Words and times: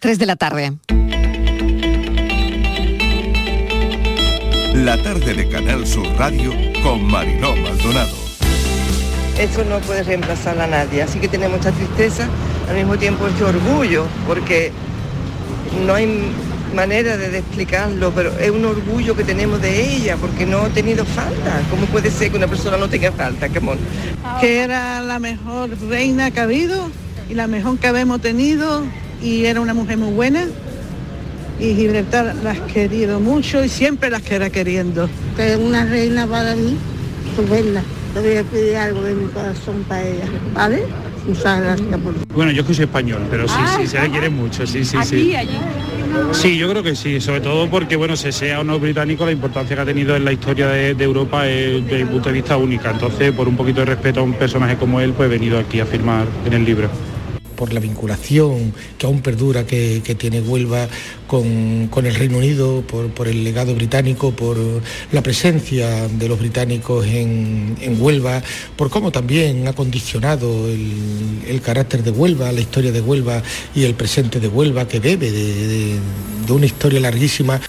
3 0.00 0.18
de 0.18 0.26
la 0.26 0.36
tarde. 0.36 0.72
La 4.74 4.96
tarde 5.02 5.34
de 5.34 5.46
Canal 5.50 5.86
Sur 5.86 6.06
Radio 6.16 6.52
con 6.82 7.04
Mariló 7.04 7.54
Maldonado. 7.56 8.16
Eso 9.38 9.62
no 9.64 9.78
puede 9.80 10.02
reemplazar 10.02 10.58
a 10.58 10.66
nadie, 10.66 11.02
así 11.02 11.18
que 11.18 11.28
tenemos 11.28 11.58
mucha 11.58 11.70
tristeza, 11.72 12.28
al 12.70 12.76
mismo 12.76 12.96
tiempo 12.96 13.26
este 13.28 13.44
orgullo, 13.44 14.06
porque 14.26 14.72
no 15.84 15.94
hay 15.94 16.08
manera 16.74 17.18
de 17.18 17.38
explicarlo, 17.38 18.10
pero 18.12 18.30
es 18.38 18.50
un 18.50 18.64
orgullo 18.64 19.14
que 19.14 19.24
tenemos 19.24 19.60
de 19.60 19.96
ella, 19.96 20.16
porque 20.16 20.46
no 20.46 20.62
ha 20.62 20.70
tenido 20.70 21.04
falta. 21.04 21.60
¿Cómo 21.68 21.84
puede 21.86 22.10
ser 22.10 22.30
que 22.30 22.38
una 22.38 22.46
persona 22.46 22.78
no 22.78 22.88
tenga 22.88 23.12
falta, 23.12 23.50
Camón? 23.50 23.78
Que 24.40 24.60
era 24.62 25.02
la 25.02 25.18
mejor 25.18 25.78
reina 25.90 26.30
que 26.30 26.40
ha 26.40 26.44
habido 26.44 26.90
y 27.28 27.34
la 27.34 27.46
mejor 27.46 27.78
que 27.78 27.86
habíamos 27.86 28.22
tenido 28.22 28.82
y 29.22 29.44
era 29.44 29.60
una 29.60 29.74
mujer 29.74 29.98
muy 29.98 30.12
buena 30.12 30.46
y 31.60 31.74
Gibraltar 31.74 32.34
la 32.42 32.52
has 32.52 32.60
querido 32.60 33.20
mucho 33.20 33.62
y 33.62 33.68
siempre 33.68 34.10
las 34.10 34.22
queda 34.22 34.50
queriendo. 34.50 35.08
Que 35.36 35.52
es 35.52 35.58
una 35.58 35.84
reina 35.84 36.26
para 36.26 36.56
mí, 36.56 36.76
verla. 37.50 37.82
Le 38.14 38.20
voy 38.20 38.36
a 38.36 38.44
pedir 38.44 38.76
algo 38.76 39.02
de 39.02 39.14
mi 39.14 39.26
corazón 39.28 39.84
para 39.86 40.02
ella, 40.02 40.24
¿vale? 40.54 40.82
Muchas 41.26 41.60
gracias 41.60 42.00
por... 42.00 42.14
Bueno, 42.34 42.50
yo 42.50 42.66
que 42.66 42.74
soy 42.74 42.86
español, 42.86 43.22
pero 43.30 43.46
sí, 43.46 43.54
sí, 43.78 43.86
se 43.86 44.00
le 44.00 44.10
quiere 44.10 44.30
mucho, 44.30 44.66
sí, 44.66 44.84
sí, 44.84 44.96
sí. 45.04 45.34
allí. 45.36 45.58
Sí, 46.32 46.56
yo 46.56 46.68
creo 46.70 46.82
que 46.82 46.96
sí, 46.96 47.20
sobre 47.20 47.40
todo 47.40 47.68
porque, 47.70 47.94
bueno, 47.94 48.16
se 48.16 48.32
sea 48.32 48.60
o 48.60 48.64
no 48.64 48.80
británico, 48.80 49.24
la 49.24 49.32
importancia 49.32 49.76
que 49.76 49.82
ha 49.82 49.84
tenido 49.84 50.16
en 50.16 50.24
la 50.24 50.32
historia 50.32 50.66
de, 50.66 50.94
de 50.94 51.04
Europa 51.04 51.46
es 51.46 51.84
desde 51.84 52.04
mi 52.04 52.10
punto 52.10 52.30
de 52.30 52.34
vista 52.34 52.56
única. 52.56 52.90
Entonces, 52.90 53.32
por 53.32 53.46
un 53.46 53.56
poquito 53.56 53.80
de 53.80 53.86
respeto 53.86 54.20
a 54.20 54.22
un 54.22 54.32
personaje 54.32 54.76
como 54.76 55.00
él, 55.00 55.12
pues 55.12 55.28
he 55.28 55.30
venido 55.30 55.58
aquí 55.58 55.78
a 55.78 55.86
firmar 55.86 56.26
en 56.46 56.52
el 56.54 56.64
libro 56.64 56.88
por 57.60 57.74
la 57.74 57.80
vinculación 57.80 58.72
que 58.96 59.04
aún 59.04 59.20
perdura 59.20 59.66
que, 59.66 60.00
que 60.02 60.14
tiene 60.14 60.40
Huelva 60.40 60.88
con, 61.26 61.88
con, 61.88 62.06
el 62.06 62.14
Reino 62.14 62.38
Unido, 62.38 62.80
por, 62.80 63.10
por, 63.10 63.28
el 63.28 63.44
legado 63.44 63.74
británico, 63.74 64.30
por 64.30 64.56
la 65.12 65.22
presencia 65.22 66.08
de 66.08 66.26
los 66.26 66.38
británicos 66.38 67.04
en, 67.04 67.76
en 67.82 68.00
Huelva, 68.00 68.42
por 68.76 68.88
cómo 68.88 69.12
también 69.12 69.68
ha 69.68 69.74
condicionado 69.74 70.68
el, 70.68 71.42
el, 71.46 71.60
carácter 71.60 72.02
de 72.02 72.10
Huelva, 72.10 72.50
la 72.50 72.62
historia 72.62 72.92
de 72.92 73.02
Huelva 73.02 73.42
y 73.74 73.84
el 73.84 73.92
presente 73.92 74.40
de 74.40 74.48
Huelva, 74.48 74.88
que 74.88 74.98
bebe 74.98 75.30
de, 75.30 75.66
de, 75.68 75.98
de 76.46 76.52
una 76.54 76.64
historia 76.64 76.98
larguísima. 76.98 77.60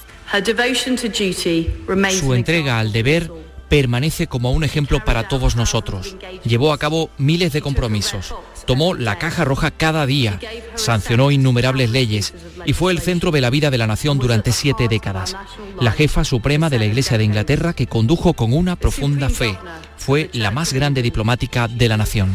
Su 2.17 2.33
entrega 2.33 2.79
al 2.79 2.93
deber 2.93 3.29
permanece 3.71 4.27
como 4.27 4.51
un 4.51 4.65
ejemplo 4.65 5.03
para 5.03 5.29
todos 5.29 5.55
nosotros. 5.55 6.17
Llevó 6.43 6.73
a 6.73 6.77
cabo 6.77 7.09
miles 7.17 7.53
de 7.53 7.61
compromisos, 7.61 8.35
tomó 8.65 8.93
la 8.93 9.17
caja 9.17 9.45
roja 9.45 9.71
cada 9.71 10.05
día, 10.05 10.39
sancionó 10.75 11.31
innumerables 11.31 11.89
leyes 11.89 12.33
y 12.65 12.73
fue 12.73 12.91
el 12.91 12.99
centro 12.99 13.31
de 13.31 13.41
la 13.41 13.49
vida 13.49 13.69
de 13.69 13.77
la 13.77 13.87
nación 13.87 14.17
durante 14.19 14.51
siete 14.51 14.87
décadas. 14.87 15.35
La 15.79 15.91
jefa 15.91 16.23
suprema 16.23 16.69
de 16.69 16.79
la 16.79 16.85
Iglesia 16.85 17.17
de 17.17 17.23
Inglaterra 17.23 17.73
que 17.73 17.87
condujo 17.87 18.33
con 18.33 18.53
una 18.53 18.75
profunda 18.75 19.29
fe. 19.29 19.57
Fue 19.97 20.29
la 20.33 20.51
más 20.51 20.73
grande 20.73 21.01
diplomática 21.01 21.67
de 21.67 21.87
la 21.87 21.97
nación. 21.97 22.33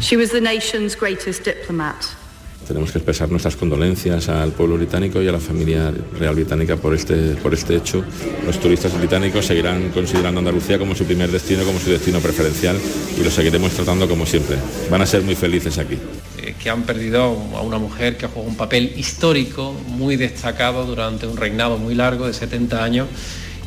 Tenemos 2.66 2.90
que 2.90 2.98
expresar 2.98 3.30
nuestras 3.30 3.54
condolencias 3.54 4.28
al 4.28 4.50
pueblo 4.50 4.76
británico 4.76 5.22
y 5.22 5.28
a 5.28 5.32
la 5.32 5.38
familia 5.38 5.92
real 6.18 6.34
británica 6.34 6.76
por 6.76 6.94
este, 6.94 7.34
por 7.36 7.54
este 7.54 7.76
hecho. 7.76 8.04
Los 8.44 8.58
turistas 8.58 8.96
británicos 8.98 9.46
seguirán 9.46 9.90
considerando 9.90 10.40
Andalucía 10.40 10.76
como 10.76 10.94
su 10.96 11.04
primer 11.04 11.30
destino, 11.30 11.62
como 11.64 11.78
su 11.78 11.90
destino 11.90 12.18
preferencial 12.18 12.76
y 13.18 13.22
lo 13.22 13.30
seguiremos 13.30 13.70
tratando 13.72 14.08
como 14.08 14.26
siempre. 14.26 14.56
Van 14.90 15.00
a 15.00 15.06
ser 15.06 15.22
muy 15.22 15.36
felices 15.36 15.78
aquí. 15.78 15.96
Eh, 16.38 16.56
que 16.60 16.68
han 16.68 16.82
perdido 16.82 17.22
a 17.54 17.62
una 17.62 17.78
mujer 17.78 18.16
que 18.16 18.26
jugó 18.26 18.46
un 18.46 18.56
papel 18.56 18.94
histórico, 18.96 19.72
muy 19.86 20.16
destacado 20.16 20.84
durante 20.86 21.28
un 21.28 21.36
reinado 21.36 21.78
muy 21.78 21.94
largo 21.94 22.26
de 22.26 22.34
70 22.34 22.82
años 22.82 23.06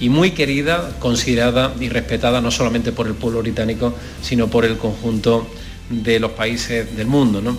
y 0.02 0.09
muy 0.09 0.31
querida, 0.31 0.97
considerada 1.00 1.73
y 1.80 1.88
respetada 1.88 2.41
no 2.41 2.52
solamente 2.52 2.91
por 2.91 3.08
el 3.08 3.13
pueblo 3.13 3.41
británico, 3.41 3.94
sino 4.22 4.47
por 4.50 4.66
el 4.66 4.78
conjunto 4.78 5.47
de 5.90 6.19
los 6.19 6.31
países 6.31 6.96
del 6.97 7.07
mundo. 7.07 7.41
¿no? 7.41 7.57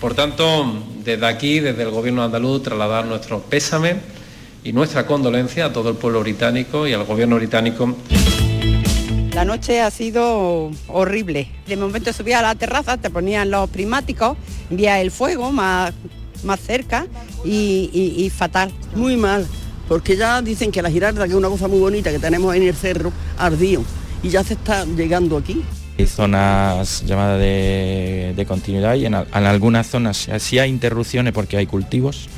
Por 0.00 0.14
tanto, 0.14 0.82
desde 1.04 1.26
aquí, 1.26 1.60
desde 1.60 1.82
el 1.82 1.90
Gobierno 1.90 2.22
andaluz, 2.22 2.62
trasladar 2.62 3.04
nuestro 3.04 3.40
pésame 3.40 3.96
y 4.64 4.72
nuestra 4.72 5.06
condolencia 5.06 5.66
a 5.66 5.72
todo 5.72 5.90
el 5.90 5.96
pueblo 5.96 6.20
británico 6.20 6.86
y 6.86 6.94
al 6.94 7.04
Gobierno 7.04 7.36
británico. 7.36 7.94
La 9.34 9.44
noche 9.44 9.82
ha 9.82 9.90
sido 9.90 10.70
horrible. 10.88 11.48
De 11.66 11.76
momento 11.76 12.12
subía 12.14 12.38
a 12.38 12.42
la 12.42 12.54
terraza, 12.54 12.96
te 12.96 13.10
ponían 13.10 13.50
los 13.50 13.68
primáticos, 13.68 14.38
vía 14.70 15.00
el 15.02 15.10
fuego 15.10 15.52
más, 15.52 15.92
más 16.44 16.60
cerca 16.60 17.06
y, 17.44 18.32
fatal. 18.34 18.72
Muy 18.94 19.18
mal, 19.18 19.46
porque 19.86 20.16
ya 20.16 20.40
dicen 20.40 20.72
que 20.72 20.80
la 20.80 20.90
girarda, 20.90 21.24
que 21.24 21.30
es 21.30 21.36
una 21.36 21.48
cosa 21.48 21.68
muy 21.68 21.78
bonita 21.78 22.10
que 22.10 22.18
tenemos 22.18 22.54
en 22.54 22.62
el 22.62 22.74
cerro, 22.74 23.12
ardió 23.36 23.84
y 24.22 24.30
ya 24.30 24.42
se 24.42 24.54
está 24.54 24.86
llegando 24.86 25.36
aquí. 25.36 25.62
Hay 26.00 26.06
zonas 26.06 27.04
llamadas 27.04 27.38
de, 27.38 28.44
continuidad 28.48 28.94
y 28.94 29.04
en, 29.04 29.14
algunas 29.14 29.86
zonas 29.86 30.30
sí 30.38 30.58
hay 30.58 30.70
interrupciones 30.70 31.34
porque 31.34 31.58
hay 31.58 31.66
cultivos. 31.66 32.30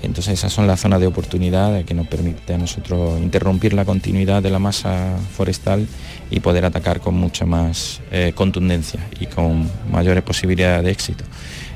Entonces 0.00 0.38
esas 0.38 0.54
son 0.54 0.66
las 0.66 0.80
zonas 0.80 1.00
de 1.00 1.06
oportunidad 1.06 1.84
que 1.84 1.92
nos 1.92 2.06
permite 2.06 2.54
a 2.54 2.58
nosotros 2.58 3.20
interrumpir 3.20 3.74
la 3.74 3.84
continuidad 3.84 4.42
de 4.42 4.48
la 4.48 4.58
masa 4.58 5.18
forestal 5.36 5.86
y 6.30 6.40
poder 6.40 6.64
atacar 6.64 7.00
con 7.00 7.14
mucha 7.14 7.44
más 7.44 8.00
eh, 8.10 8.32
contundencia 8.34 9.00
y 9.20 9.26
con 9.26 9.70
mayores 9.92 10.22
posibilidades 10.22 10.82
de 10.82 10.90
éxito. 10.90 11.24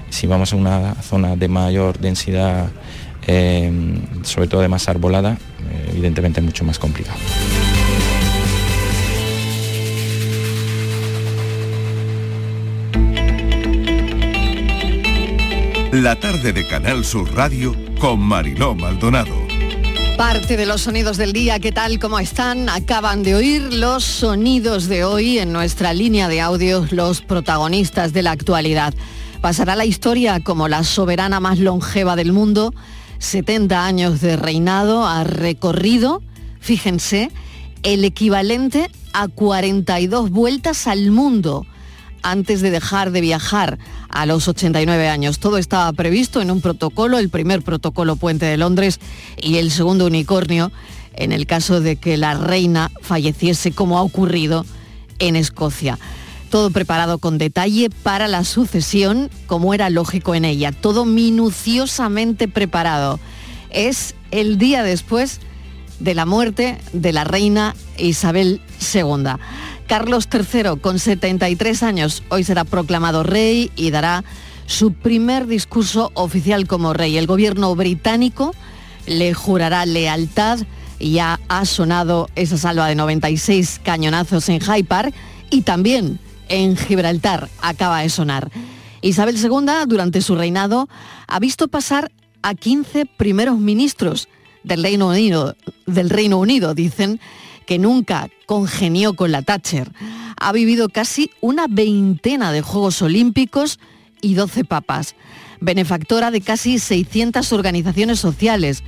Si 0.08 0.26
vamos 0.26 0.54
a 0.54 0.56
una 0.56 0.94
zona 1.02 1.36
de 1.36 1.48
mayor 1.48 1.98
densidad, 1.98 2.68
eh, 3.26 3.70
sobre 4.22 4.48
todo 4.48 4.62
de 4.62 4.68
más 4.68 4.88
arbolada, 4.88 5.32
eh, 5.34 5.90
evidentemente 5.90 6.40
es 6.40 6.46
mucho 6.46 6.64
más 6.64 6.78
complicado. 6.78 7.18
La 15.92 16.16
tarde 16.16 16.52
de 16.52 16.66
Canal 16.66 17.02
Sur 17.02 17.34
Radio 17.34 17.74
con 17.98 18.20
Mariló 18.20 18.74
Maldonado. 18.74 19.34
Parte 20.18 20.58
de 20.58 20.66
los 20.66 20.82
sonidos 20.82 21.16
del 21.16 21.32
día, 21.32 21.60
¿qué 21.60 21.72
tal? 21.72 21.98
¿Cómo 21.98 22.18
están? 22.18 22.68
Acaban 22.68 23.22
de 23.22 23.34
oír 23.34 23.72
los 23.72 24.04
sonidos 24.04 24.88
de 24.88 25.04
hoy 25.04 25.38
en 25.38 25.50
nuestra 25.50 25.94
línea 25.94 26.28
de 26.28 26.42
audios, 26.42 26.92
los 26.92 27.22
protagonistas 27.22 28.12
de 28.12 28.22
la 28.22 28.32
actualidad. 28.32 28.92
Pasará 29.40 29.76
la 29.76 29.86
historia 29.86 30.40
como 30.40 30.68
la 30.68 30.84
soberana 30.84 31.40
más 31.40 31.58
longeva 31.58 32.16
del 32.16 32.34
mundo, 32.34 32.74
70 33.18 33.86
años 33.86 34.20
de 34.20 34.36
reinado, 34.36 35.06
ha 35.06 35.24
recorrido, 35.24 36.20
fíjense, 36.60 37.30
el 37.82 38.04
equivalente 38.04 38.90
a 39.14 39.28
42 39.28 40.28
vueltas 40.28 40.86
al 40.86 41.10
mundo 41.10 41.64
antes 42.30 42.60
de 42.60 42.70
dejar 42.70 43.10
de 43.10 43.20
viajar 43.20 43.78
a 44.08 44.26
los 44.26 44.48
89 44.48 45.08
años. 45.08 45.38
Todo 45.38 45.58
estaba 45.58 45.92
previsto 45.92 46.40
en 46.42 46.50
un 46.50 46.60
protocolo, 46.60 47.18
el 47.18 47.30
primer 47.30 47.62
protocolo 47.62 48.16
Puente 48.16 48.46
de 48.46 48.56
Londres 48.56 49.00
y 49.40 49.56
el 49.56 49.70
segundo 49.70 50.06
unicornio 50.06 50.70
en 51.14 51.32
el 51.32 51.46
caso 51.46 51.80
de 51.80 51.96
que 51.96 52.16
la 52.16 52.34
reina 52.34 52.90
falleciese 53.00 53.72
como 53.72 53.98
ha 53.98 54.02
ocurrido 54.02 54.64
en 55.18 55.36
Escocia. 55.36 55.98
Todo 56.50 56.70
preparado 56.70 57.18
con 57.18 57.38
detalle 57.38 57.90
para 57.90 58.28
la 58.28 58.44
sucesión, 58.44 59.30
como 59.46 59.74
era 59.74 59.90
lógico 59.90 60.34
en 60.34 60.44
ella. 60.44 60.72
Todo 60.72 61.04
minuciosamente 61.04 62.48
preparado. 62.48 63.20
Es 63.70 64.14
el 64.30 64.58
día 64.58 64.82
después 64.82 65.40
de 65.98 66.14
la 66.14 66.24
muerte 66.24 66.78
de 66.92 67.12
la 67.12 67.24
reina 67.24 67.74
Isabel 67.98 68.60
II. 68.94 69.32
Carlos 69.88 70.28
III, 70.30 70.78
con 70.82 70.98
73 70.98 71.82
años, 71.82 72.22
hoy 72.28 72.44
será 72.44 72.64
proclamado 72.64 73.22
rey 73.22 73.72
y 73.74 73.90
dará 73.90 74.22
su 74.66 74.92
primer 74.92 75.46
discurso 75.46 76.12
oficial 76.12 76.66
como 76.66 76.92
rey. 76.92 77.16
El 77.16 77.26
gobierno 77.26 77.74
británico 77.74 78.54
le 79.06 79.32
jurará 79.32 79.86
lealtad 79.86 80.60
ya 81.00 81.40
ha 81.48 81.64
sonado 81.64 82.28
esa 82.34 82.58
salva 82.58 82.86
de 82.88 82.96
96 82.96 83.80
cañonazos 83.82 84.48
en 84.48 84.60
Hyde 84.60 84.84
Park 84.84 85.14
y 85.50 85.62
también 85.62 86.18
en 86.48 86.76
Gibraltar 86.76 87.48
acaba 87.62 88.00
de 88.00 88.10
sonar. 88.10 88.50
Isabel 89.00 89.36
II, 89.42 89.86
durante 89.86 90.20
su 90.20 90.34
reinado, 90.34 90.88
ha 91.26 91.38
visto 91.38 91.68
pasar 91.68 92.10
a 92.42 92.54
15 92.54 93.06
primeros 93.06 93.58
ministros 93.58 94.28
del 94.64 94.82
Reino 94.82 95.08
Unido, 95.08 95.56
del 95.86 96.10
Reino 96.10 96.38
Unido 96.38 96.74
dicen, 96.74 97.20
que 97.68 97.78
nunca 97.78 98.30
congenió 98.46 99.12
con 99.12 99.30
la 99.30 99.42
Thatcher. 99.42 99.92
Ha 100.40 100.52
vivido 100.52 100.88
casi 100.88 101.30
una 101.42 101.66
veintena 101.68 102.50
de 102.50 102.62
Juegos 102.62 103.02
Olímpicos 103.02 103.78
y 104.22 104.32
12 104.32 104.64
papas. 104.64 105.14
Benefactora 105.60 106.30
de 106.30 106.40
casi 106.40 106.78
600 106.78 107.52
organizaciones 107.52 108.20
sociales. 108.20 108.82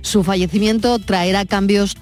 Su 0.00 0.24
fallecimiento 0.24 0.98
traerá 0.98 1.44
cambios 1.44 1.98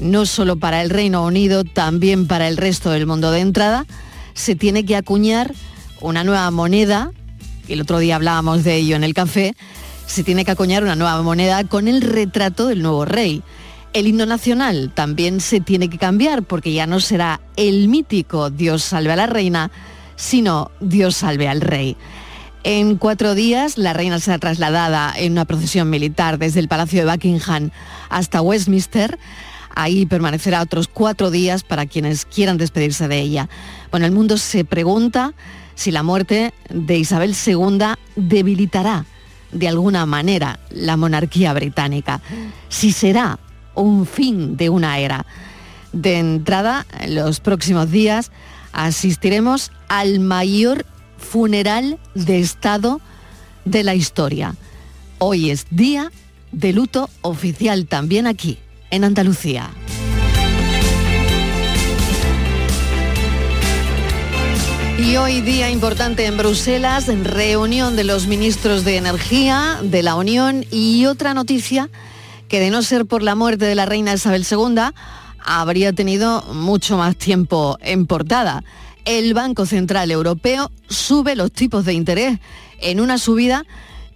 no 0.00 0.26
solo 0.26 0.56
para 0.56 0.82
el 0.82 0.90
Reino 0.90 1.24
Unido, 1.24 1.64
también 1.64 2.26
para 2.26 2.46
el 2.46 2.58
resto 2.58 2.90
del 2.90 3.06
mundo 3.06 3.30
de 3.30 3.40
entrada. 3.40 3.86
Se 4.34 4.54
tiene 4.54 4.84
que 4.84 4.96
acuñar 4.96 5.54
una 6.02 6.24
nueva 6.24 6.50
moneda, 6.50 7.10
el 7.68 7.80
otro 7.80 8.00
día 8.00 8.16
hablábamos 8.16 8.64
de 8.64 8.76
ello 8.76 8.96
en 8.96 9.04
el 9.04 9.14
café, 9.14 9.54
se 10.06 10.24
tiene 10.24 10.44
que 10.44 10.50
acuñar 10.50 10.82
una 10.82 10.94
nueva 10.94 11.22
moneda 11.22 11.64
con 11.64 11.88
el 11.88 12.02
retrato 12.02 12.66
del 12.66 12.82
nuevo 12.82 13.06
rey. 13.06 13.42
El 13.92 14.06
himno 14.06 14.24
nacional 14.24 14.92
también 14.94 15.40
se 15.40 15.60
tiene 15.60 15.90
que 15.90 15.98
cambiar 15.98 16.44
porque 16.44 16.72
ya 16.72 16.86
no 16.86 17.00
será 17.00 17.40
el 17.56 17.88
mítico 17.88 18.48
Dios 18.48 18.84
salve 18.84 19.12
a 19.12 19.16
la 19.16 19.26
reina, 19.26 19.72
sino 20.14 20.70
Dios 20.80 21.16
salve 21.16 21.48
al 21.48 21.60
rey. 21.60 21.96
En 22.62 22.96
cuatro 22.98 23.34
días 23.34 23.78
la 23.78 23.92
reina 23.92 24.20
será 24.20 24.38
trasladada 24.38 25.12
en 25.16 25.32
una 25.32 25.44
procesión 25.44 25.90
militar 25.90 26.38
desde 26.38 26.60
el 26.60 26.68
Palacio 26.68 27.04
de 27.04 27.10
Buckingham 27.10 27.70
hasta 28.10 28.40
Westminster. 28.40 29.18
Ahí 29.74 30.06
permanecerá 30.06 30.62
otros 30.62 30.86
cuatro 30.86 31.32
días 31.32 31.64
para 31.64 31.86
quienes 31.86 32.26
quieran 32.26 32.58
despedirse 32.58 33.08
de 33.08 33.18
ella. 33.18 33.48
Bueno, 33.90 34.06
el 34.06 34.12
mundo 34.12 34.38
se 34.38 34.64
pregunta 34.64 35.34
si 35.74 35.90
la 35.90 36.04
muerte 36.04 36.54
de 36.68 36.96
Isabel 36.96 37.34
II 37.34 37.80
debilitará 38.14 39.04
de 39.50 39.66
alguna 39.66 40.06
manera 40.06 40.60
la 40.70 40.96
monarquía 40.96 41.52
británica, 41.54 42.20
si 42.68 42.92
será 42.92 43.40
un 43.80 44.06
fin 44.06 44.56
de 44.56 44.68
una 44.70 44.98
era. 44.98 45.26
De 45.92 46.18
entrada, 46.18 46.86
en 47.00 47.16
los 47.16 47.40
próximos 47.40 47.90
días 47.90 48.30
asistiremos 48.72 49.72
al 49.88 50.20
mayor 50.20 50.86
funeral 51.18 51.98
de 52.14 52.38
Estado 52.38 53.00
de 53.64 53.82
la 53.82 53.94
historia. 53.94 54.54
Hoy 55.18 55.50
es 55.50 55.66
día 55.70 56.12
de 56.52 56.72
luto 56.72 57.10
oficial 57.22 57.86
también 57.86 58.26
aquí, 58.26 58.58
en 58.90 59.04
Andalucía. 59.04 59.70
Y 64.98 65.16
hoy 65.16 65.40
día 65.40 65.70
importante 65.70 66.26
en 66.26 66.36
Bruselas, 66.36 67.06
reunión 67.24 67.96
de 67.96 68.04
los 68.04 68.26
ministros 68.26 68.84
de 68.84 68.96
Energía 68.96 69.80
de 69.82 70.02
la 70.02 70.14
Unión 70.14 70.66
y 70.70 71.06
otra 71.06 71.32
noticia 71.34 71.88
que 72.50 72.60
de 72.60 72.70
no 72.70 72.82
ser 72.82 73.06
por 73.06 73.22
la 73.22 73.36
muerte 73.36 73.64
de 73.64 73.76
la 73.76 73.86
reina 73.86 74.12
Isabel 74.12 74.44
II, 74.50 74.92
habría 75.38 75.92
tenido 75.92 76.42
mucho 76.52 76.98
más 76.98 77.16
tiempo 77.16 77.78
en 77.80 78.06
portada. 78.06 78.64
El 79.04 79.32
Banco 79.34 79.66
Central 79.66 80.10
Europeo 80.10 80.70
sube 80.88 81.36
los 81.36 81.52
tipos 81.52 81.84
de 81.84 81.94
interés 81.94 82.40
en 82.80 83.00
una 83.00 83.18
subida 83.18 83.64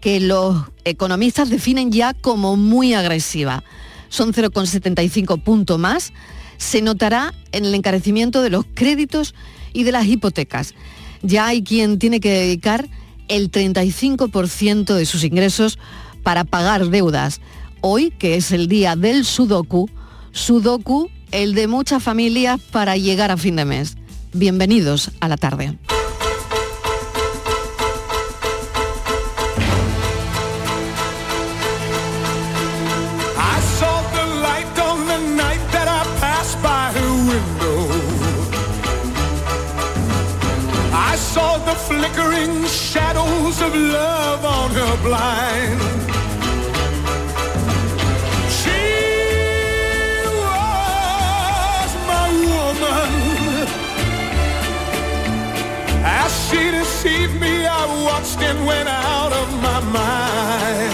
que 0.00 0.18
los 0.18 0.64
economistas 0.84 1.48
definen 1.48 1.92
ya 1.92 2.12
como 2.12 2.56
muy 2.56 2.92
agresiva. 2.92 3.62
Son 4.08 4.32
0,75 4.32 5.40
puntos 5.40 5.78
más. 5.78 6.12
Se 6.56 6.82
notará 6.82 7.32
en 7.52 7.64
el 7.64 7.74
encarecimiento 7.74 8.42
de 8.42 8.50
los 8.50 8.66
créditos 8.74 9.34
y 9.72 9.84
de 9.84 9.92
las 9.92 10.06
hipotecas. 10.06 10.74
Ya 11.22 11.46
hay 11.46 11.62
quien 11.62 12.00
tiene 12.00 12.18
que 12.18 12.32
dedicar 12.32 12.88
el 13.28 13.52
35% 13.52 14.94
de 14.94 15.06
sus 15.06 15.22
ingresos 15.22 15.78
para 16.24 16.42
pagar 16.42 16.88
deudas. 16.88 17.40
Hoy, 17.86 18.12
que 18.12 18.36
es 18.36 18.50
el 18.50 18.66
día 18.66 18.96
del 18.96 19.26
Sudoku, 19.26 19.90
Sudoku, 20.32 21.10
el 21.32 21.54
de 21.54 21.68
muchas 21.68 22.02
familias 22.02 22.58
para 22.58 22.96
llegar 22.96 23.30
a 23.30 23.36
fin 23.36 23.56
de 23.56 23.66
mes. 23.66 23.98
Bienvenidos 24.32 25.10
a 25.20 25.28
la 25.28 25.36
tarde. 25.36 25.76
of 43.64 43.74
love 43.74 44.23
watched 58.24 58.40
and 58.40 58.66
went 58.66 58.88
out 58.88 59.32
of 59.32 59.62
my 59.62 59.80
mind. 59.92 60.93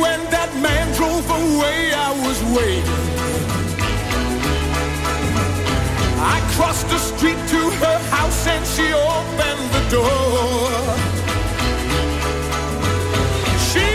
When 0.00 0.20
that 0.30 0.50
man 0.62 0.86
drove 0.96 1.28
away, 1.30 1.92
I 1.92 2.10
was 2.26 2.38
waiting. 2.56 3.00
I 6.34 6.40
crossed 6.54 6.88
the 6.88 6.98
street 6.98 7.40
to 7.54 7.60
her 7.82 7.98
house 8.14 8.46
and 8.46 8.64
she 8.66 8.86
opened 8.92 9.66
the 9.76 9.82
door. 9.96 10.70
She 13.68 13.90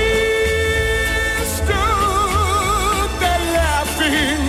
stood 1.58 3.10
there 3.22 3.46
laughing. 3.60 4.42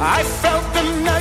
I 0.00 0.22
felt 0.42 0.64
the 0.74 0.82
knife 1.04 1.17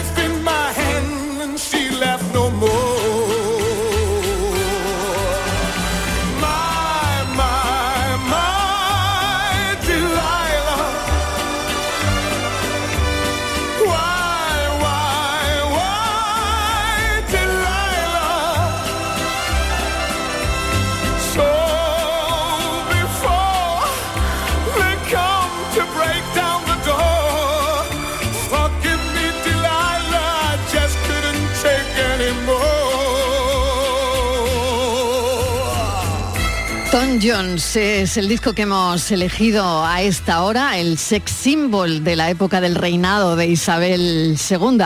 Jones 37.22 37.76
es 37.76 38.18
el 38.18 38.28
disco 38.28 38.54
que 38.54 38.64
hemos 38.64 39.12
elegido 39.12 39.86
a 39.86 40.02
esta 40.02 40.44
hora, 40.44 40.78
el 40.78 40.98
sex 40.98 41.32
symbol 41.32 42.04
de 42.04 42.16
la 42.16 42.30
época 42.30 42.62
del 42.62 42.76
reinado 42.76 43.36
de 43.36 43.48
Isabel 43.48 44.38
II. 44.50 44.78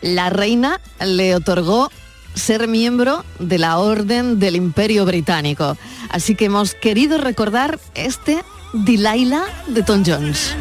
La 0.00 0.30
reina 0.30 0.80
le 1.00 1.34
otorgó 1.34 1.90
ser 2.34 2.68
miembro 2.68 3.24
de 3.38 3.58
la 3.58 3.78
Orden 3.78 4.38
del 4.38 4.56
Imperio 4.56 5.04
Británico. 5.04 5.76
Así 6.10 6.34
que 6.34 6.46
hemos 6.46 6.74
querido 6.74 7.18
recordar 7.18 7.78
este 7.94 8.42
Delilah 8.72 9.44
de 9.66 9.82
Tom 9.82 10.02
Jones. 10.06 10.54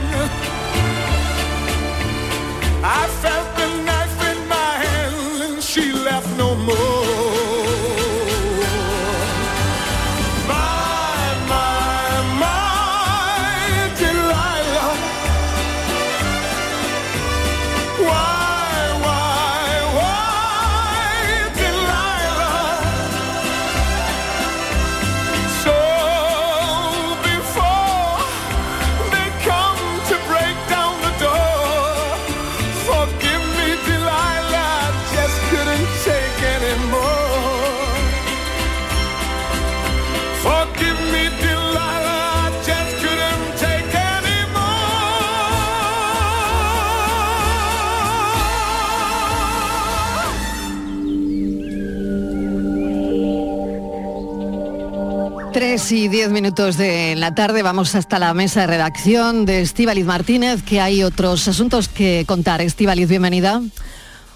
3 55.88 56.00
y 56.01 56.08
10 56.10 56.32
minutos 56.32 56.75
de 56.75 57.15
la 57.15 57.34
tarde 57.34 57.63
vamos 57.63 57.96
hasta 57.96 58.20
la 58.20 58.34
mesa 58.34 58.62
de 58.62 58.67
redacción 58.67 59.46
de 59.46 59.62
Estíbaliz 59.62 60.03
Martínez, 60.03 60.62
que 60.62 60.82
hay 60.82 61.01
otros 61.01 61.48
asuntos 61.48 61.88
que 61.88 62.25
contar. 62.27 62.60
Estíbaliz, 62.60 63.08
bienvenida. 63.08 63.62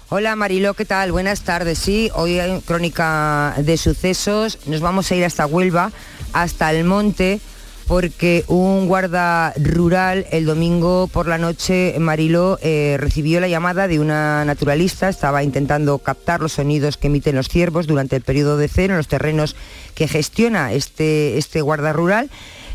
Hola 0.08 0.34
Marilo, 0.34 0.72
¿qué 0.72 0.86
tal? 0.86 1.12
Buenas 1.12 1.42
tardes. 1.42 1.78
Sí, 1.78 2.10
hoy 2.14 2.38
hay 2.38 2.58
crónica 2.62 3.54
de 3.58 3.76
sucesos. 3.76 4.60
Nos 4.64 4.80
vamos 4.80 5.10
a 5.10 5.14
ir 5.14 5.26
hasta 5.26 5.44
Huelva, 5.44 5.92
hasta 6.32 6.72
el 6.72 6.84
monte, 6.84 7.38
porque 7.86 8.44
un 8.48 8.86
guarda 8.86 9.52
rural 9.56 10.26
el 10.30 10.46
domingo 10.46 11.08
por 11.12 11.26
la 11.26 11.38
noche, 11.38 11.94
Mariló, 11.98 12.58
eh, 12.62 12.96
recibió 12.98 13.40
la 13.40 13.48
llamada 13.48 13.88
de 13.88 14.00
una 14.00 14.44
naturalista, 14.44 15.08
estaba 15.08 15.42
intentando 15.42 15.98
captar 15.98 16.40
los 16.40 16.52
sonidos 16.52 16.96
que 16.96 17.08
emiten 17.08 17.36
los 17.36 17.48
ciervos 17.48 17.86
durante 17.86 18.16
el 18.16 18.22
periodo 18.22 18.56
de 18.56 18.68
cero 18.68 18.94
en 18.94 18.98
los 18.98 19.08
terrenos 19.08 19.56
que 19.94 20.08
gestiona 20.08 20.72
este, 20.72 21.38
este 21.38 21.60
guarda 21.60 21.92
rural. 21.92 22.30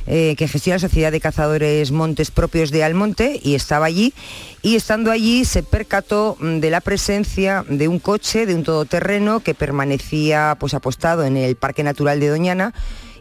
Eh, 0.09 0.35
que 0.37 0.47
gestiona 0.47 0.75
la 0.75 0.87
Sociedad 0.87 1.11
de 1.11 1.19
Cazadores 1.19 1.91
Montes 1.91 2.31
propios 2.31 2.71
de 2.71 2.81
Almonte 2.81 3.41
y 3.43 3.55
estaba 3.55 3.87
allí 3.87 4.13
y 4.61 4.77
estando 4.77 5.11
allí 5.11 5.43
se 5.43 5.63
percató 5.63 6.37
mm, 6.39 6.59
de 6.59 6.69
la 6.69 6.79
presencia 6.79 7.65
de 7.67 7.89
un 7.89 7.99
coche, 7.99 8.45
de 8.45 8.55
un 8.55 8.63
todoterreno 8.63 9.41
que 9.41 9.53
permanecía 9.53 10.55
pues 10.61 10.73
apostado 10.73 11.25
en 11.25 11.35
el 11.35 11.57
Parque 11.57 11.83
Natural 11.83 12.21
de 12.21 12.29
Doñana 12.29 12.73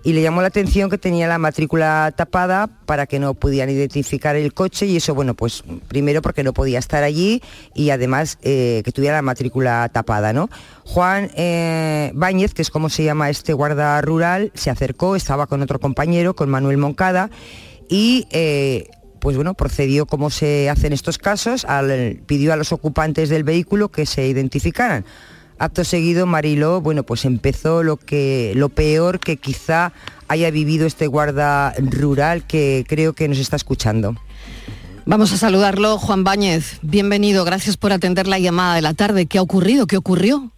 y 0.07 0.13
le 0.13 0.23
llamó 0.23 0.41
la 0.41 0.47
atención 0.47 0.89
que 0.89 0.99
tenía 0.99 1.27
la 1.27 1.37
matrícula 1.37 2.15
tapada 2.15 2.69
para 2.69 3.09
que 3.09 3.19
no 3.19 3.35
pudieran 3.35 3.71
identificar 3.71 4.37
el 4.37 4.55
coche 4.55 4.87
y 4.87 4.99
eso, 4.99 5.17
bueno, 5.17 5.35
pues 5.35 5.65
primero 5.89 6.23
porque 6.23 6.45
no 6.45 6.53
podía 6.53 6.79
estar 6.79 7.03
allí 7.03 7.43
y 7.75 7.91
además 7.91 8.39
eh, 8.43 8.83
que 8.85 8.93
tuviera 8.93 9.17
la 9.17 9.23
matrícula 9.23 9.91
tapada, 9.93 10.33
¿no? 10.33 10.49
Juan 10.85 11.33
eh, 11.35 12.13
Báñez, 12.15 12.55
que 12.55 12.63
es 12.63 12.71
como 12.71 12.89
se 12.89 13.03
llama 13.03 13.31
este 13.31 13.53
guarda 13.53 14.01
rural, 14.01 14.53
se 14.55 14.71
acercó, 14.71 15.17
estaba 15.17 15.49
con 15.49 15.61
otro 15.61 15.81
compañero, 15.81 16.37
con 16.37 16.51
Manuel 16.51 16.77
Moncada, 16.77 17.29
y 17.89 18.29
eh, 18.31 18.89
pues 19.19 19.35
bueno, 19.35 19.55
procedió 19.55 20.07
como 20.07 20.31
se 20.31 20.71
hace 20.71 20.87
en 20.87 20.93
estos 20.93 21.19
casos, 21.19 21.67
pidió 22.27 22.53
a 22.53 22.57
los 22.57 22.71
ocupantes 22.71 23.29
del 23.29 23.43
vehículo 23.43 23.89
que 23.89 24.07
se 24.07 24.25
identificaran. 24.29 25.05
Acto 25.59 25.85
seguido, 25.85 26.27
Mariló, 26.27 26.83
bueno, 26.83 27.03
pues 27.03 27.25
empezó 27.25 27.83
lo, 27.83 27.97
que, 27.97 28.53
lo 28.57 28.69
peor 28.69 29.21
que 29.21 29.39
quizá 29.39 29.93
haya 30.29 30.51
vivido 30.51 30.87
este 30.87 31.07
guarda 31.07 31.73
rural 31.79 32.47
que 32.47 32.85
creo 32.87 33.15
que 33.15 33.27
nos 33.27 33.39
está 33.39 33.57
escuchando. 33.57 34.15
Vamos 35.07 35.33
a 35.33 35.39
saludarlo, 35.39 35.97
Juan 35.99 36.25
Báñez. 36.25 36.79
Bienvenido, 36.83 37.45
gracias 37.45 37.79
por 37.79 37.93
atender 37.93 38.27
la 38.27 38.39
llamada 38.39 38.75
de 38.75 38.83
la 38.83 38.93
tarde. 38.93 39.25
¿Qué 39.25 39.39
ha 39.39 39.43
ocurrido? 39.43 39.87
¿Qué 39.87 39.97
ocurrió? 39.97 40.51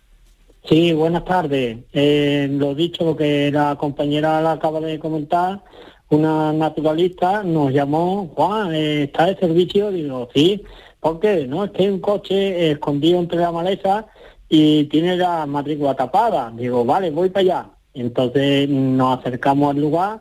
Sí, 0.69 0.93
buenas 0.93 1.25
tardes. 1.25 1.79
Eh, 1.93 2.49
lo 2.51 2.75
dicho, 2.75 3.17
que 3.17 3.53
la 3.53 3.77
compañera 3.77 4.41
la 4.41 4.53
acaba 4.53 4.81
de 4.81 4.99
comentar, 4.99 5.63
una 6.09 6.53
naturalista 6.53 7.45
nos 7.45 7.73
llamó, 7.73 8.33
Juan, 8.35 8.75
eh, 8.75 9.05
¿está 9.05 9.27
de 9.27 9.37
servicio? 9.37 9.93
Digo, 9.93 10.29
sí. 10.35 10.65
¿Por 10.99 11.21
qué? 11.21 11.47
No, 11.47 11.65
es 11.65 11.71
que 11.71 11.85
hay 11.85 11.89
un 11.91 12.01
coche 12.01 12.73
escondido 12.73 13.21
entre 13.21 13.39
la 13.39 13.53
maleza 13.53 14.07
y 14.49 14.85
tiene 14.85 15.17
la 15.17 15.47
matrícula 15.47 15.95
tapada. 15.95 16.53
Digo, 16.55 16.85
vale, 16.85 17.11
voy 17.11 17.31
para 17.31 17.41
allá. 17.43 17.71
Entonces 17.95 18.69
nos 18.69 19.19
acercamos 19.19 19.75
al 19.75 19.81
lugar, 19.81 20.21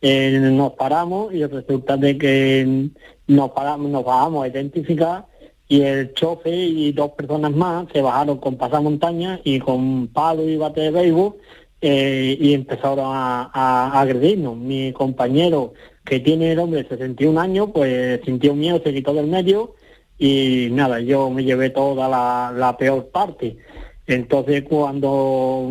eh, 0.00 0.38
nos 0.40 0.72
paramos 0.74 1.34
y 1.34 1.44
resulta 1.44 1.96
de 1.96 2.16
que 2.16 2.88
nos 3.26 3.50
paramos, 3.50 3.90
nos 3.90 4.04
bajamos 4.04 4.44
a 4.44 4.48
identificar 4.48 5.26
y 5.68 5.80
el 5.82 6.14
chofe 6.14 6.54
y 6.54 6.92
dos 6.92 7.10
personas 7.12 7.50
más 7.52 7.86
se 7.92 8.00
bajaron 8.00 8.38
con 8.38 8.56
pasamontaña 8.56 9.40
y 9.42 9.58
con 9.58 10.06
palo 10.08 10.48
y 10.48 10.56
bate 10.56 10.82
de 10.82 10.90
béisbol 10.92 11.34
eh, 11.80 12.36
y 12.40 12.54
empezaron 12.54 13.06
a, 13.06 13.50
a, 13.52 14.00
agredirnos. 14.00 14.56
Mi 14.56 14.92
compañero, 14.92 15.74
que 16.04 16.20
tiene 16.20 16.52
el 16.52 16.58
hombre 16.60 16.86
61 16.88 17.40
años, 17.40 17.70
pues 17.74 18.20
sintió 18.24 18.54
miedo, 18.54 18.80
se 18.82 18.94
quitó 18.94 19.12
del 19.12 19.26
medio 19.26 19.74
y 20.18 20.68
nada, 20.70 21.00
yo 21.00 21.30
me 21.30 21.44
llevé 21.44 21.70
toda 21.70 22.08
la, 22.08 22.52
la 22.54 22.76
peor 22.76 23.08
parte. 23.08 23.56
Entonces 24.06 24.64
cuando 24.68 25.68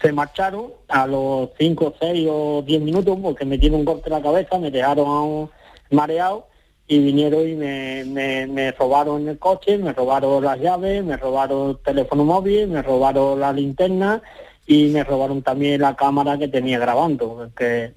se 0.00 0.12
marcharon, 0.12 0.72
a 0.88 1.06
los 1.06 1.50
5, 1.58 1.94
6 1.98 2.28
o 2.30 2.62
10 2.62 2.82
minutos, 2.82 3.18
porque 3.22 3.44
me 3.44 3.58
dieron 3.58 3.80
un 3.80 3.84
golpe 3.84 4.08
en 4.08 4.12
la 4.14 4.22
cabeza, 4.22 4.58
me 4.58 4.70
dejaron 4.70 5.50
mareado 5.90 6.46
y 6.86 6.98
vinieron 6.98 7.48
y 7.48 7.54
me, 7.54 8.04
me, 8.46 8.72
robaron 8.72 9.28
el 9.28 9.38
coche, 9.38 9.78
me 9.78 9.92
robaron 9.92 10.44
las 10.44 10.60
llaves, 10.60 11.02
me 11.04 11.16
robaron 11.16 11.70
el 11.70 11.78
teléfono 11.78 12.24
móvil, 12.24 12.68
me 12.68 12.82
robaron 12.82 13.40
la 13.40 13.52
linterna 13.52 14.22
y 14.66 14.88
me 14.88 15.04
robaron 15.04 15.42
también 15.42 15.80
la 15.80 15.96
cámara 15.96 16.38
que 16.38 16.48
tenía 16.48 16.78
grabando, 16.78 17.50
que, 17.56 17.94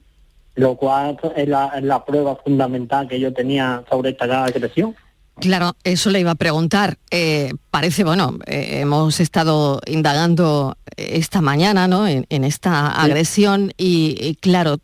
lo 0.56 0.76
cual 0.76 1.18
es 1.36 1.48
la, 1.48 1.74
es 1.76 1.84
la 1.84 2.04
prueba 2.06 2.36
fundamental 2.38 3.08
que 3.08 3.20
yo 3.20 3.34
tenía 3.34 3.84
sobre 3.90 4.12
esta 4.12 4.46
agresión. 4.46 4.96
Claro, 5.40 5.76
eso 5.84 6.10
le 6.10 6.20
iba 6.20 6.32
a 6.32 6.36
preguntar. 6.36 6.98
Eh, 7.12 7.54
parece, 7.70 8.04
bueno, 8.04 8.38
eh, 8.48 8.80
hemos 8.82 9.20
estado 9.20 9.82
indagando 9.86 10.78
esta 10.96 11.42
mañana, 11.42 11.88
¿no? 11.88 12.08
En, 12.08 12.26
esta 12.44 12.88
agresión 12.88 13.72
y, 13.78 14.36
claro, 14.42 14.78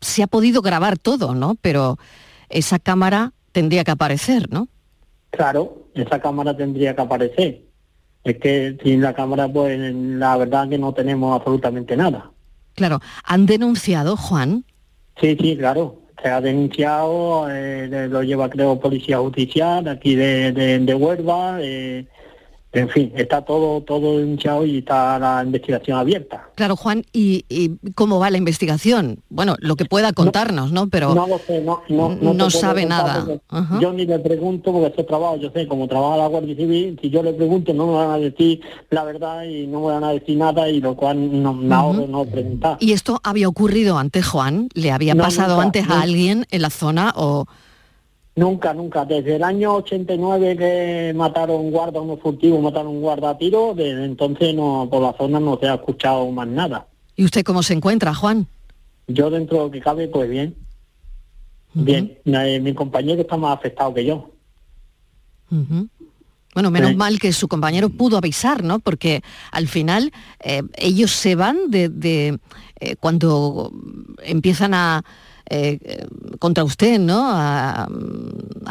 se 0.00 0.22
ha 0.24 0.26
podido 0.26 0.62
grabar 0.62 0.98
todo, 0.98 1.34
¿no? 1.34 1.56
Pero 1.60 1.98
esa 2.48 2.80
cámara 2.80 3.32
tendría 3.52 3.84
que 3.84 3.92
aparecer, 3.92 4.50
¿no? 4.50 4.68
Claro, 5.30 5.86
esa 5.94 6.20
cámara 6.20 6.56
tendría 6.56 6.96
que 6.96 7.02
aparecer. 7.02 7.62
Es 8.24 8.38
que 8.38 8.76
sin 8.82 9.00
la 9.00 9.14
cámara, 9.14 9.48
pues 9.48 9.78
la 9.94 10.36
verdad 10.36 10.68
que 10.68 10.78
no 10.78 10.92
tenemos 10.92 11.38
absolutamente 11.38 11.96
nada. 11.96 12.30
Claro, 12.74 13.00
¿han 13.22 13.46
denunciado, 13.46 14.16
Juan? 14.16 14.64
Sí, 15.20 15.36
sí, 15.40 15.56
claro 15.56 16.03
se 16.24 16.30
ha 16.30 16.40
denunciado, 16.40 17.46
eh, 17.50 18.08
lo 18.08 18.22
lleva 18.22 18.48
creo 18.48 18.80
Policía 18.80 19.18
Judicial 19.18 19.86
aquí 19.86 20.14
de, 20.14 20.52
de, 20.52 20.78
de 20.78 20.94
Huelva, 20.94 21.58
eh, 21.60 22.06
en 22.74 22.88
fin, 22.88 23.12
está 23.16 23.42
todo 23.42 23.80
todo 23.82 24.20
hinchado 24.20 24.66
y 24.66 24.78
está 24.78 25.18
la 25.18 25.42
investigación 25.44 25.98
abierta. 25.98 26.48
Claro, 26.56 26.76
Juan, 26.76 27.04
¿y, 27.12 27.44
cómo 27.94 28.18
va 28.18 28.30
la 28.30 28.38
investigación? 28.38 29.20
Bueno, 29.28 29.56
lo 29.60 29.76
que 29.76 29.84
pueda 29.84 30.12
contarnos, 30.12 30.72
¿no? 30.72 30.88
Pero 30.88 31.14
no, 31.14 31.26
lo 31.26 31.38
sé, 31.38 31.60
no, 31.60 31.82
no, 31.88 32.34
no 32.34 32.50
sabe 32.50 32.84
nada. 32.84 33.26
Yo 33.80 33.92
ni 33.92 34.06
le 34.06 34.18
pregunto 34.18 34.72
porque 34.72 34.88
ese 34.88 35.04
trabajo, 35.04 35.36
yo 35.36 35.50
sé, 35.50 35.68
como 35.68 35.86
trabaja 35.86 36.16
la 36.16 36.26
Guardia 36.26 36.56
Civil, 36.56 36.98
si 37.00 37.10
yo 37.10 37.22
le 37.22 37.32
pregunto 37.32 37.72
no 37.72 37.86
me 37.86 37.94
van 37.94 38.10
a 38.10 38.18
decir 38.18 38.60
la 38.90 39.04
verdad 39.04 39.44
y 39.44 39.66
no 39.66 39.80
me 39.80 39.86
van 39.86 40.04
a 40.04 40.10
decir 40.10 40.36
nada 40.36 40.68
y 40.68 40.80
lo 40.80 40.96
cual 40.96 41.42
no 41.42 41.54
me 41.54 41.74
ahorro 41.74 42.06
no 42.06 42.24
preguntar. 42.24 42.76
¿Y 42.80 42.92
esto 42.92 43.20
había 43.22 43.48
ocurrido 43.48 43.98
antes, 43.98 44.26
Juan? 44.26 44.68
¿Le 44.74 44.90
había 44.90 45.14
pasado 45.14 45.60
antes 45.60 45.88
a 45.88 46.00
alguien 46.00 46.46
en 46.50 46.62
la 46.62 46.70
zona 46.70 47.12
o...? 47.16 47.46
Nunca, 48.36 48.74
nunca. 48.74 49.04
Desde 49.04 49.36
el 49.36 49.44
año 49.44 49.74
89 49.76 50.56
que 50.56 51.12
mataron 51.14 51.70
guarda, 51.70 52.00
unos 52.00 52.20
furtivos 52.20 52.60
mataron 52.60 52.88
un 52.88 53.00
guarda 53.00 53.30
a 53.30 53.38
tiro, 53.38 53.74
desde 53.74 54.04
entonces 54.04 54.54
no, 54.54 54.88
por 54.90 55.02
la 55.02 55.12
zona 55.12 55.38
no 55.38 55.56
se 55.58 55.68
ha 55.68 55.74
escuchado 55.74 56.28
más 56.30 56.48
nada. 56.48 56.86
¿Y 57.14 57.24
usted 57.24 57.44
cómo 57.44 57.62
se 57.62 57.74
encuentra, 57.74 58.12
Juan? 58.12 58.48
Yo 59.06 59.30
dentro 59.30 59.58
de 59.58 59.64
lo 59.64 59.70
que 59.70 59.80
cabe, 59.80 60.08
pues 60.08 60.28
bien. 60.28 60.56
Bien. 61.74 62.18
Eh, 62.24 62.60
mi 62.60 62.74
compañero 62.74 63.20
está 63.20 63.36
más 63.36 63.56
afectado 63.58 63.94
que 63.94 64.04
yo. 64.04 64.30
Bueno, 66.54 66.70
menos 66.70 66.96
mal 66.96 67.18
que 67.18 67.32
su 67.32 67.48
compañero 67.48 67.88
pudo 67.88 68.16
avisar, 68.16 68.62
¿no? 68.62 68.78
Porque 68.78 69.22
al 69.50 69.68
final 69.68 70.12
eh, 70.40 70.62
ellos 70.76 71.10
se 71.10 71.34
van 71.34 71.68
de, 71.68 72.38
eh, 72.80 72.96
cuando 72.96 73.72
empiezan 74.22 74.72
a, 74.74 75.04
eh, 75.48 75.78
contra 76.38 76.64
usted, 76.64 76.98
¿no? 76.98 77.30
A, 77.30 77.88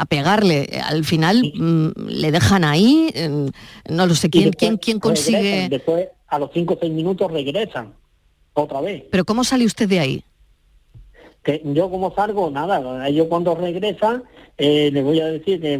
pegarle. 0.08 0.68
Al 0.84 1.04
final 1.04 1.52
mm, 1.54 2.08
le 2.08 2.32
dejan 2.32 2.64
ahí, 2.64 3.10
no 3.88 4.06
lo 4.06 4.14
sé, 4.14 4.28
¿quién, 4.28 4.52
quién, 4.52 4.76
quién 4.76 4.98
consigue...? 5.00 5.68
Después, 5.68 6.08
a 6.26 6.38
los 6.38 6.50
cinco 6.52 6.74
o 6.74 6.78
seis 6.80 6.92
minutos 6.92 7.30
regresan, 7.30 7.94
otra 8.54 8.80
vez. 8.80 9.04
¿Pero 9.10 9.24
cómo 9.24 9.44
sale 9.44 9.64
usted 9.64 9.88
de 9.88 10.00
ahí? 10.00 10.24
Que 11.44 11.60
yo 11.64 11.90
como 11.90 12.14
salgo, 12.14 12.50
nada, 12.50 13.06
ellos 13.06 13.26
cuando 13.28 13.54
regresan 13.54 14.24
eh, 14.56 14.90
le 14.92 15.02
voy 15.02 15.20
a 15.20 15.26
decir 15.26 15.60
que 15.60 15.74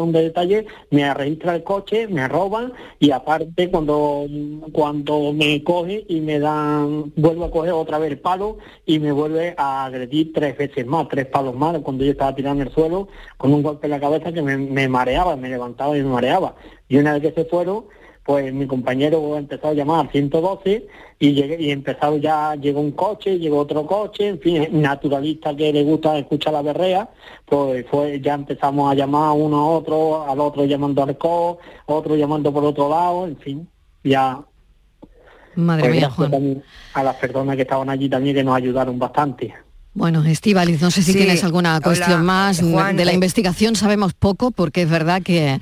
un 0.00 0.12
de 0.12 0.22
detalle, 0.22 0.66
me 0.90 1.12
registra 1.12 1.54
el 1.54 1.62
coche, 1.62 2.08
me 2.08 2.26
roban 2.28 2.72
y 2.98 3.10
aparte 3.10 3.70
cuando 3.70 4.26
cuando 4.72 5.34
me 5.34 5.62
coge 5.62 6.06
y 6.08 6.20
me 6.22 6.38
dan, 6.38 7.12
vuelvo 7.16 7.44
a 7.44 7.50
coger 7.50 7.72
otra 7.72 7.98
vez 7.98 8.12
el 8.12 8.18
palo 8.18 8.56
y 8.86 8.98
me 9.00 9.12
vuelve 9.12 9.54
a 9.58 9.84
agredir 9.84 10.32
tres 10.32 10.56
veces 10.56 10.86
más, 10.86 11.08
tres 11.08 11.26
palos 11.26 11.54
más, 11.54 11.78
cuando 11.80 12.04
yo 12.04 12.12
estaba 12.12 12.34
tirando 12.34 12.62
el 12.62 12.70
suelo 12.70 13.08
con 13.36 13.52
un 13.52 13.62
golpe 13.62 13.86
en 13.86 13.90
la 13.90 14.00
cabeza 14.00 14.32
que 14.32 14.40
me, 14.40 14.56
me 14.56 14.88
mareaba, 14.88 15.36
me 15.36 15.50
levantaba 15.50 15.96
y 15.96 16.02
me 16.02 16.08
mareaba. 16.08 16.54
Y 16.88 16.96
una 16.96 17.12
vez 17.12 17.22
que 17.22 17.42
se 17.42 17.48
fueron, 17.48 17.84
pues 18.24 18.52
mi 18.52 18.66
compañero 18.66 19.36
empezó 19.36 19.68
a 19.68 19.72
llamar 19.72 20.00
al 20.00 20.10
112 20.10 20.86
y 21.18 21.32
llegué, 21.32 21.60
y 21.60 21.70
empezó 21.70 22.16
ya, 22.16 22.54
llegó 22.54 22.80
un 22.80 22.92
coche, 22.92 23.38
llegó 23.38 23.58
otro 23.58 23.86
coche, 23.86 24.28
en 24.28 24.40
fin, 24.40 24.68
naturalista 24.80 25.54
que 25.56 25.72
le 25.72 25.82
gusta 25.84 26.18
escuchar 26.18 26.52
la 26.52 26.62
berrea, 26.62 27.08
pues 27.46 27.86
fue, 27.90 28.20
ya 28.20 28.34
empezamos 28.34 28.90
a 28.90 28.94
llamar 28.94 29.32
uno 29.36 29.56
a 29.58 29.66
otro, 29.66 30.22
al 30.28 30.40
otro 30.40 30.64
llamando 30.64 31.02
al 31.02 31.16
co, 31.18 31.58
otro 31.86 32.16
llamando 32.16 32.52
por 32.52 32.64
otro 32.64 32.88
lado, 32.88 33.26
en 33.26 33.36
fin, 33.36 33.68
ya 34.04 34.44
Madre 35.56 35.88
Pues 35.88 35.96
mía, 35.96 36.10
Juan. 36.10 36.62
a 36.94 37.02
las 37.02 37.16
personas 37.16 37.56
que 37.56 37.62
estaban 37.62 37.90
allí 37.90 38.08
también 38.08 38.36
que 38.36 38.44
nos 38.44 38.56
ayudaron 38.56 38.98
bastante. 38.98 39.54
Bueno, 39.92 40.24
Estíbaliz, 40.24 40.80
no 40.80 40.90
sé 40.90 41.02
si 41.02 41.12
Sí, 41.12 41.18
tienes 41.18 41.42
alguna 41.42 41.72
hola, 41.72 41.80
cuestión 41.80 42.24
más. 42.24 42.60
Juan, 42.60 42.96
de 42.96 43.04
la 43.04 43.10
eh, 43.10 43.14
investigación 43.14 43.74
sabemos 43.74 44.12
poco 44.14 44.52
porque 44.52 44.82
es 44.82 44.88
verdad 44.90 45.20
que 45.22 45.60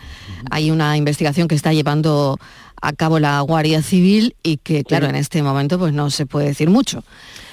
hay 0.51 0.71
una 0.71 0.97
investigación 0.99 1.49
que 1.49 1.55
está 1.55 1.73
llevando 1.73 2.39
a 2.81 2.93
cabo 2.93 3.19
la 3.19 3.41
Guardia 3.41 3.83
Civil 3.83 4.37
y 4.43 4.59
que, 4.59 4.85
claro, 4.85 5.07
Sí. 5.07 5.11
en 5.11 5.17
este 5.17 5.43
momento 5.43 5.79
pues 5.79 5.93
no 5.95 6.11
se 6.11 6.27
puede 6.27 6.49
decir 6.49 6.69
mucho. 6.69 7.03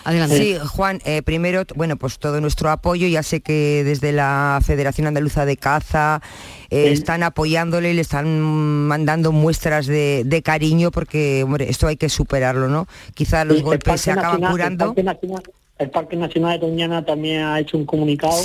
Adelante. 0.04 0.38
Sí, 0.38 0.58
Juan, 0.68 1.00
eh, 1.06 1.24
primero, 1.24 1.64
bueno, 1.76 1.96
pues 1.98 2.20
todo 2.20 2.40
nuestro 2.42 2.70
apoyo. 2.70 3.08
Ya 3.08 3.24
sé 3.24 3.40
que 3.42 3.84
desde 3.84 4.12
la 4.12 4.60
Federación 4.64 5.08
Andaluza 5.08 5.46
de 5.46 5.58
Caza 5.58 6.22
eh, 6.70 6.88
Sí. 6.90 6.94
están 6.94 7.24
apoyándole, 7.24 7.94
le 7.94 8.02
están 8.02 8.40
mandando 8.42 9.32
muestras 9.32 9.88
de, 9.88 10.24
de 10.26 10.42
cariño 10.44 10.92
porque, 10.92 11.42
hombre, 11.44 11.70
esto 11.70 11.88
hay 11.88 11.96
que 11.96 12.10
superarlo, 12.10 12.68
¿no? 12.68 12.86
Quizás 13.16 13.48
los 13.48 13.64
golpes 13.64 14.02
se 14.02 14.12
acaban 14.12 14.42
curando. 14.42 14.94
El 15.78 15.90
Parque, 15.90 16.16
Nacional, 16.16 16.60
de 16.60 16.68
Doñana 16.68 17.04
también 17.04 17.42
ha 17.42 17.60
hecho 17.60 17.78
un 17.78 17.86
comunicado. 17.86 18.42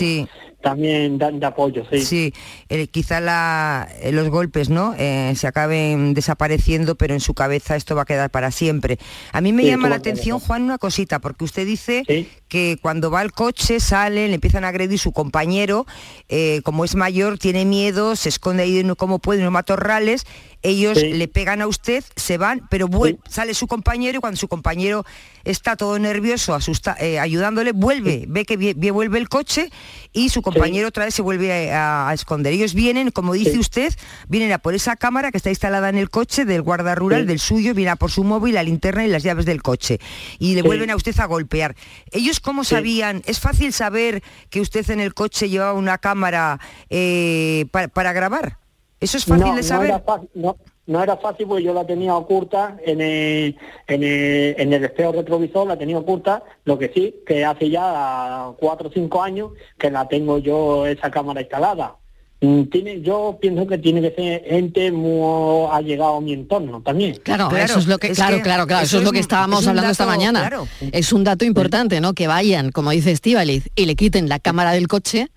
También 0.62 1.18
de, 1.18 1.32
de 1.32 1.46
apoyo, 1.46 1.84
sí. 1.90 2.00
Sí, 2.04 2.34
eh, 2.68 2.86
quizá 2.88 3.20
la- 3.20 3.88
eh, 4.00 4.12
los 4.12 4.28
golpes 4.28 4.68
no 4.68 4.94
Eh, 4.98 5.34
se 5.36 5.46
acaben 5.46 6.14
desapareciendo, 6.14 6.94
pero 6.96 7.14
en 7.14 7.20
su 7.20 7.34
cabeza 7.34 7.76
esto 7.76 7.94
va 7.96 8.02
a 8.02 8.04
quedar 8.04 8.30
para 8.30 8.50
siempre. 8.50 8.98
A 9.32 9.40
mí 9.40 9.52
me 9.52 9.62
Sí, 9.62 9.68
llama 9.68 9.88
la 9.88 9.96
atención, 9.96 10.40
Juan, 10.40 10.62
una 10.62 10.78
cosita, 10.78 11.18
porque 11.20 11.44
usted 11.44 11.66
dice 11.66 12.02
que 12.48 12.78
cuando 12.82 13.10
va 13.10 13.20
al 13.20 13.32
coche, 13.32 13.80
sale, 13.80 14.28
le 14.28 14.34
empiezan 14.34 14.64
a 14.64 14.68
agredir 14.68 14.98
su 14.98 15.12
compañero, 15.12 15.86
eh, 16.28 16.60
como 16.64 16.84
es 16.84 16.94
mayor, 16.96 17.38
tiene 17.38 17.64
miedo, 17.64 18.16
se 18.16 18.28
esconde 18.28 18.64
ahí 18.64 18.82
como 18.96 19.18
puede 19.20 19.38
en 19.40 19.44
los 19.44 19.52
matorrales, 19.52 20.24
ellos 20.62 20.98
Sí. 20.98 21.12
le 21.14 21.26
pegan 21.28 21.62
a 21.62 21.66
usted, 21.66 22.04
se 22.16 22.36
van, 22.36 22.66
pero 22.68 22.88
sale 23.28 23.54
su 23.54 23.66
compañero 23.66 24.18
y 24.18 24.20
cuando 24.20 24.36
su 24.36 24.48
compañero 24.48 25.04
está 25.44 25.76
todo 25.76 25.98
nervioso, 25.98 26.54
asusta, 26.54 26.96
eh, 27.00 27.18
ayudándole, 27.18 27.72
vuelve, 27.72 28.24
ve 28.28 28.44
que 28.44 28.58
vie- 28.58 28.74
vie- 28.76 28.92
vuelve 28.92 29.18
el 29.18 29.28
coche 29.28 29.70
y 30.12 30.28
su 30.28 30.42
compañero 30.52 30.88
otra 30.88 31.04
vez 31.04 31.14
se 31.14 31.22
vuelve 31.22 31.72
a, 31.72 32.08
a 32.08 32.14
esconder. 32.14 32.52
Ellos 32.52 32.74
vienen, 32.74 33.10
como 33.10 33.32
dice 33.32 33.58
usted, 33.58 33.94
vienen 34.28 34.52
a 34.52 34.58
por 34.58 34.74
esa 34.74 34.96
cámara 34.96 35.30
que 35.30 35.36
está 35.36 35.50
instalada 35.50 35.88
en 35.88 35.96
el 35.96 36.10
coche 36.10 36.44
del 36.44 36.62
guarda 36.62 36.94
rural, 36.94 37.22
Sí. 37.22 37.26
del 37.28 37.38
suyo, 37.38 37.74
viene 37.74 37.90
a 37.90 37.96
por 37.96 38.10
su 38.10 38.24
móvil, 38.24 38.54
la 38.54 38.62
linterna 38.62 39.04
y 39.04 39.08
las 39.08 39.22
llaves 39.22 39.46
del 39.46 39.62
coche. 39.62 39.98
Y 40.38 40.54
le 40.54 40.62
vuelven 40.62 40.90
a 40.90 40.96
usted 40.96 41.18
a 41.18 41.26
golpear. 41.26 41.74
¿Ellos 42.10 42.40
cómo 42.40 42.64
sabían? 42.64 43.22
¿Es 43.26 43.40
fácil 43.40 43.72
saber 43.72 44.22
que 44.50 44.60
usted 44.60 44.88
en 44.90 45.00
el 45.00 45.14
coche 45.14 45.48
llevaba 45.48 45.72
una 45.74 45.98
cámara 45.98 46.58
eh, 46.88 47.66
pa- 47.70 47.88
para 47.88 48.12
grabar? 48.12 48.58
¿Eso 49.00 49.16
es 49.16 49.24
fácil 49.24 49.46
no, 49.46 49.54
de 49.56 49.62
saber? 49.62 49.90
No 49.90 49.96
era, 49.96 50.22
no, 50.34 50.56
no 50.90 51.00
era 51.00 51.16
fácil 51.16 51.46
porque 51.46 51.62
yo 51.62 51.72
la 51.72 51.86
tenía 51.86 52.16
oculta 52.16 52.76
en 52.84 53.00
el, 53.00 53.56
en, 53.86 54.02
el, 54.02 54.56
en 54.58 54.72
el 54.72 54.84
espejo 54.84 55.12
retrovisor, 55.12 55.64
la 55.64 55.78
tenía 55.78 55.96
oculta, 55.96 56.42
lo 56.64 56.76
que 56.80 56.90
sí, 56.92 57.14
que 57.24 57.44
hace 57.44 57.70
ya 57.70 58.48
cuatro 58.58 58.88
o 58.88 58.92
cinco 58.92 59.22
años 59.22 59.52
que 59.78 59.88
la 59.88 60.08
tengo 60.08 60.38
yo 60.38 60.86
esa 60.86 61.08
cámara 61.08 61.42
instalada. 61.42 61.94
Mm, 62.40 62.64
Tiene, 62.64 63.02
yo 63.02 63.38
pienso 63.40 63.68
que 63.68 63.78
tiene 63.78 64.00
que 64.00 64.16
ser 64.16 64.44
gente 64.44 64.90
muy 64.90 65.68
allegada 65.70 66.16
a 66.16 66.20
mi 66.20 66.32
entorno 66.32 66.82
también. 66.82 67.20
Claro, 67.22 67.56
eso 67.56 67.78
es 67.78 67.86
lo 67.86 67.98
que, 67.98 68.10
claro, 68.10 68.42
claro, 68.42 68.66
claro, 68.66 68.84
eso, 68.84 68.98
es 68.98 69.04
lo 69.04 69.12
que 69.12 69.20
estábamos 69.20 69.68
hablando 69.68 69.92
esta 69.92 70.06
mañana. 70.06 70.50
Es 70.90 71.12
un 71.12 71.22
dato 71.22 71.44
importante, 71.44 72.00
¿no? 72.00 72.14
Que 72.14 72.26
vayan, 72.26 72.72
como 72.72 72.90
dice 72.90 73.12
Estíbaliz, 73.12 73.70
y 73.76 73.86
le 73.86 73.94
quiten 73.94 74.28
la 74.28 74.40
cámara 74.40 74.72
del 74.72 74.88
coche. 74.88 75.28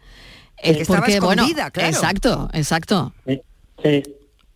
Es 0.58 0.88
porque, 0.88 1.20
bueno, 1.20 1.44
escondida, 1.44 1.70
claro. 1.70 1.90
exacto, 1.90 2.50
exacto. 2.54 3.14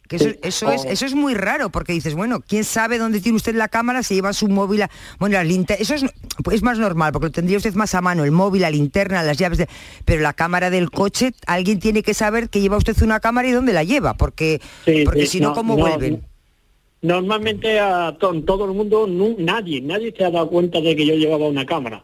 Que 0.07 0.15
eso, 0.17 0.29
Sí. 0.29 0.35
eso 0.41 0.71
es, 0.71 0.85
O- 0.85 0.89
eso 0.89 1.05
es 1.05 1.13
muy 1.15 1.33
raro, 1.33 1.69
porque 1.69 1.93
dices, 1.93 2.15
bueno, 2.15 2.39
¿quién 2.45 2.63
sabe 2.63 2.97
dónde 2.97 3.19
tiene 3.21 3.35
usted 3.35 3.55
la 3.55 3.67
cámara? 3.67 4.03
Se 4.03 4.15
lleva 4.15 4.33
su 4.33 4.47
móvil, 4.47 4.83
a- 4.83 4.89
bueno, 5.19 5.33
la 5.35 5.43
linterna, 5.43 5.81
eso 5.81 5.93
es, 5.95 6.05
es 6.51 6.63
más 6.63 6.79
normal, 6.79 7.11
porque 7.11 7.27
lo 7.27 7.31
tendría 7.31 7.57
usted 7.57 7.73
más 7.75 7.93
a 7.95 8.01
mano, 8.01 8.23
el 8.23 8.31
móvil, 8.31 8.61
la 8.61 8.69
linterna, 8.71 9.21
las 9.23 9.37
llaves, 9.37 9.57
de, 9.57 9.67
pero 10.05 10.21
la 10.21 10.33
cámara 10.33 10.69
del 10.69 10.89
coche, 10.91 11.33
alguien 11.45 11.79
tiene 11.79 12.03
que 12.03 12.13
saber 12.13 12.49
que 12.49 12.61
lleva 12.61 12.77
usted 12.77 12.99
una 13.01 13.19
cámara 13.19 13.47
y 13.47 13.51
dónde 13.51 13.73
la 13.73 13.83
lleva, 13.83 14.13
porque, 14.15 14.61
Sí, 14.85 15.03
porque 15.05 15.21
sí, 15.21 15.27
si 15.27 15.39
no, 15.41 15.53
¿cómo 15.53 15.75
vuelven? 15.75 16.23
Normalmente 17.01 17.79
a 17.79 18.15
to- 18.19 18.41
todo 18.43 18.65
el 18.65 18.71
mundo 18.73 19.07
nadie, 19.37 19.81
nadie 19.81 20.13
se 20.17 20.25
ha 20.25 20.31
dado 20.31 20.49
cuenta 20.49 20.81
de 20.81 20.95
que 20.95 21.05
yo 21.05 21.13
llevaba 21.15 21.47
una 21.47 21.65
cámara. 21.65 22.03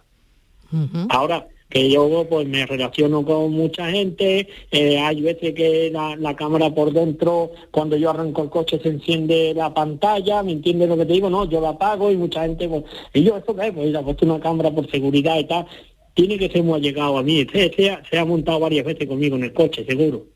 Ahora 1.10 1.48
que 1.74 1.90
yo 1.90 2.28
pues 2.30 2.48
me 2.48 2.68
relaciono 2.68 3.26
con 3.26 3.52
mucha 3.52 3.90
gente, 3.90 4.48
eh, 4.70 5.00
hay 5.00 5.22
veces 5.22 5.56
que 5.56 5.90
la, 5.92 6.16
la 6.16 6.36
cámara 6.36 6.70
por 6.70 6.94
dentro, 6.94 7.50
cuando 7.72 7.98
yo 7.98 8.12
arranco 8.12 8.44
el 8.44 8.52
coche 8.52 8.80
se 8.84 8.90
enciende 8.90 9.54
la 9.56 9.74
pantalla, 9.74 10.44
¿me 10.44 10.52
entiendes 10.52 10.88
lo 10.88 10.98
que 10.98 11.08
te 11.08 11.14
digo? 11.14 11.32
No, 11.32 11.50
yo 11.50 11.60
la 11.62 11.70
apago 11.70 12.12
y 12.12 12.16
mucha 12.16 12.44
gente, 12.44 12.70
pues, 12.70 12.84
y 13.16 13.24
yo 13.24 13.38
eso 13.38 13.56
qué, 13.56 13.74
pues 13.74 13.90
le 13.90 14.00
he 14.00 14.04
puesto 14.04 14.24
una 14.24 14.40
cámara 14.40 14.70
por 14.70 14.90
seguridad 14.92 15.40
y 15.40 15.46
tal, 15.46 15.66
tiene 16.14 16.38
que 16.38 16.48
ser 16.48 16.62
muy 16.62 16.76
allegado 16.76 17.18
a 17.18 17.24
mí, 17.24 17.44
se, 17.52 17.74
se 17.74 17.90
ha, 17.90 18.04
se 18.08 18.20
ha 18.20 18.26
montado 18.26 18.60
varias 18.60 18.86
veces 18.86 19.08
conmigo 19.08 19.36
en 19.36 19.46
el 19.46 19.54
coche, 19.54 19.84
seguro. 19.84 20.28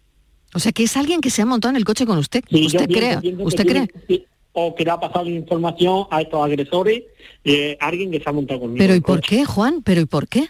O 0.56 0.60
sea, 0.60 0.72
que 0.72 0.84
es 0.84 0.98
alguien 0.98 1.22
que 1.22 1.30
se 1.30 1.44
ha 1.44 1.46
montado 1.46 1.70
en 1.70 1.76
el 1.76 1.86
coche 1.86 2.08
con 2.08 2.18
usted. 2.18 2.42
Sí, 2.50 2.66
¿Usted 2.66 2.88
cree? 2.90 3.20
que 3.22 3.44
¿Usted 3.44 3.68
cree? 3.68 4.26
o 4.54 4.74
que 4.74 4.84
le 4.84 4.90
ha 4.90 5.00
pasado 5.00 5.30
información 5.30 6.08
a 6.10 6.22
estos 6.22 6.44
agresores, 6.44 7.04
eh, 7.44 7.78
alguien 7.80 8.10
que 8.10 8.20
se 8.20 8.28
ha 8.28 8.34
montado 8.34 8.62
conmigo. 8.62 8.80
¿Pero 8.80 8.96
y 8.96 9.02
por 9.02 9.18
coche. 9.18 9.36
qué, 9.38 9.46
Juan? 9.46 9.84
¿Pero 9.84 10.02
y 10.02 10.06
por 10.06 10.28
qué? 10.28 10.48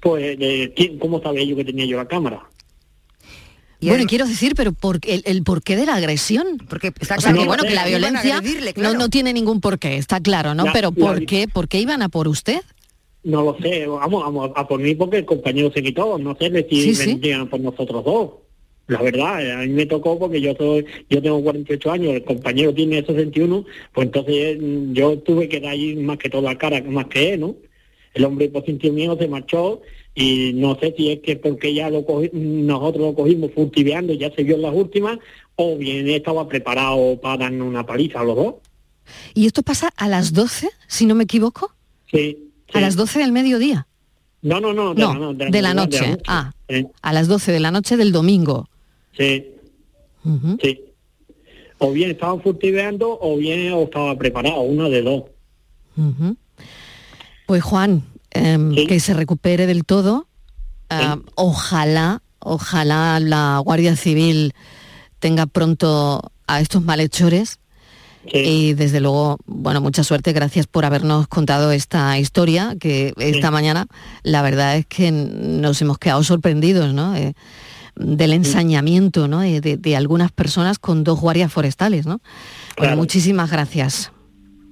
Pues, 0.00 0.36
eh, 0.40 0.72
¿quién- 0.76 0.98
¿cómo 0.98 1.20
sabía 1.20 1.44
yo 1.44 1.56
que 1.56 1.64
tenía 1.64 1.84
yo 1.86 1.96
la 1.96 2.06
cámara? 2.08 2.44
bueno, 3.80 4.02
y 4.02 4.06
quiero 4.06 4.26
decir, 4.26 4.54
pero 4.56 4.72
por, 4.72 4.98
el, 5.06 5.22
el 5.24 5.44
porqué 5.44 5.76
de 5.76 5.86
la 5.86 5.94
agresión. 5.94 6.58
Porque 6.68 6.88
o 7.00 7.04
sea, 7.04 7.16
claro 7.16 7.38
que 7.38 7.44
bueno, 7.46 7.62
que 7.62 7.70
la 7.74 7.86
violencia 7.86 8.38
agredirle, 8.38 8.70
no, 8.70 8.74
claro. 8.74 8.98
no 8.98 9.08
tiene 9.08 9.32
ningún 9.32 9.60
porqué, 9.60 9.96
está 9.96 10.20
claro, 10.20 10.52
¿no? 10.54 10.64
La- 10.64 10.72
pero 10.72 10.92
la- 10.96 11.06
¿por 11.06 11.24
qué? 11.26 11.46
¿Por 11.46 11.68
qué 11.68 11.80
iban 11.80 12.02
a 12.02 12.08
por 12.08 12.26
usted? 12.26 12.60
No 13.22 13.42
lo 13.42 13.56
sé, 13.60 13.86
vamos, 13.86 14.22
vamos 14.24 14.50
a 14.56 14.66
por 14.66 14.80
mí 14.80 14.94
porque 14.96 15.18
el 15.18 15.24
compañero 15.26 15.70
se 15.72 15.82
quitó, 15.82 16.18
no 16.18 16.36
sé 16.40 16.66
si 16.68 16.82
Sí, 16.82 16.94
sí. 16.94 17.06
vendrían 17.10 17.48
por 17.48 17.60
nosotros 17.60 18.04
dos. 18.04 18.30
La 18.88 19.02
verdad, 19.02 19.44
eh, 19.44 19.52
a 19.52 19.58
mí 19.58 19.68
me 19.68 19.86
tocó 19.86 20.18
porque 20.18 20.40
yo 20.40 20.54
soy, 20.58 20.84
yo 21.10 21.20
tengo 21.22 21.42
48 21.42 21.90
años, 21.92 22.14
el 22.14 22.24
compañero 22.24 22.72
tiene 22.74 23.04
61, 23.04 23.64
pues 23.92 24.06
entonces 24.06 24.56
mm, 24.60 24.92
yo 24.94 25.18
tuve 25.18 25.48
que 25.48 25.60
dar 25.60 25.72
ahí 25.72 25.94
más 25.94 26.16
que 26.18 26.30
toda 26.30 26.44
la 26.52 26.58
cara, 26.58 26.82
más 26.82 27.06
que 27.06 27.34
él, 27.34 27.40
¿no? 27.40 27.54
El 28.18 28.24
hombre 28.24 28.48
por 28.48 28.64
sintió 28.64 28.92
miedo 28.92 29.16
se 29.16 29.28
marchó 29.28 29.80
y 30.14 30.52
no 30.54 30.76
sé 30.80 30.92
si 30.96 31.10
es 31.12 31.20
que 31.20 31.36
porque 31.36 31.72
ya 31.72 31.88
lo 31.88 32.04
cogi- 32.04 32.32
nosotros 32.32 33.02
lo 33.06 33.14
cogimos 33.14 33.52
furtiveando, 33.54 34.12
ya 34.12 34.34
se 34.34 34.42
vio 34.42 34.56
en 34.56 34.62
las 34.62 34.74
últimas, 34.74 35.18
o 35.54 35.76
bien 35.76 36.08
estaba 36.08 36.48
preparado 36.48 37.20
para 37.20 37.44
darnos 37.44 37.68
una 37.68 37.86
paliza 37.86 38.20
a 38.20 38.24
los 38.24 38.34
dos. 38.36 38.54
¿Y 39.34 39.46
esto 39.46 39.62
pasa 39.62 39.90
a 39.96 40.08
las 40.08 40.32
12, 40.32 40.68
si 40.88 41.06
no 41.06 41.14
me 41.14 41.24
equivoco? 41.24 41.72
Sí. 42.10 42.50
¿A 42.74 42.80
las 42.80 42.96
12 42.96 43.20
del 43.20 43.30
mediodía? 43.30 43.86
No, 44.42 44.60
no, 44.60 44.72
no, 44.74 44.94
de 44.94 45.00
No, 45.02 45.12
la, 45.14 45.18
no- 45.20 45.34
de 45.34 45.62
la 45.62 45.74
noche. 45.74 46.00
de 46.04 46.10
la 46.10 46.18
Ah, 46.26 46.52
Sí. 46.68 46.86
a 47.00 47.12
las 47.12 47.28
12 47.28 47.52
de 47.52 47.60
la 47.60 47.70
noche 47.70 47.96
del 47.96 48.10
domingo. 48.10 48.68
Sí, 49.16 49.46
sí. 50.60 50.80
O 51.78 51.92
bien 51.92 52.10
estaban 52.10 52.42
furtiveando 52.42 53.16
o 53.20 53.36
bien 53.36 53.72
o 53.72 53.84
estaba 53.84 54.18
preparado, 54.18 54.60
una 54.62 54.88
de 54.88 55.02
dos. 55.02 55.22
Pues 57.48 57.62
Juan, 57.62 58.02
em, 58.30 58.74
que 58.86 59.00
se 59.00 59.14
recupere 59.14 59.66
del 59.66 59.86
todo. 59.86 60.26
Ah, 60.90 61.16
Ojalá, 61.34 62.20
ojalá 62.40 63.18
la 63.20 63.58
Guardia 63.64 63.96
Civil 63.96 64.52
tenga 65.18 65.46
pronto 65.46 66.30
a 66.46 66.60
estos 66.60 66.82
malhechores. 66.82 67.58
Y 68.30 68.74
desde 68.74 69.00
luego, 69.00 69.38
bueno, 69.46 69.80
mucha 69.80 70.04
suerte, 70.04 70.34
gracias 70.34 70.66
por 70.66 70.84
habernos 70.84 71.26
contado 71.26 71.72
esta 71.72 72.18
historia, 72.18 72.76
que 72.78 73.14
esta 73.16 73.50
mañana 73.50 73.86
la 74.22 74.42
verdad 74.42 74.76
es 74.76 74.84
que 74.84 75.10
nos 75.10 75.80
hemos 75.80 75.96
quedado 75.96 76.22
sorprendidos, 76.24 76.92
¿no? 76.92 77.16
Eh, 77.16 77.32
del 77.96 78.34
ensañamiento, 78.34 79.26
¿no? 79.26 79.42
Eh, 79.42 79.62
de, 79.62 79.78
de 79.78 79.96
algunas 79.96 80.32
personas 80.32 80.78
con 80.78 81.02
dos 81.02 81.18
guardias 81.18 81.50
forestales, 81.50 82.04
¿no? 82.04 82.18
Bueno, 82.18 82.74
Claro. 82.76 82.96
muchísimas 82.98 83.50
gracias. 83.50 84.12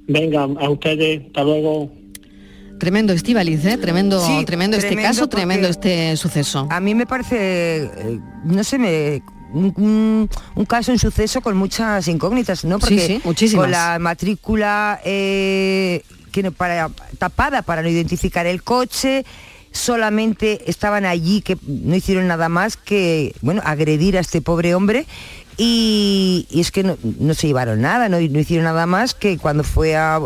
Venga, 0.06 0.42
a 0.42 0.68
ustedes, 0.68 1.22
hasta 1.28 1.42
luego. 1.42 1.90
Tremendo 2.78 3.12
Estivaliz, 3.12 3.64
¿eh? 3.64 3.78
Tremendo, 3.78 4.24
Sí, 4.24 4.44
tremendo 4.44 4.76
este 4.76 4.88
tremendo 4.88 5.08
caso, 5.08 5.28
tremendo 5.28 5.68
este 5.68 6.16
suceso. 6.16 6.66
A 6.70 6.80
mí 6.80 6.94
me 6.94 7.06
parece, 7.06 7.84
eh, 7.84 8.20
no 8.44 8.64
sé, 8.64 8.78
me, 8.78 9.22
un, 9.52 10.28
caso, 10.68 10.92
un 10.92 10.98
suceso 10.98 11.40
con 11.40 11.56
muchas 11.56 12.06
incógnitas, 12.08 12.64
¿no? 12.64 12.78
Porque 12.78 13.06
sí, 13.06 13.20
muchísimas. 13.24 13.64
con 13.64 13.70
la 13.70 13.98
matrícula 13.98 15.00
eh, 15.04 16.02
que 16.32 16.50
para, 16.50 16.90
tapada 17.18 17.62
para 17.62 17.82
no 17.82 17.88
identificar 17.88 18.46
el 18.46 18.62
coche, 18.62 19.24
solamente 19.72 20.70
estaban 20.70 21.04
allí 21.04 21.42
que 21.42 21.56
no 21.66 21.94
hicieron 21.94 22.26
nada 22.26 22.48
más 22.48 22.76
que, 22.76 23.34
bueno, 23.40 23.62
agredir 23.64 24.16
a 24.16 24.20
este 24.20 24.40
pobre 24.42 24.74
hombre. 24.74 25.06
Y, 25.58 26.46
y 26.50 26.60
es 26.60 26.70
que 26.70 26.82
no, 26.82 26.98
no 27.18 27.32
se 27.32 27.46
llevaron 27.46 27.80
nada, 27.80 28.10
no, 28.10 28.20
no 28.20 28.38
hicieron 28.38 28.64
nada 28.64 28.84
más 28.84 29.14
que 29.14 29.38
cuando 29.38 29.64
fue 29.64 29.96
a, 29.96 30.20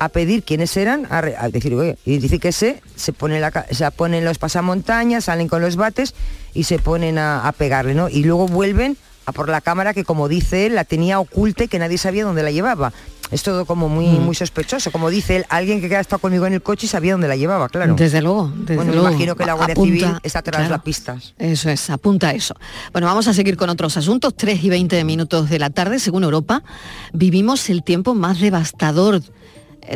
a 0.00 0.08
pedir 0.08 0.42
quiénes 0.42 0.76
eran, 0.76 1.06
a, 1.10 1.20
re- 1.20 1.36
a 1.38 1.48
decir, 1.48 1.72
oye, 1.74 1.96
identifíquese, 2.06 2.82
se 2.96 3.12
ponen, 3.12 3.40
la, 3.40 3.66
se 3.70 3.88
ponen 3.92 4.24
los 4.24 4.38
pasamontañas, 4.38 5.24
salen 5.24 5.46
con 5.46 5.60
los 5.62 5.76
bates 5.76 6.14
y 6.54 6.64
se 6.64 6.78
ponen 6.78 7.18
a, 7.18 7.46
a 7.46 7.52
pegarle, 7.52 7.94
¿no? 7.94 8.08
Y 8.08 8.24
luego 8.24 8.48
vuelven 8.48 8.96
a 9.26 9.32
por 9.32 9.48
la 9.48 9.60
cámara 9.60 9.92
que, 9.94 10.02
como 10.04 10.26
dice 10.28 10.66
él, 10.66 10.74
la 10.74 10.84
tenía 10.84 11.20
oculta 11.20 11.64
y 11.64 11.68
que 11.68 11.78
nadie 11.78 11.98
sabía 11.98 12.24
dónde 12.24 12.42
la 12.42 12.50
llevaba. 12.50 12.92
es 13.30 13.44
todo 13.44 13.64
como 13.64 13.88
muy, 13.88 14.06
Mm. 14.08 14.24
muy 14.24 14.34
sospechoso. 14.34 14.90
Como 14.90 15.08
dice 15.08 15.36
él, 15.36 15.44
alguien 15.50 15.80
que 15.80 15.94
ha 15.94 16.00
estado 16.00 16.18
conmigo 16.18 16.46
en 16.46 16.54
el 16.54 16.62
coche 16.62 16.86
y 16.86 16.88
sabía 16.88 17.12
dónde 17.12 17.28
la 17.28 17.36
llevaba, 17.36 17.68
claro. 17.68 17.94
Desde 17.94 18.20
luego, 18.22 18.50
desde 18.56 18.74
bueno, 18.74 18.90
me 18.90 18.96
luego. 18.96 19.08
imagino 19.10 19.36
que 19.36 19.44
la 19.46 19.52
Guardia 19.52 19.74
Apunta, 19.74 19.94
Civil 20.06 20.16
está 20.24 20.42
tras 20.42 20.56
claro. 20.56 20.70
las 20.74 20.82
pistas. 20.82 21.34
Eso 21.38 21.70
es, 21.70 21.90
apunta 21.90 22.30
a 22.30 22.32
eso. 22.32 22.56
Bueno, 22.90 23.06
vamos 23.06 23.28
a 23.28 23.32
seguir 23.34 23.56
con 23.56 23.70
otros 23.70 23.96
asuntos. 23.96 24.34
3 24.34 24.64
y 24.64 24.70
20 24.70 25.04
minutos 25.04 25.48
de 25.48 25.60
la 25.60 25.70
tarde, 25.70 26.00
según 26.00 26.24
Europa, 26.24 26.64
vivimos 27.12 27.70
el 27.70 27.84
tiempo 27.84 28.14
más 28.16 28.40
devastador 28.40 29.22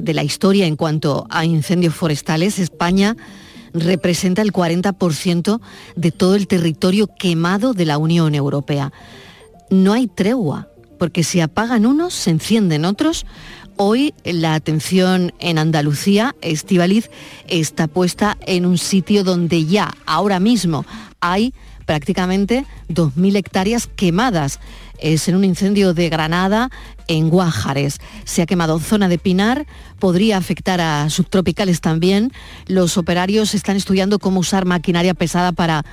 de 0.03 0.15
la 0.15 0.23
historia 0.23 0.67
en 0.67 0.77
cuanto 0.77 1.27
a 1.31 1.45
incendios 1.45 1.95
forestales. 1.95 2.59
España 2.59 3.17
representa 3.73 4.43
el 4.43 4.53
40% 4.53 5.61
de 5.97 6.13
todo 6.13 6.37
el 6.37 6.47
territorio 6.47 7.09
quemado 7.19 7.75
de 7.75 7.85
la 7.85 7.99
Unión 7.99 8.35
Europea. 8.35 8.93
No 9.71 9.93
hay 9.93 10.07
tregua, 10.07 10.69
porque 10.99 11.25
si 11.25 11.41
apagan 11.41 11.87
unos, 11.87 12.15
se 12.15 12.31
encienden 12.31 12.85
otros. 12.85 13.27
Hoy 13.77 14.15
la 14.25 14.55
atención 14.55 15.33
en 15.41 15.59
Andalucía, 15.59 16.37
Estivaliz, 16.41 17.11
está 17.49 17.89
puesta 17.89 18.39
en 18.47 18.67
un 18.67 18.79
sitio 18.79 19.25
donde 19.25 19.65
ya, 19.65 19.93
ahora 20.07 20.39
mismo, 20.39 20.87
hay 21.21 21.53
prácticamente 21.87 22.67
2.000 22.89 23.37
hectáreas 23.37 23.87
quemadas. 23.87 24.61
Es 24.99 25.29
en 25.29 25.37
un 25.37 25.45
incendio 25.45 25.95
de 25.95 26.09
Granada, 26.09 26.71
en 27.09 27.29
Guájares. 27.29 28.01
Se 28.25 28.43
ha 28.43 28.47
quemado 28.47 28.79
zona 28.79 29.09
de 29.09 29.19
Pinar, 29.19 29.67
podría 29.99 30.37
afectar 30.37 30.81
a 30.81 31.11
subtropicales 31.11 31.81
también. 31.81 32.33
Los 32.67 32.97
operarios 32.97 33.55
están 33.55 33.77
estudiando 33.77 34.19
cómo 34.19 34.41
usar 34.41 34.65
maquinaria 34.65 35.15
pesada 35.15 35.53
para 35.53 35.85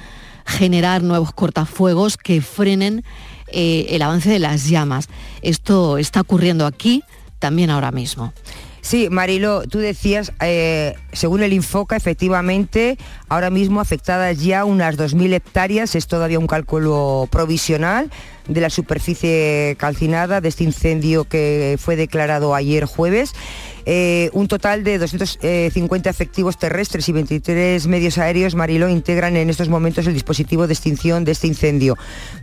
generar 0.46 1.04
nuevos 1.04 1.34
cortafuegos 1.34 2.18
que 2.18 2.42
frenen 2.42 3.04
eh, 3.48 3.88
el 3.90 4.02
avance 4.02 4.30
de 4.30 4.40
las 4.40 4.68
llamas. 4.68 5.08
Esto 5.42 5.98
está 5.98 6.22
ocurriendo 6.22 6.66
aquí 6.66 7.04
también 7.40 7.70
ahora 7.70 7.92
mismo. 7.92 8.34
Sí, 8.82 9.10
Marilo, 9.12 9.62
tú 9.70 9.78
decías, 9.78 10.34
eh, 10.42 10.96
según 11.14 11.44
el 11.44 11.54
Infoca, 11.54 11.96
efectivamente, 11.96 12.98
ahora 13.30 13.52
mismo 13.52 13.80
afectadas 13.80 14.42
ya 14.42 14.66
unas 14.66 14.98
2.000 14.98 15.34
hectáreas, 15.34 15.96
es 15.96 16.08
todavía 16.08 16.40
un 16.40 16.48
cálculo 16.48 17.28
provisional 17.32 18.10
de 18.48 18.60
la 18.60 18.72
superficie 18.72 19.76
calcinada 19.78 20.42
de 20.42 20.50
este 20.50 20.64
incendio 20.64 21.26
que 21.26 21.78
fue 21.80 21.96
declarado 21.96 22.56
ayer 22.56 22.86
jueves. 22.86 23.34
Eh, 23.86 24.30
un 24.34 24.48
total 24.48 24.84
de 24.84 24.98
250 24.98 26.10
efectivos 26.10 26.58
terrestres 26.58 27.08
y 27.10 27.12
23 27.14 27.88
medios 27.88 28.18
aéreos, 28.18 28.56
Mariló, 28.56 28.90
integran 28.90 29.38
en 29.38 29.50
estos 29.50 29.70
momentos 29.70 30.06
el 30.08 30.14
dispositivo 30.14 30.68
de 30.68 30.74
extinción 30.74 31.24
de 31.24 31.32
este 31.32 31.48
incendio, 31.48 31.98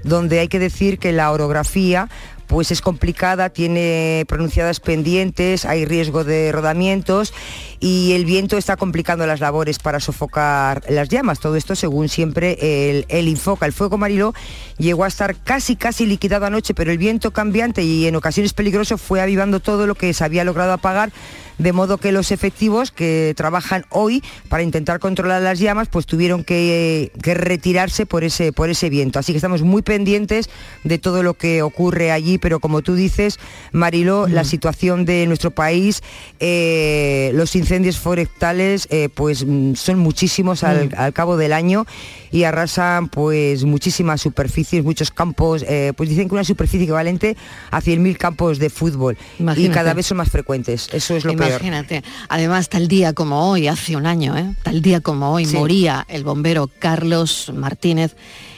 donde 0.04 0.40
hay 0.40 0.48
que 0.48 0.58
decir 0.58 0.98
que 0.98 1.12
la 1.12 1.30
orografía 1.30 2.08
pues 2.48 2.70
es 2.72 2.80
complicada, 2.80 3.50
tiene 3.50 4.24
pronunciadas 4.26 4.80
pendientes, 4.80 5.64
hay 5.64 5.84
riesgo 5.84 6.24
de 6.24 6.50
rodamientos 6.50 7.32
y 7.78 8.14
el 8.14 8.24
viento 8.24 8.56
está 8.56 8.76
complicando 8.76 9.26
las 9.26 9.38
labores 9.38 9.78
para 9.78 10.00
sofocar 10.00 10.82
las 10.88 11.08
llamas. 11.10 11.38
Todo 11.38 11.56
esto 11.56 11.76
según 11.76 12.08
siempre 12.08 12.58
el, 12.90 13.06
el 13.08 13.28
Infoca. 13.28 13.66
El 13.66 13.72
fuego 13.72 13.98
Mariló 13.98 14.34
llegó 14.78 15.04
a 15.04 15.08
estar 15.08 15.36
casi 15.36 15.76
casi 15.76 16.06
liquidado 16.06 16.46
anoche, 16.46 16.74
pero 16.74 16.90
el 16.90 16.98
viento 16.98 17.30
cambiante 17.32 17.82
y 17.82 18.06
en 18.06 18.16
ocasiones 18.16 18.54
peligroso 18.54 18.96
fue 18.96 19.20
avivando 19.20 19.60
todo 19.60 19.86
lo 19.86 19.94
que 19.94 20.12
se 20.14 20.24
había 20.24 20.42
logrado 20.42 20.72
apagar 20.72 21.12
de 21.58 21.72
modo 21.72 21.98
que 21.98 22.12
los 22.12 22.30
efectivos 22.30 22.90
que 22.90 23.34
trabajan 23.36 23.84
hoy 23.90 24.22
para 24.48 24.62
intentar 24.62 25.00
controlar 25.00 25.42
las 25.42 25.58
llamas 25.58 25.88
pues 25.88 26.06
tuvieron 26.06 26.44
que, 26.44 27.12
que, 27.22 27.34
retirarse 27.34 28.06
por 28.06 28.24
ese, 28.24 28.52
por 28.52 28.70
ese 28.70 28.90
viento. 28.90 29.18
Así 29.18 29.32
que 29.32 29.38
estamos 29.38 29.62
muy 29.62 29.82
pendientes 29.82 30.48
de 30.84 30.98
todo 30.98 31.22
lo 31.22 31.34
que 31.34 31.62
ocurre 31.62 32.10
allí, 32.10 32.38
pero 32.38 32.60
como 32.60 32.82
tú 32.82 32.94
dices, 32.94 33.38
Mariló, 33.72 34.26
mm. 34.28 34.32
la 34.32 34.44
situación 34.44 35.04
de 35.04 35.26
nuestro 35.26 35.50
país, 35.50 36.02
eh, 36.40 37.30
los 37.34 37.54
incendios 37.56 37.98
forestales 37.98 38.86
eh, 38.90 39.08
pues 39.12 39.44
son 39.74 39.98
muchísimos 39.98 40.64
al, 40.64 40.88
mm. 40.88 40.92
al, 40.96 41.12
cabo 41.12 41.36
del 41.36 41.52
año 41.52 41.86
y 42.30 42.44
arrasan 42.44 43.08
pues 43.08 43.64
muchísimas 43.64 44.20
superficies, 44.20 44.84
muchos 44.84 45.10
campos, 45.10 45.64
eh, 45.68 45.92
pues 45.96 46.08
dicen 46.08 46.28
que 46.28 46.34
una 46.34 46.44
superficie 46.44 46.84
equivalente 46.84 47.36
a 47.70 47.80
100.000 47.80 48.16
campos 48.16 48.58
de 48.58 48.70
fútbol 48.70 49.16
Imagínate. 49.38 49.70
y 49.70 49.74
cada 49.74 49.94
vez 49.94 50.06
son 50.06 50.18
más 50.18 50.30
frecuentes. 50.30 50.88
Eso 50.92 51.16
es 51.16 51.24
lo 51.24 51.32
Imagínate. 51.32 52.02
Peor. 52.02 52.14
Además, 52.28 52.68
tal 52.68 52.88
día 52.88 53.12
como 53.12 53.50
hoy, 53.50 53.68
hace 53.68 53.96
un 53.96 54.06
año, 54.06 54.36
¿eh? 54.36 54.54
tal 54.62 54.82
día 54.82 55.00
como 55.00 55.32
hoy, 55.32 55.46
sí. 55.46 55.56
moría 55.56 56.04
el 56.08 56.24
bombero 56.24 56.70
Carlos 56.78 57.52
Martínez 57.54 58.16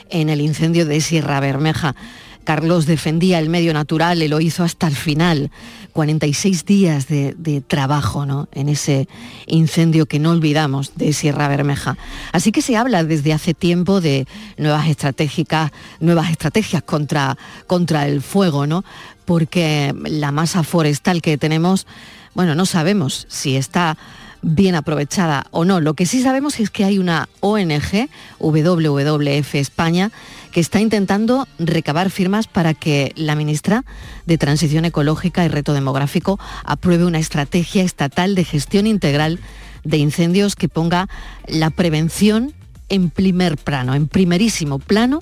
en 0.09 0.29
el 0.29 0.41
incendio 0.41 0.85
de 0.85 1.01
Sierra 1.01 1.39
Bermeja. 1.39 1.95
Carlos 2.43 2.85
defendía 2.85 3.39
el 3.39 3.49
medio 3.49 3.73
natural 3.73 4.21
y 4.23 4.27
lo 4.27 4.41
hizo 4.41 4.63
hasta 4.63 4.87
el 4.87 4.95
final. 4.95 5.51
46 5.91 6.65
días 6.65 7.07
de, 7.07 7.63
trabajo 7.67 8.25
¿no? 8.25 8.47
en 8.53 8.69
ese 8.69 9.07
incendio 9.47 10.05
que 10.05 10.19
no 10.19 10.31
olvidamos 10.31 10.93
de 10.95 11.13
Sierra 11.13 11.47
Bermeja. 11.47 11.97
Así 12.31 12.51
que 12.51 12.61
se 12.61 12.77
habla 12.77 13.03
desde 13.03 13.33
hace 13.33 13.53
tiempo 13.53 14.01
de 14.01 14.27
nuevas 14.57 14.87
estratégicas, 14.87 15.71
nuevas 15.99 16.31
estrategias 16.31 16.83
contra, 16.83 17.37
contra 17.67 18.07
el 18.07 18.21
fuego, 18.21 18.67
¿no? 18.67 18.83
porque 19.25 19.93
la 20.03 20.31
masa 20.31 20.63
forestal 20.63 21.21
que 21.21 21.37
tenemos, 21.37 21.87
bueno, 22.33 22.55
no 22.55 22.65
sabemos 22.65 23.25
si 23.29 23.55
está 23.55 23.97
bien 24.41 24.75
aprovechada 24.75 25.45
o 25.51 25.65
no. 25.65 25.79
Lo 25.79 25.93
que 25.93 26.05
sí 26.05 26.21
sabemos 26.21 26.59
es 26.59 26.69
que 26.69 26.83
hay 26.83 26.99
una 26.99 27.29
ONG, 27.39 28.09
WWF 28.39 29.55
España, 29.55 30.11
que 30.51 30.59
está 30.59 30.79
intentando 30.79 31.47
recabar 31.57 32.09
firmas 32.09 32.47
para 32.47 32.73
que 32.73 33.13
la 33.15 33.35
ministra 33.35 33.83
de 34.25 34.37
Transición 34.37 34.85
Ecológica 34.85 35.43
y 35.45 35.47
Reto 35.47 35.73
Demográfico 35.73 36.39
apruebe 36.63 37.05
una 37.05 37.19
estrategia 37.19 37.83
estatal 37.83 38.35
de 38.35 38.43
gestión 38.43 38.85
integral 38.85 39.39
de 39.83 39.97
incendios 39.97 40.55
que 40.55 40.69
ponga 40.69 41.07
la 41.47 41.69
prevención 41.69 42.53
en 42.89 43.09
primer 43.09 43.57
plano, 43.57 43.95
en 43.95 44.07
primerísimo 44.07 44.77
plano 44.77 45.21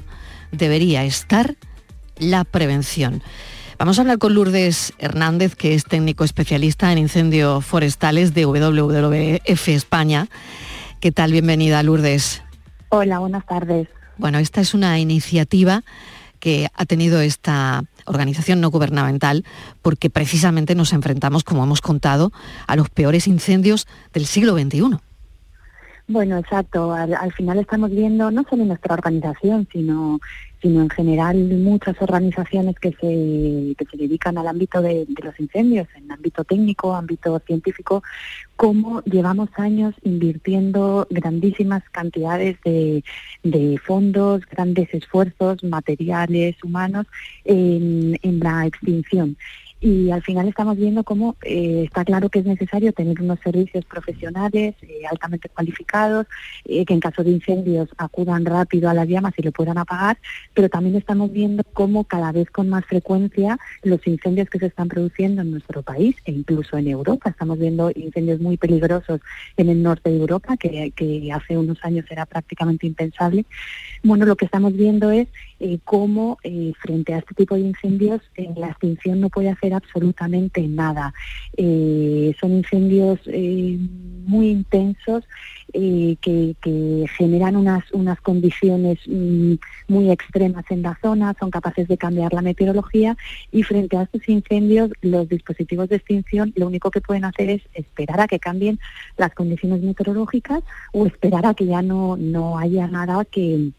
debería 0.52 1.04
estar 1.04 1.56
la 2.18 2.44
prevención. 2.44 3.22
Vamos 3.78 3.98
a 3.98 4.02
hablar 4.02 4.18
con 4.18 4.34
Lourdes 4.34 4.94
Hernández, 4.98 5.56
que 5.56 5.74
es 5.74 5.86
técnico 5.86 6.24
especialista 6.24 6.92
en 6.92 6.98
incendios 6.98 7.64
forestales 7.64 8.34
de 8.34 8.46
WWF 8.46 9.68
España. 9.70 10.28
¿Qué 11.00 11.14
tal? 11.14 11.32
Bienvenida, 11.32 11.82
Lourdes. 11.84 12.42
Hola, 12.90 13.20
buenas 13.20 13.46
tardes. 13.46 13.88
Bueno, 14.20 14.38
esta 14.38 14.60
es 14.60 14.74
una 14.74 15.00
iniciativa 15.00 15.84
que 16.40 16.68
ha 16.74 16.86
tenido 16.86 17.22
esta 17.22 17.84
organización 18.06 18.62
no 18.62 18.70
gubernamental 18.70 19.46
porque 19.82 20.10
precisamente 20.10 20.76
nos 20.76 20.94
enfrentamos, 20.94 21.44
como 21.44 21.64
hemos 21.64 21.82
contado, 21.82 22.32
a 22.68 22.76
los 22.76 22.90
peores 22.90 23.28
incendios 23.28 23.88
del 24.14 24.26
siglo 24.26 24.54
XXI. 24.54 24.98
Bueno, 26.08 26.38
exacto. 26.38 26.92
Al, 26.92 27.14
al, 27.14 27.32
final 27.34 27.60
estamos 27.60 27.92
viendo, 27.92 28.30
no 28.30 28.44
solo 28.50 28.66
nuestra 28.66 28.94
organización, 28.94 29.68
sino, 29.72 30.20
sino 30.62 30.82
en 30.82 30.90
general 30.90 31.38
muchas 31.38 31.96
organizaciones 32.02 32.76
que 32.80 32.92
se, 32.92 33.76
que 33.76 33.86
se 33.90 33.98
dedican 33.98 34.38
al 34.38 34.48
ámbito 34.48 34.82
de, 34.82 35.08
los 35.24 35.40
incendios, 35.40 35.88
en 35.96 36.12
ámbito 36.12 36.44
técnico, 36.44 36.94
ámbito 36.94 37.40
científico, 37.46 38.04
cómo 38.56 39.02
llevamos 39.04 39.50
años 39.56 39.96
invirtiendo 40.04 41.08
grandísimas 41.10 41.84
cantidades 41.92 42.58
de, 42.66 43.04
de 43.44 43.78
fondos, 43.78 44.42
grandes 44.46 44.94
esfuerzos 44.94 45.64
materiales, 45.64 46.62
humanos, 46.64 47.08
en, 47.46 48.20
en 48.22 48.40
la 48.40 48.66
extinción 48.66 49.38
y 49.82 50.12
al 50.12 50.22
final 50.22 50.48
estamos 50.48 50.76
viendo 50.78 51.04
cómo 51.04 51.38
eh, 51.42 51.84
está 51.86 52.04
claro 52.04 52.30
que 52.30 52.40
es 52.40 52.46
necesario 52.46 52.92
tener 52.92 53.22
unos 53.22 53.40
servicios 53.40 53.86
profesionales 53.86 54.76
eh, 54.82 55.02
altamente 55.10 55.48
cualificados, 55.50 56.28
eh, 56.66 56.86
que 56.86 56.94
en 56.94 57.00
caso 57.00 57.24
de 57.24 57.32
incendios 57.32 57.90
acudan 57.98 58.46
rápido 58.46 58.90
a 58.90 58.94
las 58.94 59.08
llamas 59.08 59.34
y 59.38 59.42
lo 59.42 59.52
puedan 59.52 59.78
apagar, 59.78 60.18
pero 60.54 60.70
también 60.70 60.96
estamos 60.96 61.32
viendo 61.32 61.64
cómo 61.74 62.04
cada 62.04 62.32
vez 62.32 62.50
con 62.50 62.70
más 62.70 62.86
frecuencia 62.86 63.58
los 63.84 64.06
incendios 64.06 64.50
que 64.50 64.60
se 64.60 64.66
están 64.66 64.90
produciendo 64.90 65.42
en 65.42 65.52
nuestro 65.52 65.82
país 65.82 66.16
e 66.26 66.32
incluso 66.32 66.78
en 66.78 66.88
Europa, 66.88 67.30
estamos 67.30 67.58
viendo 67.58 67.92
incendios 67.96 68.42
muy 68.42 68.58
peligrosos 68.58 69.22
en 69.56 69.70
el 69.70 69.82
norte 69.82 70.10
de 70.10 70.18
Europa, 70.18 70.58
que, 70.58 70.92
que 70.96 71.32
hace 71.32 71.58
unos 71.58 71.78
años 71.84 72.06
era 72.10 72.26
prácticamente 72.26 72.86
impensable. 72.86 73.46
Bueno, 74.04 74.26
lo 74.26 74.36
que 74.36 74.46
estamos 74.46 74.74
viendo 74.74 75.12
es 75.12 75.28
cómo 75.84 76.38
frente 76.80 77.14
a 77.14 77.20
este 77.20 77.36
tipo 77.36 77.56
de 77.56 77.62
incendios 77.62 78.22
la 78.56 78.68
extinción 78.68 79.20
no 79.20 79.30
puede 79.30 79.50
hacer 79.50 79.74
absolutamente 79.74 80.62
nada. 80.68 81.14
Eh, 81.58 82.34
son 82.40 82.54
incendios 82.54 83.20
eh, 83.26 83.78
muy 84.26 84.50
intensos 84.50 85.24
eh, 85.74 86.16
que, 86.22 86.56
que, 86.62 87.06
generan 87.18 87.56
unas, 87.56 87.84
unas 87.92 88.20
condiciones 88.22 89.00
mm, 89.08 89.54
muy 89.88 90.10
extremas 90.10 90.66
en 90.70 90.82
la 90.82 90.98
zona, 91.02 91.36
son 91.40 91.52
capaces 91.52 91.88
de 91.88 91.98
cambiar 91.98 92.34
la 92.34 92.42
meteorología 92.42 93.18
y 93.52 93.64
frente 93.64 93.98
a 93.98 94.04
estos 94.04 94.28
incendios 94.28 94.92
los 95.02 95.30
dispositivos 95.30 95.90
de 95.90 95.98
extinción 95.98 96.54
lo 96.56 96.68
único 96.68 96.92
que 96.92 97.02
pueden 97.02 97.26
hacer 97.26 97.50
es 97.50 97.62
esperar 97.74 98.22
a 98.22 98.28
que 98.28 98.40
cambien 98.40 98.80
las 99.18 99.34
condiciones 99.34 99.82
meteorológicas 99.82 100.64
o 100.92 101.06
esperar 101.06 101.46
a 101.46 101.54
que 101.54 101.66
ya 101.66 101.82
no, 101.82 102.18
no 102.18 102.58
haya 102.58 102.88
nada 102.88 103.26
que 103.26 103.72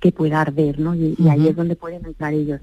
que 0.00 0.12
pueda 0.12 0.40
arder, 0.40 0.78
¿no? 0.78 0.94
Y, 0.94 1.14
y 1.18 1.28
ahí 1.28 1.48
es 1.48 1.56
donde 1.56 1.76
pueden 1.76 2.04
entrar 2.04 2.32
ellos. 2.32 2.60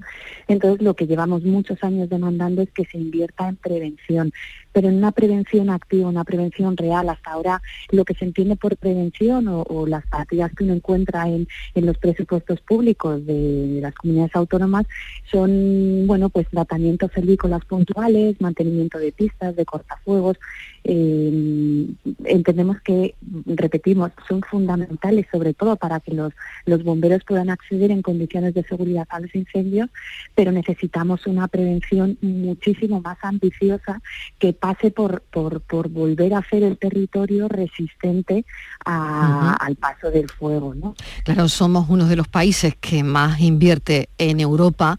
Entonces, 0.47 0.81
lo 0.81 0.95
que 0.95 1.07
llevamos 1.07 1.43
muchos 1.43 1.83
años 1.83 2.09
demandando 2.09 2.61
es 2.61 2.71
que 2.71 2.85
se 2.85 2.97
invierta 2.97 3.47
en 3.47 3.55
prevención, 3.55 4.31
pero 4.73 4.89
en 4.89 4.95
una 4.95 5.11
prevención 5.11 5.69
activa, 5.69 6.09
una 6.09 6.23
prevención 6.23 6.75
real. 6.75 7.07
Hasta 7.07 7.31
ahora, 7.31 7.61
lo 7.91 8.03
que 8.03 8.15
se 8.15 8.25
entiende 8.25 8.55
por 8.55 8.75
prevención 8.75 9.47
o, 9.47 9.87
las 9.87 10.05
partidas 10.07 10.51
que 10.53 10.63
uno 10.63 10.73
encuentra 10.73 11.27
en, 11.27 11.47
en 11.75 11.85
los 11.85 11.97
presupuestos 11.97 12.59
públicos 12.61 13.25
de, 13.25 13.79
las 13.81 13.93
comunidades 13.93 14.35
autónomas 14.35 14.85
son, 15.31 16.07
bueno, 16.07 16.29
pues 16.29 16.47
tratamientos 16.49 17.11
cervícolas 17.13 17.63
puntuales, 17.65 18.39
mantenimiento 18.41 18.97
de 18.97 19.11
pistas, 19.11 19.55
de 19.55 19.65
cortafuegos. 19.65 20.37
Eh, 20.83 21.87
entendemos 22.25 22.81
que, 22.81 23.15
repetimos, 23.45 24.11
son 24.27 24.41
fundamentales, 24.41 25.27
sobre 25.31 25.53
todo 25.53 25.75
para 25.75 25.99
que 25.99 26.13
los, 26.13 26.33
los 26.65 26.83
bomberos 26.83 27.23
puedan 27.25 27.49
acceder 27.49 27.91
en 27.91 28.01
condiciones 28.01 28.53
de 28.53 28.63
seguridad 28.63 29.05
a 29.09 29.19
los 29.19 29.33
incendios, 29.35 29.89
pero 30.35 30.51
necesitamos 30.51 31.27
una 31.27 31.47
prevención 31.47 32.17
muchísimo 32.21 33.01
más 33.01 33.17
ambiciosa 33.21 34.01
que 34.39 34.53
pase 34.63 34.91
por, 34.91 35.23
por, 35.23 35.59
por 35.59 35.89
volver 35.89 36.33
a 36.33 36.37
hacer 36.37 36.63
el 36.63 36.77
territorio 36.77 37.49
resistente 37.49 38.45
a- 38.85 39.57
al 39.59 39.75
paso 39.75 40.09
del 40.09 40.29
fuego. 40.29 40.73
¿no? 40.73 40.95
Claro, 41.25 41.49
somos 41.49 41.87
uno 41.89 42.05
de 42.07 42.15
los 42.15 42.29
países 42.29 42.73
que 42.79 43.03
más 43.03 43.41
invierte 43.41 44.07
en 44.17 44.39
Europa 44.39 44.97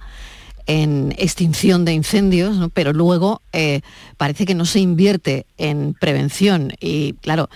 en 0.67 1.15
extinción 1.19 1.85
de 1.87 1.93
incendios, 1.93 2.57
¿no? 2.57 2.69
pero 2.71 2.93
luego 2.95 3.41
eh, 3.53 3.81
parece 4.19 4.45
que 4.47 4.55
no 4.55 4.65
se 4.67 4.81
invierte 4.81 5.45
en 5.59 5.95
prevención 5.99 6.73
y 6.81 7.15
claro, 7.21 7.49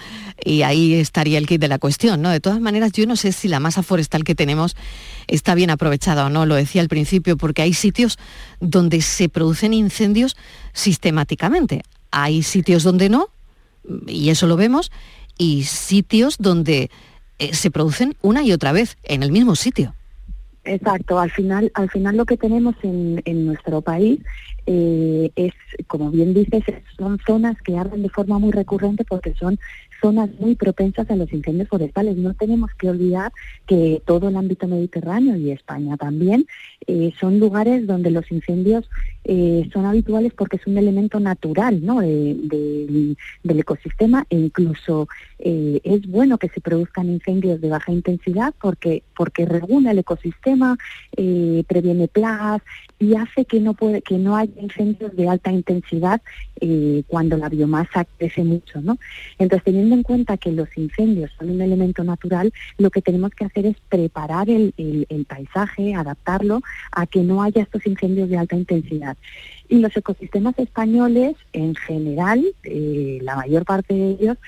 y 0.44 0.60
ahí 0.62 0.92
estaría 0.94 1.36
el 1.38 1.46
kit 1.46 1.58
de 1.60 1.68
la 1.68 1.78
cuestión, 1.78 2.20
¿no? 2.20 2.28
De 2.28 2.40
todas 2.40 2.60
maneras, 2.60 2.92
yo 2.92 3.06
no 3.06 3.16
sé 3.16 3.32
si 3.32 3.48
la 3.48 3.60
masa 3.60 3.82
forestal 3.82 4.24
que 4.24 4.34
tenemos 4.34 4.76
está 5.26 5.54
bien 5.54 5.70
aprovechada 5.70 6.26
o 6.26 6.28
no, 6.30 6.44
lo 6.44 6.54
decía 6.54 6.82
al 6.82 6.88
principio, 6.88 7.38
porque 7.38 7.62
hay 7.62 7.72
sitios 7.72 8.18
donde 8.60 9.00
se 9.00 9.30
producen 9.30 9.72
incendios 9.72 10.36
sistemáticamente, 10.74 11.82
hay 12.10 12.42
sitios 12.42 12.82
donde 12.82 13.08
no, 13.08 13.28
y 14.06 14.30
eso 14.30 14.46
lo 14.46 14.56
vemos, 14.56 14.90
y 15.36 15.62
sitios 15.64 16.36
donde 16.38 16.90
eh, 17.38 17.54
se 17.54 17.70
producen 17.70 18.16
una 18.22 18.42
y 18.42 18.52
otra 18.52 18.72
vez 18.72 18.96
en 19.04 19.22
el 19.22 19.30
mismo 19.32 19.54
sitio. 19.56 19.94
Exacto, 20.64 21.18
al 21.18 21.30
final, 21.30 21.70
al 21.74 21.88
final 21.88 22.16
lo 22.16 22.26
que 22.26 22.36
tenemos 22.36 22.74
en, 22.82 23.22
en 23.24 23.46
nuestro 23.46 23.80
país 23.80 24.20
eh, 24.66 25.30
es, 25.34 25.52
como 25.86 26.10
bien 26.10 26.34
dices, 26.34 26.62
es- 26.66 26.82
son 26.98 27.18
zonas 27.26 27.56
que 27.62 27.78
arden 27.78 28.02
de 28.02 28.10
forma 28.10 28.38
muy 28.38 28.50
recurrente 28.52 29.04
porque 29.04 29.32
son 29.38 29.58
zonas 30.02 30.28
muy 30.38 30.56
propensas 30.56 31.10
a 31.10 31.16
los 31.16 31.32
incendios 31.32 31.68
forestales. 31.68 32.16
No 32.18 32.34
tenemos 32.34 32.70
que 32.78 32.90
olvidar 32.90 33.32
que 33.66 34.02
todo 34.04 34.28
el 34.28 34.36
ámbito 34.36 34.68
mediterráneo 34.68 35.36
y 35.36 35.50
España 35.52 35.96
también 35.96 36.46
eh, 36.86 37.12
son 37.18 37.38
lugares 37.40 37.86
donde 37.86 38.10
los 38.10 38.30
incendios 38.30 38.90
eh, 39.30 39.68
son 39.74 39.84
habituales 39.84 40.32
porque 40.32 40.56
es 40.56 40.66
un 40.66 40.78
elemento 40.78 41.20
natural 41.20 41.84
¿no? 41.84 42.00
de- 42.00 42.34
de- 42.34 43.16
del 43.44 43.60
ecosistema 43.60 44.24
e 44.30 44.36
incluso 44.36 45.06
eh, 45.38 45.80
es 45.84 46.06
bueno 46.08 46.38
que 46.38 46.48
se 46.48 46.62
produzcan 46.62 47.10
incendios 47.10 47.60
de 47.60 47.68
baja 47.68 47.92
intensidad 47.92 48.54
porque, 48.58 49.02
porque 49.14 49.44
regula 49.44 49.90
el 49.90 49.98
ecosistema, 49.98 50.78
eh, 51.16 51.62
previene 51.68 52.08
plagas 52.08 52.62
y 52.98 53.14
hace 53.16 53.44
que 53.44 53.60
no, 53.60 53.74
que 53.74 54.16
no 54.18 54.34
haya 54.34 54.60
incendios 54.60 55.14
de 55.14 55.28
alta 55.28 55.52
intensidad 55.52 56.22
eh, 56.60 57.02
cuando 57.06 57.36
la 57.36 57.48
biomasa 57.48 58.04
crece 58.16 58.44
mucho. 58.44 58.80
Entonces, 59.38 59.64
teniendo 59.64 59.94
en 59.94 60.02
cuenta 60.02 60.36
que 60.36 60.52
los 60.52 60.68
incendios 60.76 61.30
son 61.38 61.50
un 61.50 61.60
elemento 61.60 62.04
natural, 62.04 62.52
lo 62.78 62.90
que 62.90 63.02
tenemos 63.02 63.32
que 63.32 63.44
hacer 63.44 63.66
es 63.66 63.76
preparar 63.88 64.48
el 64.50 64.74
paisaje, 65.28 65.94
adaptarlo 65.94 66.60
a 66.92 67.06
que 67.06 67.20
no 67.20 67.42
haya 67.42 67.62
estos 67.62 67.86
incendios 67.86 68.28
de 68.28 68.38
alta 68.38 68.56
intensidad. 68.56 69.16
Y 69.68 69.78
los 69.78 69.94
ecosistemas 69.96 70.58
españoles, 70.58 71.36
en 71.52 71.74
general, 71.74 72.42
eh, 72.64 73.18
la 73.22 73.36
mayor 73.36 73.64
parte 73.64 73.94
de 73.94 74.10
ellos, 74.10 74.38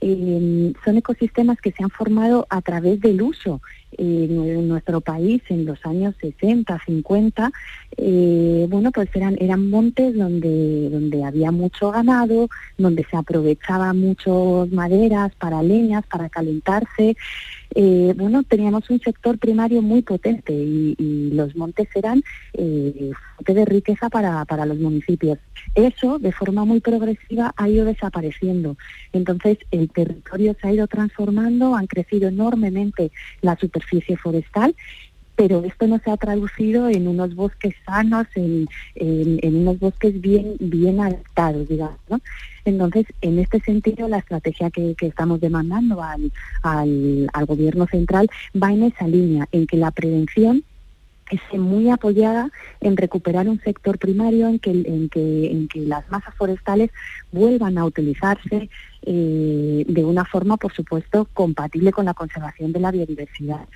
eh, 0.00 0.72
son 0.82 0.96
ecosistemas 0.96 1.60
que 1.60 1.72
se 1.72 1.84
han 1.84 1.90
formado 1.90 2.46
a 2.48 2.62
través 2.62 3.00
del 3.00 3.20
uso. 3.20 3.60
En 3.98 4.68
nuestro 4.68 5.00
país, 5.00 5.42
en 5.48 5.64
los 5.66 5.84
años 5.84 6.14
60, 6.20 6.80
50, 6.86 7.52
eh, 7.96 8.66
bueno, 8.68 8.92
pues 8.92 9.08
eran, 9.14 9.36
eran 9.40 9.68
montes 9.68 10.16
donde, 10.16 10.88
donde 10.90 11.24
había 11.24 11.50
mucho 11.50 11.90
ganado, 11.90 12.48
donde 12.78 13.04
se 13.10 13.16
aprovechaba 13.16 13.92
mucho 13.92 14.68
maderas 14.70 15.32
para 15.36 15.62
leñas, 15.62 16.06
para 16.06 16.28
calentarse. 16.28 17.16
Eh, 17.74 18.14
bueno, 18.16 18.42
teníamos 18.42 18.88
un 18.90 19.00
sector 19.00 19.38
primario 19.38 19.80
muy 19.82 20.02
potente 20.02 20.52
y, 20.52 20.96
los 21.30 21.54
montes 21.54 21.88
eran 21.94 22.22
eh, 22.54 23.12
de 23.46 23.64
riqueza 23.64 24.08
para, 24.08 24.44
para 24.44 24.66
los 24.66 24.78
municipios. 24.78 25.38
Eso, 25.74 26.18
de 26.18 26.32
forma 26.32 26.64
muy 26.64 26.80
progresiva, 26.80 27.54
ha 27.56 27.68
ido 27.68 27.84
desapareciendo. 27.84 28.76
Entonces, 29.12 29.58
el 29.70 29.88
territorio 29.90 30.56
se 30.60 30.68
ha 30.68 30.72
ido 30.72 30.86
transformando, 30.88 31.76
han 31.76 31.86
crecido 31.86 32.28
enormemente 32.28 33.12
la 33.40 33.56
forestal 34.22 34.74
pero 35.40 35.64
esto 35.64 35.86
no 35.86 35.98
se 36.04 36.10
ha 36.10 36.18
traducido 36.18 36.90
en 36.90 37.08
unos 37.08 37.34
bosques 37.34 37.74
sanos, 37.86 38.26
en, 38.34 38.68
en- 38.94 39.56
unos 39.56 39.78
bosques 39.78 40.20
bien, 40.20 40.56
bien 40.60 41.00
adaptados, 41.00 41.66
digamos. 41.66 42.20
Entonces, 42.66 43.06
en 43.22 43.38
este 43.38 43.58
sentido, 43.60 44.06
la 44.06 44.18
estrategia 44.18 44.70
que, 44.70 44.94
estamos 45.00 45.40
demandando 45.40 46.02
al, 46.02 46.30
al, 46.62 47.30
al 47.32 47.46
gobierno 47.46 47.86
central 47.86 48.28
va 48.54 48.70
en 48.70 48.82
esa 48.82 49.08
línea, 49.08 49.48
en 49.50 49.66
que 49.66 49.78
la 49.78 49.90
prevención 49.92 50.62
esté 51.30 51.58
muy 51.58 51.88
apoyada 51.88 52.50
en 52.82 52.98
recuperar 52.98 53.48
un 53.48 53.60
sector 53.60 53.98
primario 53.98 54.46
en 54.46 54.58
que, 54.58 54.72
en 54.72 55.08
que, 55.08 55.50
en 55.50 55.68
que 55.68 55.80
las 55.80 56.06
masas 56.10 56.34
forestales 56.34 56.90
vuelvan 57.32 57.78
a 57.78 57.86
utilizarse 57.86 58.68
eh, 59.06 59.84
de 59.86 60.04
una 60.04 60.24
forma, 60.24 60.56
por 60.56 60.72
supuesto, 60.72 61.26
compatible 61.32 61.92
con 61.92 62.04
la 62.04 62.14
conservación 62.14 62.72
de 62.72 62.80
la 62.80 62.90
biodiversidad. 62.90 63.66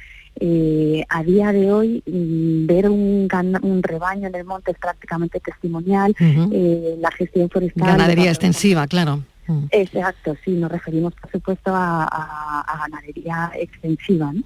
Eh, 0.40 1.04
a 1.08 1.22
día 1.22 1.52
de 1.52 1.72
hoy, 1.72 2.02
mm, 2.06 2.66
ver 2.66 2.88
un, 2.90 3.28
un 3.62 3.82
rebaño 3.82 4.26
en 4.28 4.34
el 4.34 4.44
monte 4.44 4.72
es 4.72 4.78
prácticamente 4.78 5.38
testimonial. 5.40 6.14
Eh, 6.18 6.96
la 7.00 7.10
gestión 7.12 7.48
forestal... 7.48 7.86
Ganadería 7.86 8.30
extensiva, 8.30 8.86
claro. 8.88 9.22
Mm. 9.46 9.64
Exacto, 9.72 10.34
sí, 10.42 10.52
nos 10.52 10.72
referimos 10.72 11.12
por 11.20 11.30
supuesto 11.30 11.70
a, 11.74 12.04
a- 12.04 12.60
a 12.62 12.78
ganadería 12.88 13.52
extensiva. 13.54 14.32
¿no? 14.32 14.42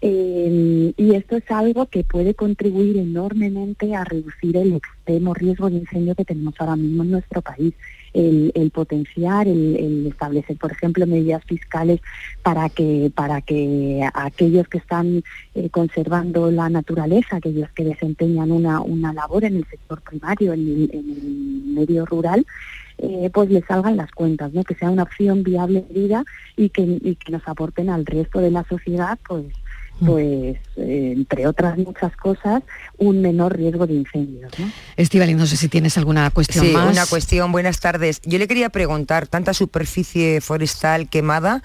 Eh, 0.00 0.92
y 0.96 1.14
esto 1.14 1.36
es 1.36 1.50
algo 1.50 1.86
que 1.86 2.04
puede 2.04 2.34
contribuir 2.34 2.96
enormemente 2.96 3.94
a 3.94 4.04
reducir 4.04 4.56
el 4.56 4.74
extremo 4.74 5.34
riesgo 5.34 5.68
de 5.68 5.76
incendio 5.78 6.14
que 6.14 6.24
tenemos 6.24 6.54
ahora 6.58 6.76
mismo 6.76 7.02
en 7.02 7.10
nuestro 7.10 7.42
país. 7.42 7.74
El, 8.16 8.70
potenciar, 8.70 9.46
el, 9.46 9.76
el 9.76 10.06
establecer, 10.06 10.56
por 10.56 10.72
ejemplo, 10.72 11.06
medidas 11.06 11.44
fiscales 11.44 12.00
para 12.42 12.70
que 12.70 13.12
para 13.14 13.42
que 13.42 14.08
aquellos 14.14 14.66
que 14.68 14.78
están 14.78 15.22
eh, 15.54 15.68
conservando 15.68 16.50
la 16.50 16.70
naturaleza, 16.70 17.36
aquellos 17.36 17.70
que 17.72 17.84
desempeñan 17.84 18.52
una, 18.52 18.80
una 18.80 19.12
labor 19.12 19.44
en 19.44 19.56
el 19.56 19.66
sector 19.66 20.00
primario, 20.00 20.54
en 20.54 20.60
el, 20.60 20.90
en 20.94 21.10
el 21.10 21.74
medio 21.74 22.06
rural, 22.06 22.46
eh, 22.98 23.30
pues 23.32 23.50
les 23.50 23.64
salgan 23.66 23.98
las 23.98 24.10
cuentas, 24.12 24.52
¿no? 24.54 24.64
que 24.64 24.74
sea 24.74 24.90
una 24.90 25.02
opción 25.02 25.42
viable 25.42 25.82
de 25.82 26.00
vida 26.00 26.24
y 26.56 26.70
que, 26.70 26.82
y 26.82 27.16
que 27.16 27.32
nos 27.32 27.46
aporten 27.46 27.90
al 27.90 28.06
resto 28.06 28.40
de 28.40 28.50
la 28.50 28.64
sociedad, 28.64 29.18
pues, 29.28 29.44
pues 30.04 30.56
eh, 30.76 31.12
entre 31.16 31.46
otras 31.46 31.78
muchas 31.78 32.14
cosas, 32.16 32.62
un 32.98 33.22
menor 33.22 33.56
riesgo 33.56 33.86
de 33.86 33.94
incendios. 33.94 34.52
¿no? 34.58 34.70
Estivali, 34.96 35.34
no 35.34 35.46
sé 35.46 35.56
si 35.56 35.68
tienes 35.68 35.96
alguna 35.96 36.30
cuestión 36.30 36.64
Sí, 36.66 36.72
más. 36.72 36.92
una 36.92 37.06
cuestión. 37.06 37.52
Buenas 37.52 37.80
tardes. 37.80 38.20
Yo 38.24 38.38
le 38.38 38.46
quería 38.48 38.68
preguntar, 38.68 39.26
tanta 39.26 39.54
superficie 39.54 40.40
forestal 40.40 41.08
quemada, 41.08 41.62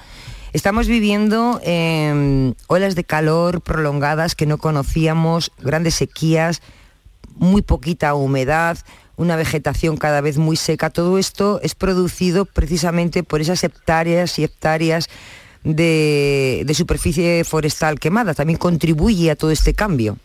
estamos 0.54 0.88
viviendo 0.88 1.60
eh, 1.64 2.54
olas 2.68 2.96
de 2.96 3.04
calor 3.04 3.62
prolongadas 3.62 4.36
que 4.36 4.46
no 4.46 4.58
conocíamos, 4.58 5.52
grandes 5.60 5.96
sequías, 5.96 6.62
muy 7.36 7.62
poquita 7.62 8.14
humedad, 8.14 8.78
una 9.18 9.36
vegetación 9.36 9.98
cada 9.98 10.22
vez 10.22 10.38
muy 10.38 10.56
seca. 10.56 10.90
Todo 10.90 11.18
esto 11.18 11.60
es 11.64 11.76
producido 11.76 12.46
precisamente 12.46 13.24
por 13.24 13.42
esas 13.42 13.64
hectáreas 13.64 14.40
y 14.40 14.44
hectáreas 14.44 15.10
de, 15.64 16.72
superficie 16.74 17.44
forestal 17.44 18.00
quemada. 18.00 18.34
También 18.34 18.58
contribuye 18.58 19.32
a 19.32 19.36
todo 19.36 19.52
este 19.52 19.74
cambio. 19.74 20.18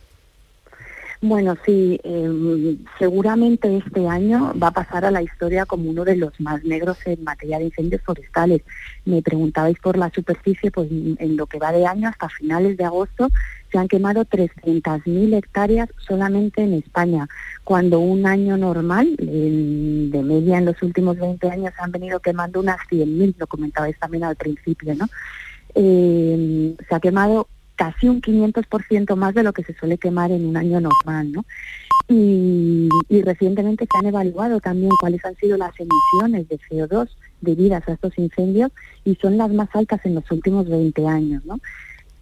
Bueno, 1.22 1.56
sí, 1.64 1.98
eh, 2.04 2.76
seguramente 2.98 3.78
este 3.78 4.06
año 4.06 4.52
va 4.62 4.68
a 4.68 4.72
pasar 4.72 5.06
a 5.06 5.10
la 5.10 5.22
historia 5.22 5.64
como 5.64 5.88
uno 5.88 6.04
de 6.04 6.16
los 6.16 6.38
más 6.40 6.62
negros 6.62 6.98
en 7.06 7.24
materia 7.24 7.58
de 7.58 7.64
incendios 7.64 8.02
forestales. 8.02 8.62
Me 9.06 9.22
preguntabais 9.22 9.78
por 9.78 9.96
la 9.96 10.10
superficie, 10.10 10.70
pues 10.70 10.90
en 10.90 11.36
lo 11.36 11.46
que 11.46 11.58
va 11.58 11.72
de 11.72 11.86
año 11.86 12.08
hasta 12.08 12.28
finales 12.28 12.76
de 12.76 12.84
agosto 12.84 13.28
se 13.76 13.80
han 13.80 13.88
quemado 13.88 14.24
300.000 14.24 15.36
hectáreas 15.36 15.90
solamente 15.98 16.62
en 16.62 16.72
España, 16.72 17.28
cuando 17.62 18.00
un 18.00 18.26
año 18.26 18.56
normal, 18.56 19.14
de 19.18 20.22
media 20.22 20.56
en 20.56 20.64
los 20.64 20.82
últimos 20.82 21.18
20 21.18 21.50
años, 21.50 21.74
han 21.78 21.92
venido 21.92 22.20
quemando 22.20 22.60
unas 22.60 22.78
100.000, 22.90 23.34
lo 23.36 23.46
comentabais 23.46 23.98
también 23.98 24.24
al 24.24 24.36
principio, 24.36 24.94
¿no? 24.94 25.06
Eh, 25.74 26.74
se 26.88 26.94
ha 26.94 27.00
quemado 27.00 27.48
casi 27.74 28.08
un 28.08 28.22
500% 28.22 29.14
más 29.14 29.34
de 29.34 29.42
lo 29.42 29.52
que 29.52 29.62
se 29.62 29.74
suele 29.74 29.98
quemar 29.98 30.30
en 30.30 30.46
un 30.46 30.56
año 30.56 30.80
normal, 30.80 31.32
¿no? 31.32 31.44
Y, 32.08 32.88
y 33.10 33.20
recientemente 33.20 33.84
se 33.84 33.98
han 33.98 34.06
evaluado 34.06 34.58
también 34.60 34.92
cuáles 34.98 35.22
han 35.26 35.36
sido 35.36 35.58
las 35.58 35.74
emisiones 35.78 36.48
de 36.48 36.58
CO2 36.60 37.10
debidas 37.42 37.86
a 37.86 37.92
estos 37.92 38.16
incendios 38.16 38.72
y 39.04 39.16
son 39.16 39.36
las 39.36 39.52
más 39.52 39.68
altas 39.74 40.00
en 40.04 40.14
los 40.14 40.30
últimos 40.30 40.66
20 40.66 41.06
años, 41.06 41.44
¿no? 41.44 41.58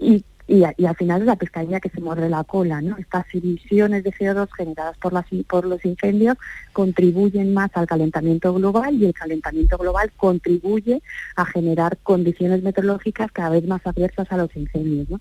Y 0.00 0.24
y, 0.46 0.64
al 0.64 0.96
final 0.96 1.22
es 1.22 1.26
la 1.26 1.36
pescadilla 1.36 1.80
que 1.80 1.88
se 1.88 2.00
muerde 2.00 2.28
la 2.28 2.44
cola, 2.44 2.82
¿no? 2.82 2.98
Estas 2.98 3.24
emisiones 3.32 4.04
de 4.04 4.12
CO2 4.12 4.48
generadas 4.54 4.96
por, 4.98 5.12
las, 5.12 5.24
por 5.48 5.64
los 5.64 5.84
incendios 5.84 6.36
contribuyen 6.72 7.54
más 7.54 7.70
al 7.74 7.86
calentamiento 7.86 8.52
global 8.52 8.94
y 8.94 9.06
el 9.06 9.14
calentamiento 9.14 9.78
global 9.78 10.12
contribuye 10.16 11.02
a 11.36 11.46
generar 11.46 11.96
condiciones 12.02 12.62
meteorológicas 12.62 13.32
cada 13.32 13.50
vez 13.50 13.66
más 13.66 13.86
adversas 13.86 14.30
a 14.30 14.36
los 14.36 14.54
incendios, 14.54 15.08
¿no? 15.08 15.20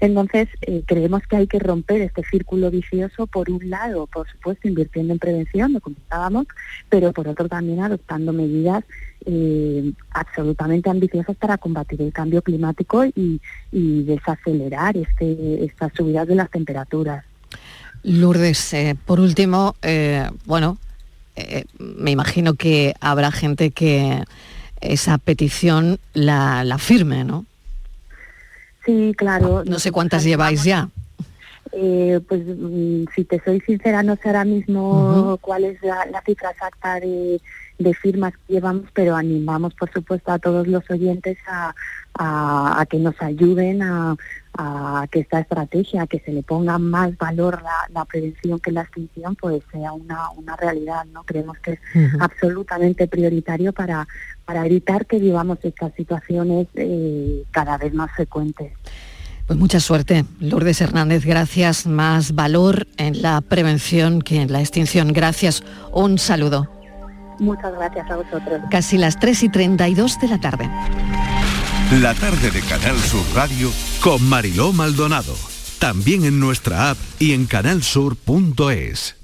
Entonces, 0.00 0.48
eh, 0.62 0.82
creemos 0.86 1.22
que 1.28 1.36
hay 1.36 1.46
que 1.46 1.58
romper 1.58 2.02
este 2.02 2.22
círculo 2.24 2.70
vicioso, 2.70 3.26
por 3.26 3.50
un 3.50 3.68
lado, 3.68 4.06
por 4.06 4.30
supuesto, 4.30 4.68
invirtiendo 4.68 5.12
en 5.12 5.18
prevención, 5.18 5.72
lo 5.72 5.80
comentábamos, 5.80 6.46
pero 6.88 7.12
por 7.12 7.26
otro 7.26 7.48
también 7.48 7.80
adoptando 7.80 8.32
medidas 8.32 8.84
eh, 9.26 9.92
absolutamente 10.12 10.88
ambiciosas 10.88 11.36
para 11.36 11.58
combatir 11.58 12.00
el 12.00 12.12
cambio 12.12 12.42
climático 12.42 13.04
y, 13.04 13.40
desacelerar 13.72 14.96
este, 14.96 15.64
estas 15.64 15.92
subidas 15.94 16.26
de 16.26 16.34
las 16.34 16.50
temperaturas. 16.50 17.24
Lourdes, 18.02 18.72
eh, 18.74 18.96
por 19.04 19.20
último, 19.20 19.74
bueno, 20.46 20.78
me 21.78 22.10
imagino 22.10 22.54
que 22.54 22.94
habrá 23.00 23.30
gente 23.30 23.70
que 23.70 24.22
esa 24.80 25.18
petición 25.18 25.98
la 26.14 26.78
firme, 26.78 27.24
¿no? 27.24 27.44
Sí, 28.88 29.12
claro. 29.14 29.64
No 29.66 29.78
sé 29.78 29.92
cuántas 29.92 30.24
lleváis 30.24 30.64
ya. 30.64 30.88
Eh, 31.72 32.20
pues 32.26 32.40
mm, 32.46 33.04
si 33.14 33.24
te 33.24 33.38
soy 33.44 33.60
sincera, 33.60 34.02
no 34.02 34.16
sé 34.16 34.28
ahora 34.28 34.46
mismo 34.46 35.36
cuál 35.42 35.64
es 35.64 35.82
la, 35.82 36.06
la 36.06 36.22
cifra 36.22 36.52
exacta 36.52 36.98
de, 36.98 37.38
de 37.78 37.94
firmas 37.94 38.32
que 38.46 38.54
llevamos, 38.54 38.84
pero 38.92 39.14
animamos, 39.16 39.74
por 39.74 39.90
supuesto, 39.92 40.32
a 40.32 40.38
todos 40.38 40.66
los 40.66 40.82
oyentes 40.90 41.38
a, 41.48 41.74
a- 42.14 42.80
a 42.80 42.86
que 42.86 42.98
nos 42.98 43.14
ayuden 43.22 43.82
a, 43.82 44.16
a 44.54 45.06
que 45.10 45.20
esta 45.20 45.38
estrategia, 45.40 46.02
a 46.02 46.06
que 46.08 46.18
se 46.18 46.32
le 46.32 46.42
ponga 46.42 46.78
más 46.78 47.16
valor 47.16 47.62
la, 47.62 47.76
la 47.94 48.04
prevención 48.04 48.58
que 48.58 48.72
la 48.72 48.82
extinción, 48.82 49.36
pues 49.36 49.62
sea 49.70 49.92
una, 49.92 50.30
una 50.30 50.56
realidad. 50.56 51.04
No 51.12 51.22
creemos 51.22 51.56
que 51.58 51.72
es 51.74 51.80
absolutamente 52.18 53.06
prioritario 53.06 53.72
para, 53.72 54.08
para 54.44 54.66
evitar 54.66 55.06
que 55.06 55.18
vivamos 55.20 55.58
estas 55.62 55.92
situaciones 55.94 56.66
eh, 56.74 57.44
cada 57.52 57.78
vez 57.78 57.94
más 57.94 58.10
frecuentes. 58.16 58.72
Pues 59.46 59.58
mucha 59.58 59.80
suerte, 59.80 60.24
Lourdes 60.40 60.80
Hernández. 60.80 61.24
Gracias. 61.24 61.86
Más 61.86 62.34
valor 62.34 62.86
en 62.98 63.22
la 63.22 63.40
prevención 63.40 64.20
que 64.20 64.42
en 64.42 64.52
la 64.52 64.60
extinción. 64.60 65.12
Gracias. 65.12 65.62
Un 65.92 66.18
saludo. 66.18 66.68
Muchas 67.38 67.72
gracias 67.72 68.10
a 68.10 68.16
vosotros. 68.16 68.60
Casi 68.70 68.98
las 68.98 69.18
3 69.18 69.42
y 69.44 69.48
32 69.48 70.20
de 70.20 70.28
la 70.28 70.38
tarde. 70.38 70.70
La 72.00 72.14
tarde 72.14 72.50
de 72.50 72.60
Canal 72.62 72.98
Sur 72.98 73.24
Radio 73.34 73.70
con 74.00 74.22
Mariló 74.28 74.72
Maldonado. 74.72 75.34
También 75.78 76.24
en 76.24 76.40
nuestra 76.40 76.90
app 76.90 76.98
y 77.18 77.32
en 77.32 77.46
canalsur.es. 77.46 79.16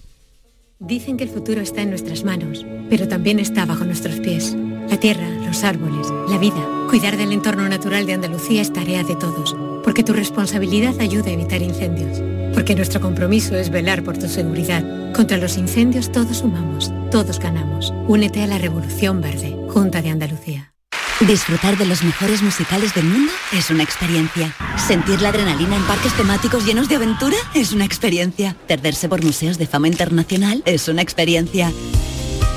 Dicen 0.78 1.16
que 1.16 1.24
el 1.24 1.30
futuro 1.30 1.60
está 1.60 1.82
en 1.82 1.90
nuestras 1.90 2.24
manos, 2.24 2.64
pero 2.90 3.08
también 3.08 3.38
está 3.38 3.64
bajo 3.64 3.84
nuestros 3.84 4.20
pies. 4.20 4.56
La 4.88 4.98
tierra, 4.98 5.28
los 5.28 5.64
árboles, 5.64 6.08
la 6.28 6.38
vida. 6.38 6.68
Cuidar 6.88 7.16
del 7.16 7.32
entorno 7.32 7.68
natural 7.68 8.06
de 8.06 8.14
Andalucía 8.14 8.62
es 8.62 8.72
tarea 8.72 9.02
de 9.02 9.16
todos, 9.16 9.56
porque 9.84 10.02
tu 10.02 10.12
responsabilidad 10.12 10.98
ayuda 11.00 11.28
a 11.28 11.34
evitar 11.34 11.62
incendios, 11.62 12.20
porque 12.54 12.74
nuestro 12.74 13.00
compromiso 13.00 13.54
es 13.54 13.70
velar 13.70 14.02
por 14.02 14.16
tu 14.16 14.28
seguridad. 14.28 14.82
Contra 15.12 15.36
los 15.36 15.56
incendios 15.56 16.10
todos 16.10 16.38
sumamos, 16.38 16.90
todos 17.10 17.38
ganamos. 17.38 17.92
Únete 18.08 18.42
a 18.42 18.46
la 18.46 18.58
Revolución 18.58 19.20
Verde, 19.20 19.56
Junta 19.68 20.02
de 20.02 20.10
Andalucía. 20.10 20.74
Disfrutar 21.20 21.78
de 21.78 21.86
los 21.86 22.02
mejores 22.02 22.42
musicales 22.42 22.92
del 22.94 23.04
mundo 23.04 23.32
es 23.52 23.70
una 23.70 23.84
experiencia. 23.84 24.52
Sentir 24.76 25.22
la 25.22 25.28
adrenalina 25.28 25.76
en 25.76 25.82
parques 25.84 26.12
temáticos 26.14 26.66
llenos 26.66 26.88
de 26.88 26.96
aventura 26.96 27.36
es 27.54 27.72
una 27.72 27.84
experiencia. 27.84 28.56
Perderse 28.66 29.08
por 29.08 29.22
museos 29.22 29.56
de 29.56 29.68
fama 29.68 29.86
internacional 29.86 30.62
es 30.66 30.88
una 30.88 31.02
experiencia. 31.02 31.70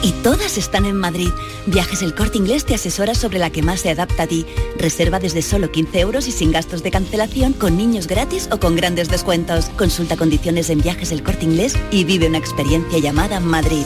Y 0.04 0.12
todas 0.24 0.58
están 0.58 0.86
en 0.86 0.96
Madrid. 0.96 1.30
Viajes 1.66 2.02
El 2.02 2.14
Corte 2.14 2.38
Inglés 2.38 2.66
te 2.66 2.76
asesora 2.76 3.16
sobre 3.16 3.40
la 3.40 3.50
que 3.50 3.64
más 3.64 3.82
se 3.82 3.90
adapta 3.90 4.24
a 4.24 4.28
ti. 4.28 4.46
Reserva 4.78 5.20
desde 5.20 5.42
solo 5.42 5.72
15 5.72 6.00
euros 6.00 6.28
y 6.28 6.32
sin 6.32 6.52
gastos 6.52 6.84
de 6.84 6.92
cancelación, 6.92 7.54
con 7.54 7.78
niños 7.78 8.08
gratis 8.08 8.48
o 8.52 8.60
con 8.60 8.76
grandes 8.76 9.10
descuentos. 9.10 9.70
Consulta 9.78 10.16
condiciones 10.16 10.70
en 10.70 10.82
Viajes 10.82 11.12
El 11.12 11.24
Corte 11.24 11.46
Inglés 11.46 11.76
y 11.92 12.04
vive 12.04 12.28
una 12.28 12.38
experiencia 12.38 13.00
llamada 13.00 13.40
Madrid. 13.40 13.86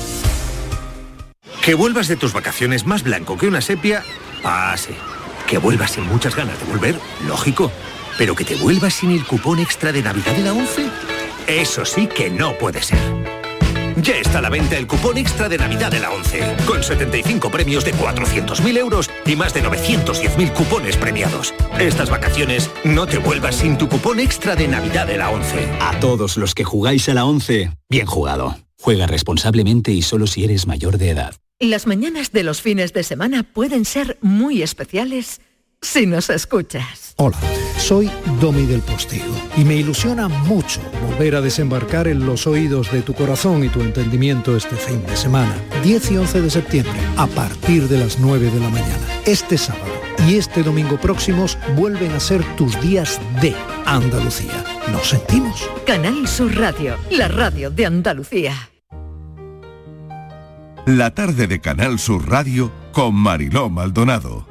Que 1.63 1.75
vuelvas 1.75 2.07
de 2.07 2.17
tus 2.17 2.33
vacaciones 2.33 2.85
más 2.85 3.03
blanco 3.03 3.37
que 3.37 3.47
una 3.47 3.61
sepia, 3.61 4.03
pase. 4.41 4.95
Que 5.47 5.59
vuelvas 5.59 5.91
sin 5.91 6.05
muchas 6.07 6.35
ganas 6.35 6.59
de 6.59 6.65
volver, 6.65 6.99
lógico. 7.27 7.71
Pero 8.17 8.35
que 8.35 8.43
te 8.43 8.55
vuelvas 8.55 8.95
sin 8.95 9.11
el 9.11 9.25
cupón 9.25 9.59
extra 9.59 9.91
de 9.91 10.01
Navidad 10.01 10.35
de 10.35 10.43
la 10.43 10.53
11, 10.53 10.89
eso 11.47 11.85
sí 11.85 12.07
que 12.07 12.29
no 12.29 12.57
puede 12.57 12.81
ser. 12.81 13.30
Ya 14.01 14.15
está 14.15 14.39
a 14.39 14.41
la 14.41 14.49
venta 14.49 14.77
el 14.77 14.87
cupón 14.87 15.17
extra 15.17 15.47
de 15.47 15.59
Navidad 15.59 15.91
de 15.91 15.99
la 15.99 16.09
11, 16.11 16.55
con 16.65 16.81
75 16.81 17.51
premios 17.51 17.85
de 17.85 17.93
400.000 17.93 18.77
euros 18.77 19.09
y 19.27 19.35
más 19.35 19.53
de 19.53 19.63
910.000 19.63 20.53
cupones 20.53 20.97
premiados. 20.97 21.53
Estas 21.79 22.09
vacaciones 22.09 22.71
no 22.83 23.05
te 23.05 23.19
vuelvas 23.19 23.57
sin 23.57 23.77
tu 23.77 23.87
cupón 23.87 24.19
extra 24.19 24.55
de 24.55 24.67
Navidad 24.67 25.05
de 25.05 25.17
la 25.17 25.29
11. 25.29 25.69
A 25.79 25.99
todos 25.99 26.37
los 26.37 26.55
que 26.55 26.63
jugáis 26.63 27.09
a 27.09 27.13
la 27.13 27.25
11, 27.25 27.77
bien 27.89 28.07
jugado. 28.07 28.57
Juega 28.79 29.05
responsablemente 29.05 29.91
y 29.91 30.01
solo 30.01 30.25
si 30.25 30.45
eres 30.45 30.65
mayor 30.65 30.97
de 30.97 31.11
edad. 31.11 31.35
Las 31.59 31.85
mañanas 31.85 32.31
de 32.31 32.41
los 32.41 32.59
fines 32.59 32.93
de 32.93 33.03
semana 33.03 33.43
pueden 33.43 33.85
ser 33.85 34.17
muy 34.21 34.63
especiales 34.63 35.41
si 35.81 36.05
nos 36.05 36.29
escuchas. 36.29 37.13
Hola, 37.17 37.37
soy 37.77 38.09
Domi 38.39 38.65
del 38.65 38.81
Postigo 38.81 39.35
y 39.57 39.65
me 39.65 39.75
ilusiona 39.75 40.27
mucho 40.27 40.79
volver 41.07 41.35
a 41.35 41.41
desembarcar 41.41 42.07
en 42.07 42.25
los 42.25 42.47
oídos 42.47 42.91
de 42.91 43.01
tu 43.01 43.13
corazón 43.13 43.63
y 43.63 43.69
tu 43.69 43.81
entendimiento 43.81 44.55
este 44.55 44.75
fin 44.75 45.03
de 45.05 45.17
semana, 45.17 45.53
10 45.83 46.11
y 46.11 46.17
11 46.17 46.41
de 46.41 46.49
septiembre, 46.49 46.99
a 47.17 47.27
partir 47.27 47.87
de 47.87 47.97
las 47.97 48.19
9 48.19 48.49
de 48.49 48.59
la 48.59 48.69
mañana. 48.69 49.07
Este 49.25 49.57
sábado 49.57 49.91
y 50.27 50.37
este 50.37 50.63
domingo 50.63 50.97
próximos 50.97 51.57
vuelven 51.75 52.11
a 52.11 52.19
ser 52.19 52.43
tus 52.55 52.79
días 52.81 53.19
de 53.41 53.55
Andalucía. 53.85 54.63
¿Nos 54.91 55.09
sentimos? 55.09 55.67
Canal 55.85 56.27
Sur 56.27 56.55
Radio, 56.55 56.95
la 57.09 57.27
radio 57.27 57.71
de 57.71 57.85
Andalucía. 57.87 58.69
La 60.85 61.13
tarde 61.13 61.47
de 61.47 61.59
Canal 61.59 61.99
Sur 61.99 62.27
Radio 62.29 62.71
con 62.91 63.13
Mariló 63.15 63.69
Maldonado. 63.69 64.50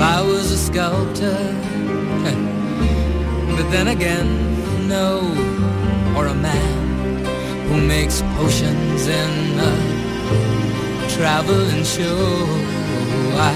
I 0.00 0.22
was 0.22 0.50
a 0.50 0.56
sculptor, 0.56 1.36
but 3.56 3.70
then 3.70 3.88
again, 3.88 4.88
no, 4.88 5.20
or 6.16 6.26
a 6.26 6.34
man 6.34 7.24
who 7.68 7.76
makes 7.76 8.22
potions 8.36 9.06
in 9.06 9.60
a 9.60 9.72
traveling 11.08 11.84
show. 11.84 12.46
I 13.36 13.54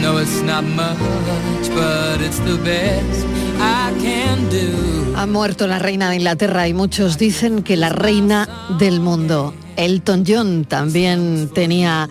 know 0.00 0.16
it's 0.16 0.40
not 0.42 0.64
much, 0.64 1.68
but 1.74 2.20
it's 2.20 2.40
the 2.40 2.56
best 2.64 3.26
I 3.60 3.92
can 4.00 4.48
do. 4.48 5.12
Ha 5.14 5.26
muerto 5.26 5.66
la 5.66 5.78
reina 5.78 6.08
de 6.08 6.16
Inglaterra 6.16 6.66
y 6.68 6.74
muchos 6.74 7.18
dicen 7.18 7.62
que 7.62 7.76
la 7.76 7.90
reina 7.90 8.48
del 8.78 9.00
mundo. 9.00 9.52
Elton 9.76 10.24
John 10.26 10.64
también 10.64 11.50
tenía 11.52 12.08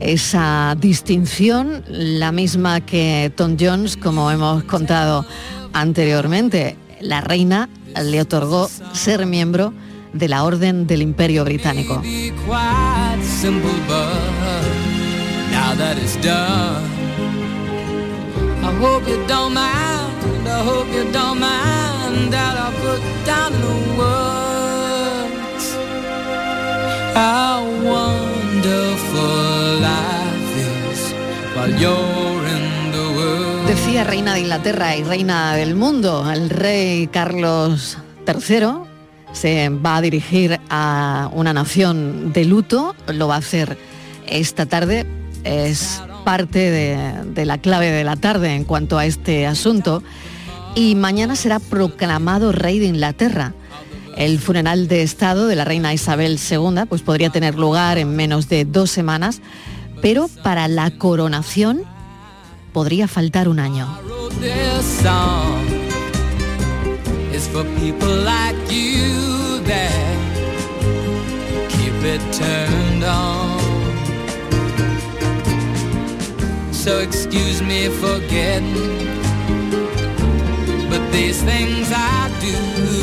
esa 0.00 0.76
distinción, 0.78 1.84
la 1.86 2.32
misma 2.32 2.80
que 2.80 3.32
Tom 3.36 3.56
Jones, 3.60 3.96
como 3.96 4.30
hemos 4.30 4.64
contado 4.64 5.24
anteriormente. 5.72 6.76
La 7.00 7.20
reina 7.20 7.68
le 8.02 8.20
otorgó 8.20 8.68
ser 8.92 9.26
miembro 9.26 9.72
de 10.12 10.28
la 10.28 10.44
Orden 10.44 10.86
del 10.86 11.02
Imperio 11.02 11.44
Británico. 11.44 12.02
Decía 33.66 34.04
reina 34.04 34.34
de 34.34 34.40
Inglaterra 34.40 34.96
y 34.96 35.02
reina 35.02 35.54
del 35.54 35.74
mundo, 35.74 36.30
el 36.30 36.50
rey 36.50 37.06
Carlos 37.06 37.96
III 38.26 38.66
se 39.32 39.68
va 39.70 39.96
a 39.96 40.00
dirigir 40.02 40.60
a 40.68 41.30
una 41.32 41.52
nación 41.52 42.32
de 42.32 42.44
luto, 42.44 42.94
lo 43.08 43.28
va 43.28 43.36
a 43.36 43.38
hacer 43.38 43.78
esta 44.26 44.66
tarde, 44.66 45.06
es 45.44 46.02
parte 46.24 46.70
de, 46.70 47.14
de 47.32 47.46
la 47.46 47.58
clave 47.58 47.90
de 47.90 48.04
la 48.04 48.16
tarde 48.16 48.54
en 48.54 48.64
cuanto 48.64 48.98
a 48.98 49.06
este 49.06 49.46
asunto, 49.46 50.02
y 50.74 50.96
mañana 50.96 51.34
será 51.34 51.60
proclamado 51.60 52.52
rey 52.52 52.78
de 52.78 52.86
Inglaterra. 52.86 53.54
El 54.16 54.38
funeral 54.38 54.88
de 54.88 55.02
Estado 55.02 55.46
de 55.46 55.56
la 55.56 55.64
reina 55.64 55.94
Isabel 55.94 56.38
II 56.38 56.82
pues 56.88 57.02
podría 57.02 57.30
tener 57.30 57.54
lugar 57.54 57.98
en 57.98 58.14
menos 58.16 58.48
de 58.48 58.64
dos 58.64 58.90
semanas, 58.90 59.40
pero 60.02 60.28
para 60.42 60.68
la 60.68 60.90
coronación 60.90 61.82
podría 62.72 63.08
faltar 63.08 63.48
un 63.48 63.58
año. 63.60 63.88
So 76.82 76.98
excuse 77.00 77.60
me 77.60 77.90
for 77.90 78.20
getting, 78.30 78.72
but 80.88 81.12
these 81.12 81.42
things 81.42 81.92
I 81.92 82.30
do. 82.40 82.99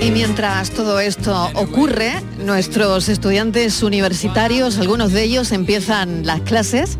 Y 0.00 0.10
mientras 0.10 0.70
todo 0.70 1.00
esto 1.00 1.50
ocurre, 1.54 2.12
nuestros 2.44 3.08
estudiantes 3.08 3.82
universitarios, 3.82 4.78
algunos 4.78 5.12
de 5.12 5.22
ellos 5.22 5.52
empiezan 5.52 6.26
las 6.26 6.40
clases. 6.40 6.98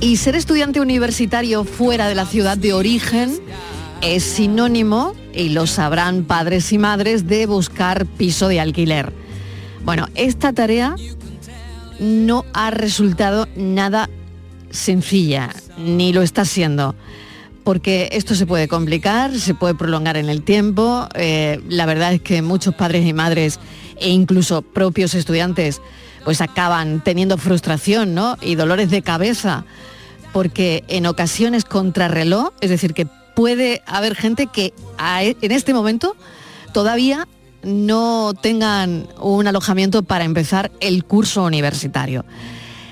Y 0.00 0.16
ser 0.16 0.36
estudiante 0.36 0.80
universitario 0.80 1.64
fuera 1.64 2.08
de 2.08 2.14
la 2.14 2.26
ciudad 2.26 2.56
de 2.56 2.72
origen 2.72 3.38
es 4.00 4.24
sinónimo, 4.24 5.14
y 5.32 5.50
lo 5.50 5.66
sabrán 5.66 6.24
padres 6.24 6.72
y 6.72 6.78
madres, 6.78 7.26
de 7.26 7.46
buscar 7.46 8.06
piso 8.06 8.48
de 8.48 8.60
alquiler. 8.60 9.12
Bueno, 9.84 10.08
esta 10.14 10.52
tarea 10.52 10.96
no 12.00 12.44
ha 12.52 12.70
resultado 12.70 13.48
nada 13.56 14.10
sencilla, 14.70 15.50
ni 15.76 16.12
lo 16.12 16.22
está 16.22 16.44
siendo 16.44 16.94
porque 17.66 18.10
esto 18.12 18.36
se 18.36 18.46
puede 18.46 18.68
complicar, 18.68 19.36
se 19.36 19.52
puede 19.52 19.74
prolongar 19.74 20.16
en 20.16 20.28
el 20.28 20.42
tiempo. 20.42 21.08
Eh, 21.14 21.60
la 21.68 21.84
verdad 21.84 22.12
es 22.12 22.20
que 22.20 22.40
muchos 22.40 22.76
padres 22.76 23.04
y 23.04 23.12
madres 23.12 23.58
e 23.96 24.08
incluso 24.10 24.62
propios 24.62 25.14
estudiantes 25.14 25.82
pues 26.24 26.40
acaban 26.40 27.02
teniendo 27.02 27.36
frustración 27.38 28.14
¿no? 28.14 28.38
y 28.40 28.54
dolores 28.54 28.88
de 28.90 29.02
cabeza 29.02 29.64
porque 30.32 30.84
en 30.86 31.06
ocasiones 31.06 31.64
contrarreloj, 31.64 32.52
es 32.60 32.70
decir, 32.70 32.94
que 32.94 33.08
puede 33.34 33.82
haber 33.86 34.14
gente 34.14 34.46
que 34.46 34.72
e- 35.20 35.36
en 35.40 35.50
este 35.50 35.74
momento 35.74 36.14
todavía 36.72 37.26
no 37.64 38.32
tengan 38.40 39.08
un 39.20 39.48
alojamiento 39.48 40.04
para 40.04 40.24
empezar 40.24 40.70
el 40.78 41.04
curso 41.04 41.42
universitario. 41.42 42.24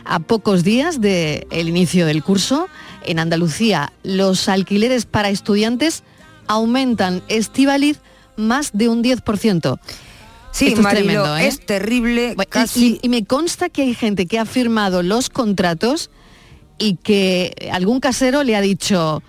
A 0.04 0.20
pocos 0.20 0.64
días 0.64 1.00
del 1.00 1.68
inicio 1.68 2.06
del 2.06 2.22
curso, 2.22 2.68
en 3.04 3.18
Andalucía 3.18 3.92
los 4.02 4.48
alquileres 4.48 5.06
para 5.06 5.30
estudiantes 5.30 6.02
aumentan 6.46 7.22
estivaliz 7.28 8.00
más 8.36 8.70
de 8.72 8.88
un 8.88 9.02
10%. 9.02 9.78
Sí, 10.52 10.68
Esto 10.68 10.80
es 10.80 10.84
Marilo, 10.84 11.04
tremendo, 11.04 11.36
¿eh? 11.36 11.46
es 11.46 11.64
terrible, 11.66 12.34
Bueno, 12.36 12.48
casi... 12.50 12.98
y, 13.02 13.06
y 13.06 13.08
me 13.08 13.24
consta 13.24 13.68
que 13.70 13.82
hay 13.82 13.94
gente 13.94 14.26
que 14.26 14.38
ha 14.38 14.44
firmado 14.44 15.02
los 15.02 15.30
contratos 15.30 16.10
y 16.78 16.96
que 16.96 17.70
algún 17.72 18.00
casero 18.00 18.44
le 18.44 18.54
ha 18.54 18.60
dicho, 18.60 19.22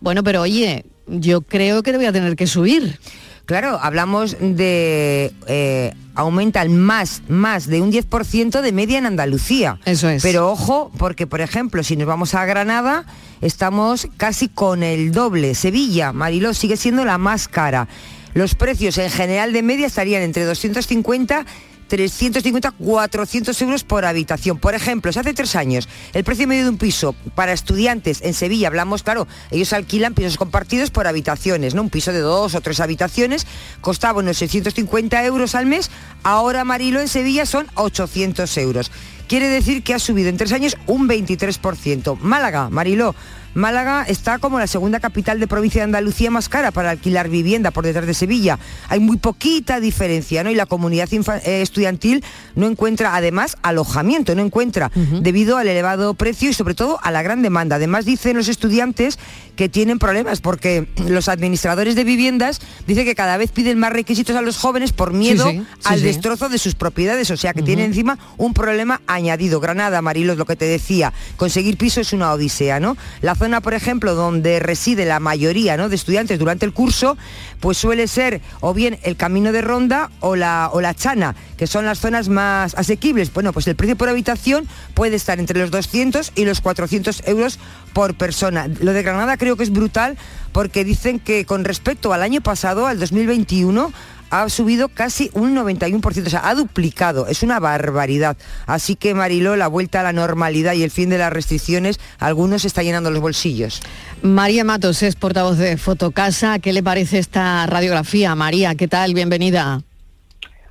bueno, 0.00 0.22
pero 0.22 0.42
oye, 0.42 0.84
yo 1.06 1.40
creo 1.40 1.82
que 1.82 1.92
te 1.92 1.96
voy 1.98 2.06
a 2.06 2.12
tener 2.12 2.36
que 2.36 2.46
subir. 2.46 2.98
Claro, 3.46 3.78
hablamos 3.80 4.36
de 4.40 5.32
eh, 5.46 5.94
aumentan 6.16 6.76
más, 6.76 7.22
más 7.28 7.68
de 7.68 7.80
un 7.80 7.92
10% 7.92 8.60
de 8.60 8.72
media 8.72 8.98
en 8.98 9.06
Andalucía. 9.06 9.78
Eso 9.84 10.08
es. 10.08 10.22
Pero 10.22 10.50
ojo, 10.50 10.90
porque 10.98 11.28
por 11.28 11.40
ejemplo, 11.40 11.84
si 11.84 11.96
nos 11.96 12.08
vamos 12.08 12.34
a 12.34 12.44
Granada, 12.44 13.04
estamos 13.40 14.08
casi 14.16 14.48
con 14.48 14.82
el 14.82 15.12
doble. 15.12 15.54
Sevilla, 15.54 16.12
Mariló, 16.12 16.54
sigue 16.54 16.76
siendo 16.76 17.04
la 17.04 17.18
más 17.18 17.46
cara. 17.46 17.86
Los 18.34 18.56
precios 18.56 18.98
en 18.98 19.10
general 19.10 19.52
de 19.52 19.62
media 19.62 19.86
estarían 19.86 20.22
entre 20.22 20.44
250 20.44 21.46
350, 21.88 22.72
400 22.72 23.62
euros 23.62 23.84
por 23.84 24.04
habitación. 24.04 24.58
Por 24.58 24.74
ejemplo, 24.74 25.12
si 25.12 25.18
hace 25.18 25.34
tres 25.34 25.56
años 25.56 25.88
el 26.12 26.24
precio 26.24 26.46
medio 26.46 26.64
de 26.64 26.70
un 26.70 26.78
piso 26.78 27.14
para 27.34 27.52
estudiantes 27.52 28.22
en 28.22 28.34
Sevilla, 28.34 28.68
hablamos, 28.68 29.02
claro, 29.02 29.26
ellos 29.50 29.72
alquilan 29.72 30.14
pisos 30.14 30.36
compartidos 30.36 30.90
por 30.90 31.06
habitaciones, 31.06 31.74
¿no? 31.74 31.82
Un 31.82 31.90
piso 31.90 32.12
de 32.12 32.20
dos 32.20 32.54
o 32.54 32.60
tres 32.60 32.80
habitaciones 32.80 33.46
costaba 33.80 34.20
unos 34.20 34.38
650 34.38 35.24
euros 35.24 35.54
al 35.54 35.66
mes, 35.66 35.90
ahora 36.22 36.64
Marilo 36.64 37.00
en 37.00 37.08
Sevilla 37.08 37.46
son 37.46 37.66
800 37.74 38.56
euros. 38.58 38.90
Quiere 39.28 39.48
decir 39.48 39.82
que 39.82 39.94
ha 39.94 39.98
subido 39.98 40.28
en 40.28 40.36
tres 40.36 40.52
años 40.52 40.76
un 40.86 41.08
23%. 41.08 42.18
Málaga, 42.20 42.70
Mariló. 42.70 43.14
Málaga 43.56 44.04
está 44.06 44.38
como 44.38 44.58
la 44.58 44.66
segunda 44.66 45.00
capital 45.00 45.40
de 45.40 45.46
provincia 45.46 45.80
de 45.80 45.84
Andalucía 45.84 46.30
más 46.30 46.50
cara 46.50 46.72
para 46.72 46.90
alquilar 46.90 47.30
vivienda 47.30 47.70
por 47.70 47.86
detrás 47.86 48.06
de 48.06 48.12
Sevilla. 48.12 48.58
Hay 48.88 49.00
muy 49.00 49.16
poquita 49.16 49.80
diferencia, 49.80 50.44
¿no? 50.44 50.50
Y 50.50 50.54
la 50.54 50.66
comunidad 50.66 51.08
eh, 51.10 51.62
estudiantil 51.62 52.22
no 52.54 52.66
encuentra, 52.66 53.16
además, 53.16 53.56
alojamiento, 53.62 54.34
no 54.34 54.42
encuentra, 54.42 54.90
debido 54.94 55.56
al 55.56 55.68
elevado 55.68 56.12
precio 56.12 56.50
y 56.50 56.52
sobre 56.52 56.74
todo 56.74 56.98
a 57.02 57.10
la 57.10 57.22
gran 57.22 57.40
demanda. 57.40 57.76
Además, 57.76 58.04
dicen 58.04 58.36
los 58.36 58.48
estudiantes 58.48 59.18
que 59.56 59.70
tienen 59.70 59.98
problemas 59.98 60.42
porque 60.42 60.86
los 61.08 61.28
administradores 61.28 61.94
de 61.94 62.04
viviendas 62.04 62.60
dicen 62.86 63.06
que 63.06 63.14
cada 63.14 63.38
vez 63.38 63.50
piden 63.52 63.78
más 63.78 63.90
requisitos 63.90 64.36
a 64.36 64.42
los 64.42 64.58
jóvenes 64.58 64.92
por 64.92 65.14
miedo 65.14 65.48
sí, 65.50 65.58
sí, 65.58 65.66
al 65.84 66.02
destrozo 66.02 66.50
de 66.50 66.58
sus 66.58 66.74
propiedades, 66.74 67.30
o 67.30 67.36
sea 67.38 67.54
que 67.54 67.62
tiene 67.62 67.86
encima 67.86 68.18
un 68.36 68.52
problema 68.52 69.00
añadido. 69.06 69.60
Granada, 69.60 70.02
Marilo, 70.02 70.32
es 70.32 70.38
lo 70.38 70.44
que 70.44 70.56
te 70.56 70.66
decía, 70.66 71.14
conseguir 71.38 71.78
piso 71.78 72.02
es 72.02 72.12
una 72.12 72.32
odisea, 72.32 72.78
¿no? 72.80 72.98
La 73.22 73.34
zona, 73.34 73.45
por 73.60 73.74
ejemplo, 73.74 74.14
donde 74.14 74.58
reside 74.58 75.04
la 75.04 75.20
mayoría 75.20 75.76
¿no? 75.76 75.88
de 75.88 75.96
estudiantes 75.96 76.38
durante 76.38 76.66
el 76.66 76.72
curso, 76.72 77.16
pues 77.60 77.78
suele 77.78 78.08
ser 78.08 78.40
o 78.60 78.74
bien 78.74 78.98
el 79.02 79.16
camino 79.16 79.52
de 79.52 79.62
ronda 79.62 80.10
o 80.20 80.36
la, 80.36 80.70
o 80.72 80.80
la 80.80 80.94
chana, 80.94 81.34
que 81.56 81.66
son 81.66 81.86
las 81.86 81.98
zonas 81.98 82.28
más 82.28 82.74
asequibles. 82.74 83.32
Bueno, 83.32 83.52
pues 83.52 83.66
el 83.68 83.76
precio 83.76 83.96
por 83.96 84.08
habitación 84.08 84.66
puede 84.94 85.16
estar 85.16 85.38
entre 85.38 85.60
los 85.60 85.70
200 85.70 86.32
y 86.34 86.44
los 86.44 86.60
400 86.60 87.22
euros 87.26 87.58
por 87.92 88.14
persona. 88.14 88.68
Lo 88.80 88.92
de 88.92 89.02
Granada 89.02 89.36
creo 89.36 89.56
que 89.56 89.62
es 89.62 89.70
brutal 89.70 90.18
porque 90.52 90.84
dicen 90.84 91.18
que 91.18 91.44
con 91.44 91.64
respecto 91.64 92.12
al 92.12 92.22
año 92.22 92.40
pasado, 92.40 92.86
al 92.86 92.98
2021, 92.98 93.92
ha 94.30 94.48
subido 94.48 94.88
casi 94.88 95.30
un 95.34 95.54
91%, 95.54 96.26
o 96.26 96.30
sea, 96.30 96.48
ha 96.48 96.54
duplicado, 96.54 97.26
es 97.26 97.42
una 97.42 97.60
barbaridad. 97.60 98.36
Así 98.66 98.96
que 98.96 99.14
Mariló, 99.14 99.56
la 99.56 99.68
vuelta 99.68 100.00
a 100.00 100.02
la 100.02 100.12
normalidad 100.12 100.74
y 100.74 100.82
el 100.82 100.90
fin 100.90 101.08
de 101.08 101.18
las 101.18 101.32
restricciones, 101.32 102.00
algunos 102.18 102.64
está 102.64 102.82
llenando 102.82 103.10
los 103.10 103.20
bolsillos. 103.20 103.80
María 104.22 104.64
Matos 104.64 105.02
es 105.02 105.16
portavoz 105.16 105.58
de 105.58 105.76
Fotocasa. 105.76 106.58
¿Qué 106.58 106.72
le 106.72 106.82
parece 106.82 107.18
esta 107.18 107.66
radiografía? 107.66 108.34
María, 108.34 108.74
¿qué 108.74 108.88
tal? 108.88 109.14
Bienvenida. 109.14 109.82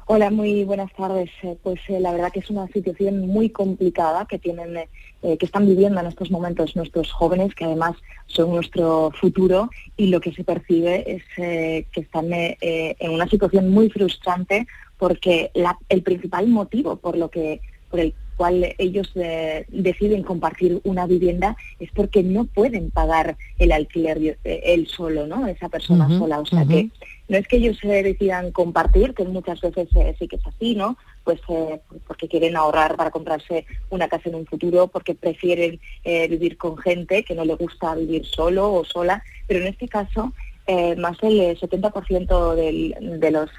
Hola, 0.07 0.29
muy 0.29 0.63
buenas 0.65 0.93
tardes. 0.93 1.31
Eh, 1.41 1.57
Pues 1.63 1.79
eh, 1.87 1.99
la 1.99 2.11
verdad 2.11 2.31
que 2.31 2.39
es 2.39 2.49
una 2.51 2.67
situación 2.67 3.27
muy 3.27 3.49
complicada 3.49 4.25
que 4.27 4.37
tienen, 4.37 4.77
eh, 4.77 4.89
eh, 5.23 5.37
que 5.37 5.47
están 5.47 5.65
viviendo 5.65 5.99
en 5.99 6.05
estos 6.05 6.29
momentos 6.29 6.75
nuestros 6.75 7.11
jóvenes, 7.11 7.55
que 7.55 7.65
además 7.65 7.95
son 8.27 8.51
nuestro 8.51 9.11
futuro 9.19 9.69
y 9.97 10.07
lo 10.07 10.21
que 10.21 10.31
se 10.31 10.43
percibe 10.43 11.03
es 11.11 11.23
que 11.35 11.87
están 11.95 12.27
en 12.31 13.09
una 13.11 13.27
situación 13.27 13.69
muy 13.71 13.89
frustrante 13.89 14.67
porque 14.99 15.49
la- 15.55 15.77
el 15.89 16.03
principal 16.03 16.47
motivo 16.49 16.97
por 16.97 17.17
lo 17.17 17.29
que 17.29 17.61
por 17.89 17.99
el 17.99 18.13
cual 18.36 18.75
ellos 18.77 19.11
eh, 19.15 19.65
deciden 19.69 20.23
compartir 20.23 20.79
una 20.83 21.07
vivienda 21.07 21.55
es 21.79 21.89
porque 21.91 22.21
no 22.23 22.45
pueden 22.45 22.91
pagar 22.91 23.38
el 23.59 23.71
alquiler 23.71 24.38
eh, 24.43 24.61
él 24.65 24.88
solo, 24.88 25.25
¿no? 25.27 25.47
Esa 25.47 25.69
persona 25.69 26.07
sola. 26.19 26.39
O 26.39 26.45
sea 26.45 26.63
que 26.65 26.89
no 27.27 27.38
es 27.38 27.47
que 27.47 27.57
ellos 27.57 27.77
se 27.81 28.03
decidan 28.03 28.51
compartir, 28.51 29.13
que 29.13 29.23
muchas 29.25 29.59
veces 29.61 29.88
eh, 29.95 30.15
sí 30.19 30.27
que 30.27 30.36
es 30.36 30.45
así, 30.45 30.75
¿no? 30.75 30.97
Pues 31.23 31.39
eh, 31.49 31.79
porque 32.07 32.27
quieren 32.27 32.55
ahorrar 32.55 32.95
para 32.95 33.09
comprarse 33.11 33.65
una 33.89 34.07
casa 34.07 34.29
en 34.29 34.36
un 34.36 34.45
futuro, 34.45 34.88
porque 34.88 35.15
prefieren 35.15 35.79
eh, 36.03 36.27
vivir 36.27 36.57
con 36.57 36.77
gente 36.77 37.23
que 37.23 37.33
no 37.36 37.43
le 37.45 37.55
gusta 37.55 37.95
vivir 37.95 38.25
solo 38.25 38.71
o 38.73 38.86
sola, 38.86 39.23
pero 39.47 39.61
en 39.61 39.67
este 39.67 39.88
caso 39.88 40.33
eh, 40.67 40.95
más 40.95 41.17
del 41.19 41.57
70% 41.59 42.55
del- 42.55 43.19
de, 43.19 43.31
los, 43.31 43.49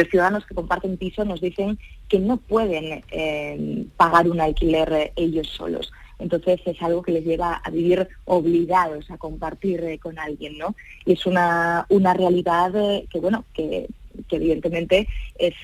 los 0.00 0.08
ciudadanos 0.08 0.44
que 0.46 0.54
comparten 0.54 0.96
piso 0.96 1.24
nos 1.24 1.40
dicen 1.40 1.78
que 2.08 2.18
no 2.18 2.36
pueden 2.36 3.04
eh, 3.10 3.86
pagar 3.96 4.28
un 4.28 4.40
alquiler 4.40 4.92
eh, 4.92 5.12
ellos 5.16 5.48
solos. 5.48 5.92
Entonces 6.18 6.60
es 6.64 6.80
algo 6.82 7.02
que 7.02 7.12
les 7.12 7.24
lleva 7.24 7.54
a 7.56 7.70
vivir 7.70 8.08
obligados 8.24 9.10
a 9.10 9.18
compartir 9.18 9.82
eh, 9.84 9.98
con 9.98 10.18
alguien, 10.18 10.58
¿no? 10.58 10.74
Y 11.06 11.12
es 11.12 11.26
una, 11.26 11.86
una 11.88 12.14
realidad 12.14 12.72
que, 13.10 13.20
bueno, 13.20 13.44
que, 13.52 13.88
que 14.28 14.36
evidentemente 14.36 15.08
es 15.38 15.54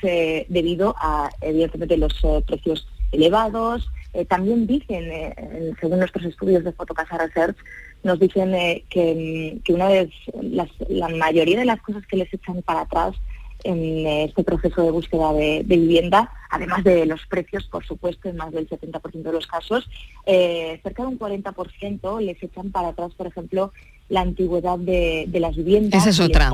debido 0.48 0.94
a, 0.98 1.30
evidentemente, 1.40 1.96
los 1.96 2.14
precios 2.46 2.88
elevados. 3.12 3.88
También 4.26 4.66
dicen, 4.66 5.04
según 5.80 6.00
nuestros 6.00 6.24
estudios 6.24 6.64
de 6.64 6.72
Fotocasa 6.72 7.16
Research, 7.16 7.56
nos 8.02 8.18
dicen 8.18 8.50
que, 8.88 9.54
mm, 9.54 9.62
que 9.62 9.72
una 9.72 9.88
de 9.88 10.10
las, 10.42 10.68
la 10.88 11.08
mayoría 11.08 11.60
de 11.60 11.64
las 11.64 11.80
cosas 11.80 12.04
que 12.06 12.16
les 12.16 12.32
echan 12.34 12.60
para 12.62 12.80
atrás 12.80 13.14
en 13.64 14.06
eh, 14.06 14.24
este 14.24 14.44
proceso 14.44 14.82
de 14.82 14.90
búsqueda 14.90 15.32
de, 15.32 15.62
de 15.64 15.76
vivienda, 15.76 16.32
además 16.50 16.82
de 16.84 17.06
los 17.06 17.20
precios, 17.26 17.64
por 17.66 17.84
supuesto, 17.86 18.28
en 18.28 18.36
más 18.36 18.52
del 18.52 18.68
70% 18.68 19.22
de 19.22 19.32
los 19.32 19.46
casos, 19.46 19.88
eh, 20.26 20.80
cerca 20.82 21.02
de 21.02 21.08
un 21.08 21.18
40% 21.18 22.20
les 22.20 22.42
echan 22.42 22.70
para 22.70 22.88
atrás, 22.88 23.12
por 23.16 23.26
ejemplo, 23.26 23.72
la 24.08 24.22
antigüedad 24.22 24.78
de, 24.78 25.26
de 25.28 25.40
las 25.40 25.54
viviendas. 25.56 26.00
Esa 26.02 26.10
es 26.10 26.20
otra. 26.20 26.48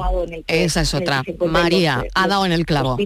que- 0.45 0.65
Esa 0.65 0.81
es 0.83 0.95
otra. 0.95 1.23
María, 1.49 1.97
los, 1.97 2.05
eh, 2.07 2.11
ha 2.15 2.29
dado 2.29 2.47
en 2.47 2.53
el 2.53 2.67
clavo. 2.67 2.97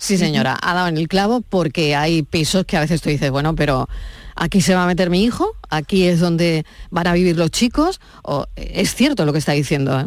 Sí, 0.00 0.16
señora, 0.16 0.56
ha 0.62 0.74
dado 0.74 0.88
en 0.88 0.96
el 0.98 1.08
clavo 1.08 1.40
porque 1.40 1.96
hay 1.96 2.22
pisos 2.22 2.64
que 2.66 2.76
a 2.76 2.80
veces 2.80 3.00
tú 3.02 3.08
dices, 3.08 3.30
bueno, 3.32 3.56
pero 3.56 3.88
aquí 4.36 4.60
se 4.60 4.74
va 4.74 4.84
a 4.84 4.86
meter 4.86 5.10
mi 5.10 5.24
hijo, 5.24 5.56
aquí 5.70 6.04
es 6.06 6.20
donde 6.20 6.64
van 6.90 7.08
a 7.08 7.14
vivir 7.14 7.36
los 7.36 7.50
chicos. 7.50 8.00
O, 8.22 8.46
es 8.54 8.94
cierto 8.94 9.24
lo 9.24 9.32
que 9.32 9.40
está 9.40 9.52
diciendo, 9.52 9.98
¿eh? 9.98 10.06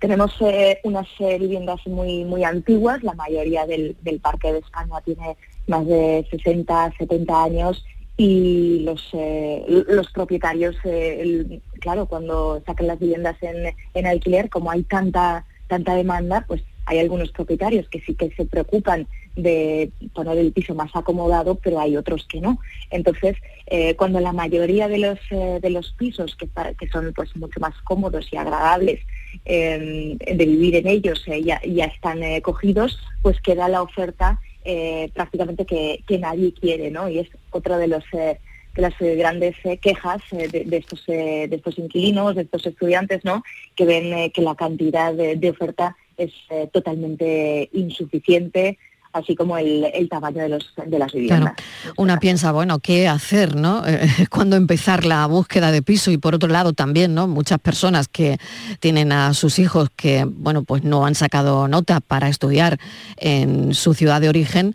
Tenemos 0.00 0.34
eh, 0.40 0.80
unas 0.82 1.06
eh, 1.18 1.38
viviendas 1.38 1.86
muy 1.86 2.24
muy 2.24 2.42
antiguas, 2.42 3.02
la 3.02 3.12
mayoría 3.12 3.66
del, 3.66 3.94
parque 4.22 4.50
de 4.50 4.60
España 4.60 4.98
tiene 5.04 5.36
más 5.68 5.86
de 5.86 6.26
60, 6.30 6.94
70 6.98 7.44
años 7.44 7.84
y 8.16 8.80
los, 8.80 9.10
eh, 9.12 9.62
los 9.88 10.10
propietarios, 10.10 10.76
claro, 11.80 12.06
cuando 12.06 12.62
sacan 12.66 12.86
las 12.86 12.98
viviendas 12.98 13.36
en, 13.42 13.74
en 13.92 14.06
alquiler, 14.06 14.48
como 14.48 14.70
hay 14.70 14.84
tanta, 14.84 15.44
tanta 15.68 15.94
demanda, 15.94 16.44
pues 16.48 16.62
hay 16.86 16.98
algunos 16.98 17.30
propietarios 17.30 17.86
que 17.90 18.00
sí 18.00 18.14
que 18.14 18.30
se 18.30 18.46
preocupan 18.46 19.06
de 19.36 19.90
poner 20.14 20.38
el 20.38 20.52
piso 20.52 20.74
más 20.74 20.90
acomodado, 20.94 21.56
pero 21.56 21.78
hay 21.78 21.96
otros 21.96 22.26
que 22.26 22.40
no. 22.40 22.58
Entonces, 22.90 23.36
cuando 23.96 24.18
la 24.20 24.32
mayoría 24.32 24.88
de 24.88 24.98
los, 24.98 25.18
de 25.30 25.70
los 25.70 25.92
pisos 25.92 26.36
que, 26.36 26.48
que 26.78 26.88
son 26.88 27.12
pues 27.14 27.34
mucho 27.36 27.60
más 27.60 27.74
cómodos 27.84 28.26
y 28.32 28.36
agradables 28.36 29.00
eh, 29.44 30.16
de 30.18 30.46
vivir 30.46 30.76
en 30.76 30.86
ellos 30.86 31.22
eh, 31.26 31.42
ya, 31.42 31.60
ya 31.62 31.86
están 31.86 32.22
eh, 32.22 32.42
cogidos, 32.42 32.98
pues 33.22 33.40
queda 33.40 33.68
la 33.68 33.82
oferta 33.82 34.40
eh, 34.64 35.10
prácticamente 35.14 35.64
que, 35.64 36.02
que 36.06 36.18
nadie 36.18 36.52
quiere, 36.52 36.90
¿no? 36.90 37.08
Y 37.08 37.18
es 37.18 37.28
otra 37.50 37.78
de 37.78 37.88
los 37.88 38.04
de 38.12 38.82
las 38.82 38.94
grandes 38.98 39.56
quejas 39.82 40.22
de, 40.30 40.76
estos 40.76 41.04
de 41.06 41.50
estos 41.50 41.76
inquilinos, 41.76 42.36
de 42.36 42.42
estos 42.42 42.64
estudiantes, 42.66 43.24
¿no? 43.24 43.42
Que 43.74 43.84
ven 43.84 44.30
que 44.30 44.42
la 44.42 44.54
cantidad 44.54 45.12
de, 45.12 45.50
oferta 45.50 45.96
es 46.16 46.32
totalmente 46.72 47.68
insuficiente, 47.72 48.78
así 49.12 49.34
como 49.34 49.56
el, 49.58 50.08
tamaño 50.08 50.42
de 50.42 50.48
los 50.48 50.72
de 50.86 50.98
las 50.98 51.12
viviendas. 51.12 51.54
Una 51.96 52.18
piensa, 52.18 52.52
bueno, 52.52 52.78
¿qué 52.78 53.08
hacer, 53.08 53.56
no? 53.56 53.82
Eh, 53.90 54.26
¿Cuándo 54.30 54.56
empezar 54.56 55.04
la 55.04 55.26
búsqueda 55.26 55.72
de 55.72 55.82
piso? 55.82 56.10
Y 56.12 56.16
por 56.16 56.34
otro 56.34 56.48
lado 56.48 56.72
también, 56.72 57.14
¿no? 57.14 57.26
Muchas 57.26 57.58
personas 57.58 58.06
que 58.08 58.38
tienen 58.78 59.10
a 59.10 59.34
sus 59.34 59.58
hijos 59.58 59.88
que, 59.96 60.24
bueno, 60.24 60.62
pues 60.62 60.84
no 60.84 61.06
han 61.06 61.14
sacado 61.14 61.66
nota 61.66 62.00
para 62.00 62.28
estudiar 62.28 62.78
en 63.16 63.74
su 63.74 63.94
ciudad 63.94 64.20
de 64.20 64.28
origen, 64.28 64.74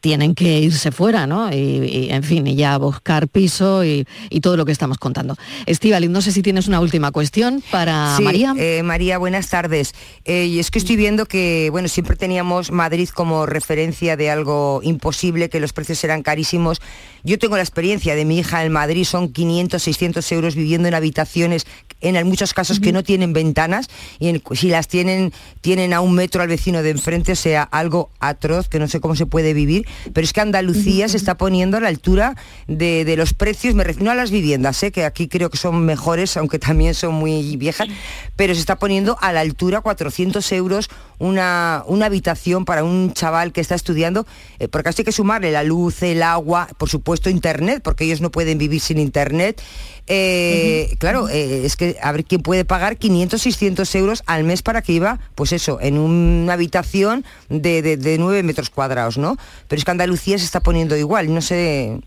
tienen 0.00 0.34
que 0.34 0.60
irse 0.60 0.92
fuera, 0.92 1.26
¿no? 1.26 1.50
Y, 1.52 1.56
y, 1.56 2.08
en 2.10 2.22
fin, 2.22 2.46
y 2.46 2.54
ya 2.54 2.76
buscar 2.78 3.26
piso 3.28 3.84
y, 3.84 4.06
y 4.30 4.40
todo 4.40 4.56
lo 4.56 4.64
que 4.64 4.70
estamos 4.72 4.98
contando. 4.98 5.36
Estivali, 5.66 6.08
no 6.08 6.20
sé 6.22 6.30
si 6.32 6.42
tienes 6.42 6.68
una 6.68 6.80
última 6.80 7.10
cuestión 7.10 7.62
para 7.72 8.14
Sí, 8.16 8.22
María. 8.22 8.54
eh, 8.56 8.82
María, 8.84 9.18
buenas 9.18 9.48
tardes. 9.48 9.94
Eh, 10.24 10.44
y 10.46 10.58
es 10.60 10.70
que 10.70 10.78
estoy 10.78 10.96
viendo 10.96 11.26
que, 11.26 11.68
bueno, 11.72 11.88
siempre 11.88 12.14
teníamos 12.16 12.70
Madrid 12.70 13.08
como 13.08 13.46
referencia 13.46 14.16
de 14.16 14.30
algo 14.30 14.80
imposible, 14.84 15.48
que 15.48 15.58
los 15.60 15.72
precios 15.72 16.02
eran 16.04 16.22
carísimos. 16.22 16.80
Yo 17.24 17.38
tengo 17.38 17.56
la 17.56 17.62
experiencia 17.62 18.14
de 18.14 18.24
mi 18.24 18.38
hija 18.38 18.64
en 18.64 18.70
Madrid, 18.72 19.04
son 19.04 19.32
500, 19.32 19.82
600 19.82 20.30
euros 20.32 20.54
viviendo 20.54 20.86
en 20.86 20.94
habitaciones, 20.94 21.66
en 22.00 22.24
muchos 22.28 22.54
casos 22.54 22.78
que 22.78 22.92
no 22.92 23.02
tienen 23.02 23.32
ventanas, 23.32 23.88
y 24.20 24.28
en- 24.28 24.42
si 24.54 24.68
las 24.68 24.86
tienen, 24.86 25.32
tienen 25.62 25.92
a 25.92 26.00
un 26.00 26.14
metro 26.14 26.42
al 26.42 26.48
vecino 26.48 26.82
de 26.84 26.90
enfrente, 26.90 27.32
o 27.32 27.36
sea, 27.36 27.62
algo 27.64 28.10
atroz, 28.20 28.68
que 28.68 28.78
no 28.78 28.86
sé 28.86 29.00
cómo 29.00 29.16
se 29.16 29.26
puede 29.26 29.54
vivir, 29.54 29.86
pero 30.12 30.24
es 30.24 30.32
que 30.32 30.40
Andalucía 30.40 31.08
se 31.08 31.16
está 31.16 31.36
poniendo 31.36 31.76
a 31.76 31.80
la 31.80 31.88
altura 31.88 32.36
de, 32.66 33.14
los 33.16 33.32
precios, 33.32 33.74
me 33.74 33.84
refiero 33.84 34.10
a 34.10 34.14
las 34.14 34.30
viviendas, 34.30 34.82
¿eh? 34.82 34.92
que 34.92 35.04
aquí 35.04 35.28
creo 35.28 35.50
que 35.50 35.56
son 35.56 35.84
mejores, 35.84 36.36
aunque 36.36 36.58
también 36.58 36.94
son 36.94 37.14
muy 37.14 37.56
viejas, 37.56 37.88
pero 38.36 38.54
se 38.54 38.60
está 38.60 38.76
poniendo 38.76 39.16
a 39.20 39.32
la 39.32 39.40
altura 39.40 39.80
400 39.80 40.52
euros 40.52 40.90
una, 41.18 41.82
una 41.86 42.06
habitación 42.06 42.64
para 42.64 42.84
un 42.84 43.12
chaval 43.12 43.52
que 43.52 43.60
está 43.60 43.74
estudiando, 43.74 44.26
eh, 44.58 44.68
porque 44.68 44.90
así 44.90 45.02
hay 45.02 45.06
que 45.06 45.12
sumarle 45.12 45.50
la 45.50 45.62
luz, 45.62 46.02
el 46.02 46.22
agua, 46.22 46.68
por 46.78 46.88
supuesto 46.88 47.30
internet, 47.30 47.80
porque 47.82 48.04
ellos 48.04 48.20
no 48.20 48.30
pueden 48.30 48.58
vivir 48.58 48.80
sin 48.80 48.98
internet. 48.98 49.62
Eh, 50.08 50.94
Claro, 50.98 51.28
eh, 51.28 51.64
es 51.64 51.76
que 51.76 51.96
a 52.02 52.12
ver 52.12 52.24
quién 52.24 52.42
puede 52.42 52.64
pagar 52.64 52.96
500, 52.96 53.40
600 53.40 53.94
euros 53.96 54.22
al 54.26 54.44
mes 54.44 54.62
para 54.62 54.82
que 54.82 54.92
iba, 54.92 55.18
pues 55.34 55.52
eso, 55.52 55.78
en 55.80 55.98
una 55.98 56.52
habitación 56.54 57.24
de, 57.48 57.82
de, 57.82 57.96
de 57.96 58.18
9 58.18 58.42
metros 58.42 58.70
cuadrados, 58.70 59.18
¿no? 59.18 59.36
Pero 59.68 59.78
es 59.78 59.84
que 59.84 59.90
Andalucía 59.90 60.38
se 60.38 60.44
está 60.44 60.60
poniendo 60.60 60.96
igual, 60.96 61.32
no 61.32 61.40
sé... 61.40 62.00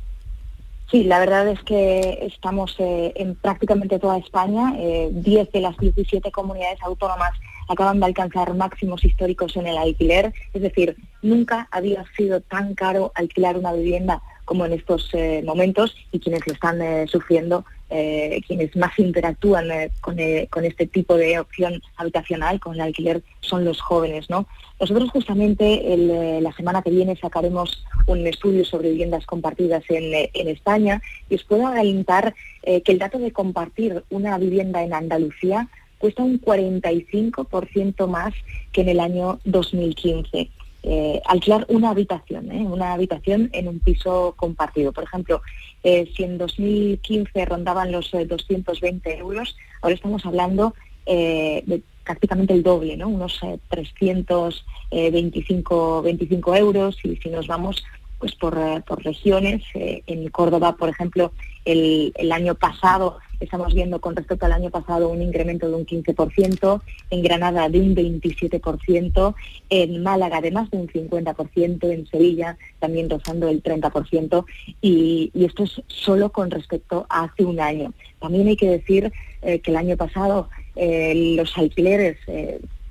Sí, 0.90 1.04
la 1.04 1.20
verdad 1.20 1.48
es 1.48 1.62
que 1.62 2.26
estamos 2.26 2.76
eh, 2.80 3.14
en 3.16 3.36
prácticamente 3.36 4.00
toda 4.00 4.18
España. 4.18 4.74
eh, 4.80 5.10
10 5.12 5.52
de 5.52 5.62
las 5.62 5.78
17 5.78 6.32
comunidades 6.32 6.80
autónomas 6.82 7.32
acaban 7.68 8.00
de 8.00 8.08
alcanzar 8.08 8.56
máximos 8.56 9.06
históricos 9.06 9.56
en 9.56 9.68
el 9.68 9.78
alquiler. 9.78 10.34
Es 10.52 10.64
decir, 10.64 10.98
nunca 11.22 11.68
había 11.70 12.04
sido 12.18 12.42
tan 12.42 12.74
caro 12.74 13.12
alquilar 13.14 13.56
una 13.56 13.72
vivienda 13.74 14.24
como 14.50 14.66
en 14.66 14.74
estos 14.74 15.08
eh, 15.14 15.44
momentos 15.46 15.96
y 16.12 16.18
quienes 16.18 16.42
lo 16.48 16.54
están 16.54 16.82
eh, 16.82 17.06
sufriendo, 17.08 17.66
eh, 17.92 18.42
quienes 18.48 18.76
más 18.76 18.98
interactúan 18.98 19.68
con, 20.02 20.18
este 20.18 20.88
tipo 20.88 21.18
de 21.18 21.38
opción 21.38 21.80
habitacional, 21.98 22.60
con 22.60 22.74
el 22.74 22.82
alquiler, 22.82 23.22
son 23.42 23.64
los 23.64 23.80
jóvenes. 23.80 24.28
¿no? 24.28 24.48
Nosotros 24.80 25.12
justamente 25.12 25.96
la 26.42 26.52
semana 26.54 26.82
que 26.82 26.90
viene 26.90 27.16
sacaremos 27.16 27.86
un 28.08 28.26
estudio 28.26 28.66
sobre 28.66 28.90
viviendas 28.90 29.28
compartidas 29.28 29.84
en, 29.90 30.06
en 30.34 30.48
España 30.48 31.00
y 31.30 31.36
os 31.36 31.44
puedo 31.44 31.68
adelantar 31.68 32.34
que 32.64 32.92
el 32.92 32.98
dato 32.98 33.20
de 33.20 33.32
compartir 33.32 34.04
una 34.10 34.36
vivienda 34.40 34.82
en 34.82 34.96
Andalucía 34.96 35.70
cuesta 36.00 36.24
un 36.24 36.42
45% 36.42 38.08
más 38.08 38.34
que 38.72 38.82
en 38.82 38.90
el 38.90 39.00
año 39.00 39.40
2015. 39.46 40.50
Eh, 40.84 41.22
alquilar 41.26 41.66
una 41.70 41.90
habitación, 41.90 42.52
¿eh? 42.52 42.62
una 42.62 42.94
habitación 42.94 43.50
en 43.54 43.68
un 43.68 43.80
piso 43.80 44.36
compartido. 44.38 44.94
Por 44.94 45.04
ejemplo, 45.04 45.42
eh, 45.84 46.10
si 46.16 46.24
en 46.24 46.38
2015 46.38 47.46
rondaban 47.46 47.92
los 47.92 48.14
eh, 48.14 48.26
220 48.26 49.18
euros, 49.18 49.58
ahora 49.82 49.96
estamos 49.96 50.26
hablando 50.26 50.74
de 51.06 51.82
prácticamente 52.10 52.54
el 52.56 52.64
doble, 52.64 52.98
¿no? 52.98 53.08
unos 53.08 53.40
eh, 53.44 53.60
325 53.70 56.02
25 56.02 56.56
euros 56.56 56.98
y 57.04 57.16
si 57.18 57.30
nos 57.30 57.46
vamos 57.46 57.84
pues 58.20 58.36
por, 58.36 58.58
eh, 58.58 58.84
por 58.86 59.04
regiones, 59.04 59.64
eh, 59.74 60.04
en 60.08 60.30
Córdoba, 60.30 60.76
por 60.76 60.90
ejemplo, 60.90 61.32
el, 61.66 62.12
el 62.16 62.32
año 62.32 62.56
pasado 62.56 63.18
estamos 63.40 63.74
viendo 63.74 64.02
con 64.02 64.16
respecto 64.16 64.46
al 64.46 64.52
año 64.52 64.70
pasado 64.70 65.08
un 65.08 65.22
incremento 65.22 65.70
de 65.70 65.76
un 65.76 65.86
15%, 65.86 66.82
en 67.10 67.24
Granada 67.24 67.70
de 67.70 67.80
un 67.80 67.96
27%, 67.96 69.36
en 69.70 70.04
Málaga 70.04 70.42
de 70.42 70.52
más 70.52 70.70
de 70.72 70.78
un 70.78 70.88
50%, 70.88 71.92
en 71.92 72.06
Sevilla 72.08 72.58
también 72.80 73.10
rozando 73.10 73.48
el 73.48 73.64
30%, 73.64 74.46
y, 74.82 75.32
y 75.34 75.46
esto 75.46 75.64
es 75.64 75.82
solo 75.88 76.32
con 76.32 76.52
respecto 76.52 77.06
a 77.10 77.24
hace 77.24 77.46
un 77.46 77.62
año. 77.62 77.94
También 78.20 78.48
hay 78.48 78.58
que 78.58 78.70
decir 78.70 79.12
eh, 79.42 79.60
que 79.60 79.72
el 79.72 79.78
año 79.78 79.96
pasado 79.96 80.50
los 80.76 81.58
alquileres 81.58 82.16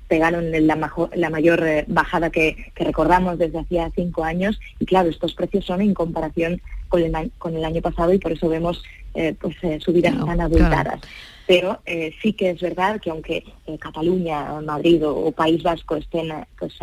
pegaron 0.09 0.51
la, 0.67 0.75
majo- 0.75 1.09
la 1.13 1.29
mayor 1.29 1.65
eh, 1.65 1.85
bajada 1.87 2.29
que, 2.31 2.71
que 2.75 2.83
recordamos 2.83 3.37
desde 3.37 3.59
hacía 3.59 3.89
cinco 3.95 4.23
años 4.25 4.59
y 4.79 4.85
claro, 4.85 5.07
estos 5.09 5.33
precios 5.35 5.63
son 5.65 5.79
en 5.81 5.93
comparación 5.93 6.61
con 6.89 7.01
el, 7.03 7.31
con 7.37 7.55
el 7.55 7.63
año 7.63 7.81
pasado 7.81 8.11
y 8.11 8.17
por 8.17 8.31
eso 8.33 8.49
vemos 8.49 8.83
eh, 9.13 9.35
pues 9.39 9.55
eh, 9.61 9.79
subidas 9.79 10.13
tan 10.25 10.41
abultadas. 10.41 10.99
Pero 11.47 11.81
eh, 11.85 12.13
sí 12.21 12.33
que 12.33 12.49
es 12.51 12.59
verdad 12.59 12.99
que 12.99 13.09
aunque 13.11 13.43
Cataluña, 13.79 14.59
Madrid 14.61 15.05
o, 15.07 15.15
o 15.15 15.31
País 15.31 15.63
Vasco 15.63 15.95
estén 15.95 16.29
pues, 16.59 16.73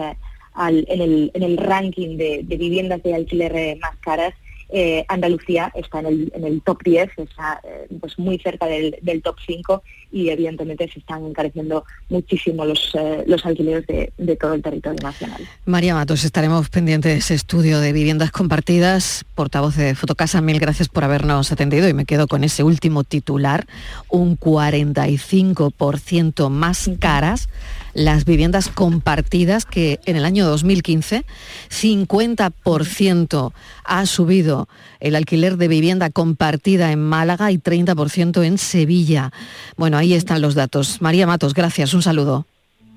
al- 0.55 0.87
en, 0.89 1.01
el, 1.03 1.31
en 1.35 1.43
el 1.43 1.57
ranking 1.57 2.17
de, 2.17 2.41
de 2.45 2.57
viviendas 2.57 3.03
de 3.03 3.15
alquiler 3.15 3.77
más 3.79 3.97
caras, 4.01 4.35
eh, 4.69 5.05
Andalucía 5.09 5.73
está 5.75 6.01
en 6.01 6.07
el, 6.07 6.33
en 6.35 6.45
el 6.45 6.63
top 6.63 6.83
10, 6.83 7.11
está 7.19 7.61
eh, 7.65 7.87
pues 8.01 8.19
muy 8.19 8.39
cerca 8.39 8.67
del, 8.67 8.97
del 9.03 9.23
top 9.23 9.37
5 9.47 9.83
y 10.13 10.31
evidentemente 10.31 10.91
se 10.93 10.99
están 10.99 11.25
encareciendo 11.25 11.85
muchísimo 12.09 12.65
los, 12.65 12.95
eh, 12.95 13.25
los 13.27 13.45
alquileres 13.47 13.87
de, 13.87 14.13
de 14.17 14.37
todo 14.37 14.55
el 14.55 14.63
territorio 14.63 14.99
nacional. 15.03 15.43
María 15.65 15.95
Matos, 15.95 16.25
estaremos 16.25 16.69
pendientes 16.69 17.13
de 17.13 17.19
ese 17.19 17.35
estudio 17.35 17.81
de 17.81 17.93
viviendas 17.93 18.31
compartidas. 18.31 19.25
Portavoz 19.35 19.77
de 19.77 19.95
Fotocasa, 19.95 20.41
mil 20.41 20.59
gracias 20.59 20.89
por 20.89 21.05
habernos 21.05 21.53
atendido 21.53 21.89
y 21.89 21.95
me 21.95 22.05
quedo 22.05 22.27
con 22.27 22.45
ese 22.45 22.63
último 22.63 23.05
titular, 23.05 23.67
un 24.09 24.39
45% 24.39 26.51
más 26.51 26.91
caras 26.99 27.49
las 27.97 28.27
viviendas 28.27 28.69
compartidas 28.69 29.65
que 29.65 30.01
en 30.05 30.17
el 30.17 30.25
año 30.25 30.47
2015 30.47 31.25
50% 31.71 33.53
ha 33.85 34.07
subido 34.07 34.69
el 35.01 35.17
alquiler 35.17 35.57
de 35.57 35.69
vivienda 35.69 36.11
compartida 36.11 36.93
en 36.93 37.03
Málaga 37.03 37.51
y 37.51 37.59
30% 37.59 38.45
en 38.45 38.59
Sevilla. 38.59 39.33
Bueno, 39.77 39.97
ahí 39.97 40.13
están 40.13 40.43
los 40.43 40.55
datos. 40.55 41.01
María 41.01 41.27
Matos, 41.27 41.55
gracias, 41.55 41.95
un 41.95 42.03
saludo. 42.03 42.47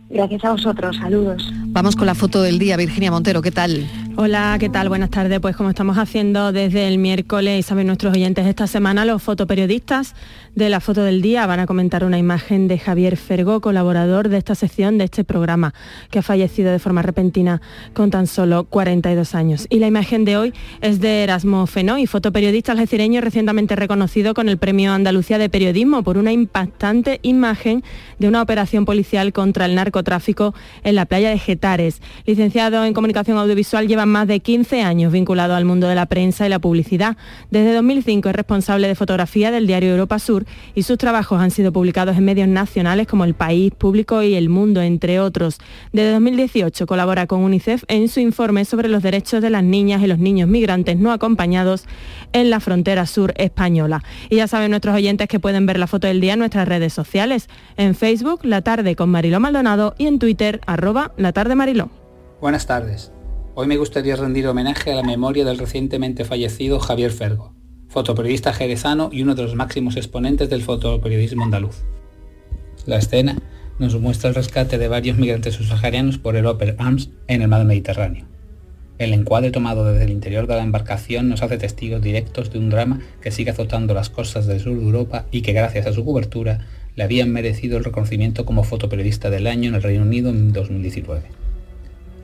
Gracias 0.10 0.44
a 0.44 0.52
vosotros, 0.52 0.98
saludos. 0.98 1.50
Vamos 1.68 1.96
con 1.96 2.08
la 2.08 2.16
foto 2.16 2.42
del 2.42 2.60
día, 2.60 2.76
Virginia 2.78 3.12
Montero, 3.12 3.42
¿qué 3.42 3.52
tal? 3.52 3.88
Hola, 4.16 4.58
¿qué 4.60 4.70
tal? 4.70 4.90
Buenas 4.90 5.12
tardes. 5.12 5.40
Pues 5.40 5.56
como 5.56 5.70
estamos 5.70 5.98
haciendo 5.98 6.52
desde 6.52 6.88
el 6.88 6.98
miércoles 6.98 7.60
y 7.60 7.64
saben 7.64 7.88
nuestros 7.88 8.14
oyentes 8.14 8.46
esta 8.46 8.68
semana, 8.68 9.06
los 9.06 9.24
fotoperiodistas 9.24 10.14
de 10.56 10.70
la 10.70 10.82
foto 10.82 11.04
del 11.04 11.22
día 11.22 11.46
van 11.46 11.62
a 11.62 11.66
comentar 11.66 12.04
una 12.04 12.18
imagen 12.18 12.68
de 12.68 12.78
Javier 12.78 13.16
Fergo, 13.16 13.62
colaborador 13.62 14.28
de 14.28 14.38
esta 14.38 14.56
sección 14.56 14.98
de 14.98 15.06
este 15.06 15.24
programa, 15.24 15.74
que 16.12 16.20
ha 16.20 16.22
fallecido 16.22 16.72
de 16.72 16.80
forma 16.80 17.02
repentina 17.02 17.62
con 17.94 18.10
tan 18.10 18.28
solo 18.28 18.66
42 18.66 19.36
años. 19.36 19.68
Y 19.70 19.80
la 19.80 19.88
imagen 19.88 20.26
de 20.26 20.38
hoy 20.38 20.54
es 20.82 21.00
de 21.00 21.24
Erasmo 21.24 21.66
Fenoy, 21.66 22.06
fotoperiodista 22.08 22.74
algecireño 22.74 23.22
recientemente 23.22 23.76
reconocido 23.78 24.34
con 24.34 24.50
el 24.50 24.58
Premio 24.58 24.92
Andalucía 24.92 25.38
de 25.38 25.50
Periodismo 25.50 26.04
por 26.04 26.18
una 26.18 26.34
impactante 26.34 27.20
imagen 27.22 27.84
de 28.18 28.28
una 28.28 28.42
operación 28.42 28.84
policial 28.84 29.32
contra 29.32 29.66
el 29.66 29.76
narcotráfico 29.76 30.54
en 30.84 30.96
la 30.96 31.06
playa 31.06 31.30
de 31.30 31.40
Getares. 31.40 32.02
Licenciado 32.26 32.84
en 32.84 32.94
Comunicación 32.94 33.38
Audiovisual, 33.38 33.88
lleva 33.88 33.99
más 34.06 34.28
de 34.28 34.40
15 34.40 34.82
años 34.82 35.12
vinculado 35.12 35.56
al 35.56 35.66
mundo 35.66 35.88
de 35.88 35.96
la 35.96 36.06
prensa 36.06 36.46
y 36.46 36.50
la 36.50 36.60
publicidad. 36.60 37.18
Desde 37.52 37.74
2005 37.74 38.30
es 38.30 38.36
responsable 38.36 38.88
de 38.88 38.96
fotografía 38.96 39.52
del 39.52 39.68
diario 39.68 39.92
Europa 39.92 40.20
Sur 40.20 40.46
y 40.76 40.84
sus 40.84 40.98
trabajos 40.98 41.42
han 41.42 41.52
sido 41.52 41.72
publicados 41.72 42.18
en 42.18 42.26
medios 42.26 42.48
nacionales 42.48 43.08
como 43.08 43.24
El 43.24 43.34
País, 43.34 43.74
Público 43.78 44.22
y 44.24 44.36
El 44.36 44.50
Mundo, 44.50 44.82
entre 44.82 45.20
otros. 45.20 45.58
Desde 45.92 46.12
2018 46.14 46.86
colabora 46.88 47.28
con 47.28 47.42
UNICEF 47.42 47.84
en 47.88 48.08
su 48.10 48.20
informe 48.20 48.66
sobre 48.66 48.90
los 48.90 49.04
derechos 49.04 49.42
de 49.42 49.50
las 49.50 49.64
niñas 49.64 50.02
y 50.02 50.08
los 50.08 50.20
niños 50.20 50.50
migrantes 50.50 50.98
no 50.98 51.12
acompañados 51.12 51.86
en 52.34 52.50
la 52.50 52.60
frontera 52.60 53.06
sur 53.06 53.34
española. 53.38 54.04
Y 54.30 54.38
ya 54.38 54.48
saben 54.48 54.72
nuestros 54.72 54.96
oyentes 54.96 55.28
que 55.28 55.40
pueden 55.40 55.66
ver 55.66 55.80
la 55.80 55.88
foto 55.88 56.08
del 56.08 56.22
día 56.22 56.34
en 56.34 56.40
nuestras 56.40 56.68
redes 56.68 56.94
sociales, 56.94 57.50
en 57.78 57.96
Facebook, 57.96 58.42
La 58.44 58.62
Tarde 58.62 58.96
con 58.96 59.10
Mariló 59.10 59.40
Maldonado 59.40 59.96
y 59.98 60.08
en 60.08 60.20
Twitter, 60.20 60.62
arroba 60.66 61.12
La 61.18 61.34
Tarde 61.34 61.56
Mariló. 61.56 61.90
Buenas 62.42 62.66
tardes. 62.66 63.12
Hoy 63.62 63.68
me 63.68 63.76
gustaría 63.76 64.16
rendir 64.16 64.48
homenaje 64.48 64.90
a 64.90 64.96
la 64.96 65.04
memoria 65.04 65.44
del 65.44 65.58
recientemente 65.58 66.24
fallecido 66.24 66.80
Javier 66.80 67.12
Fergo, 67.12 67.52
fotoperiodista 67.90 68.54
jerezano 68.54 69.10
y 69.12 69.22
uno 69.22 69.36
de 69.36 69.44
los 69.44 69.56
máximos 69.56 69.98
exponentes 69.98 70.50
del 70.50 70.62
fotoperiodismo 70.62 71.44
andaluz. 71.44 71.84
La 72.86 72.96
escena 72.96 73.38
nos 73.78 74.00
muestra 74.00 74.30
el 74.30 74.36
rescate 74.36 74.78
de 74.78 74.88
varios 74.88 75.18
migrantes 75.18 75.56
subsaharianos 75.56 76.20
por 76.20 76.38
el 76.38 76.46
Oper 76.46 76.78
Arms 76.80 77.10
en 77.28 77.42
el 77.42 77.50
mar 77.50 77.66
Mediterráneo. 77.66 78.28
El 78.98 79.14
encuadre 79.14 79.52
tomado 79.52 79.84
desde 79.84 80.06
el 80.06 80.12
interior 80.12 80.48
de 80.48 80.56
la 80.56 80.64
embarcación 80.64 81.28
nos 81.28 81.44
hace 81.44 81.58
testigos 81.58 82.02
directos 82.02 82.54
de 82.54 82.60
un 82.60 82.70
drama 82.70 83.02
que 83.20 83.32
sigue 83.32 83.52
azotando 83.52 83.94
las 83.94 84.10
costas 84.10 84.48
del 84.48 84.62
sur 84.62 84.78
de 84.78 84.86
Europa 84.86 85.26
y 85.32 85.42
que 85.42 85.52
gracias 85.52 85.86
a 85.86 85.92
su 85.92 86.06
cobertura 86.06 86.66
le 86.96 87.04
habían 87.04 87.30
merecido 87.34 87.78
el 87.78 87.84
reconocimiento 87.84 88.46
como 88.46 88.64
fotoperiodista 88.64 89.30
del 89.30 89.48
año 89.48 89.68
en 89.68 89.76
el 89.76 89.84
Reino 89.84 90.04
Unido 90.04 90.30
en 90.30 90.54
2019. 90.54 91.39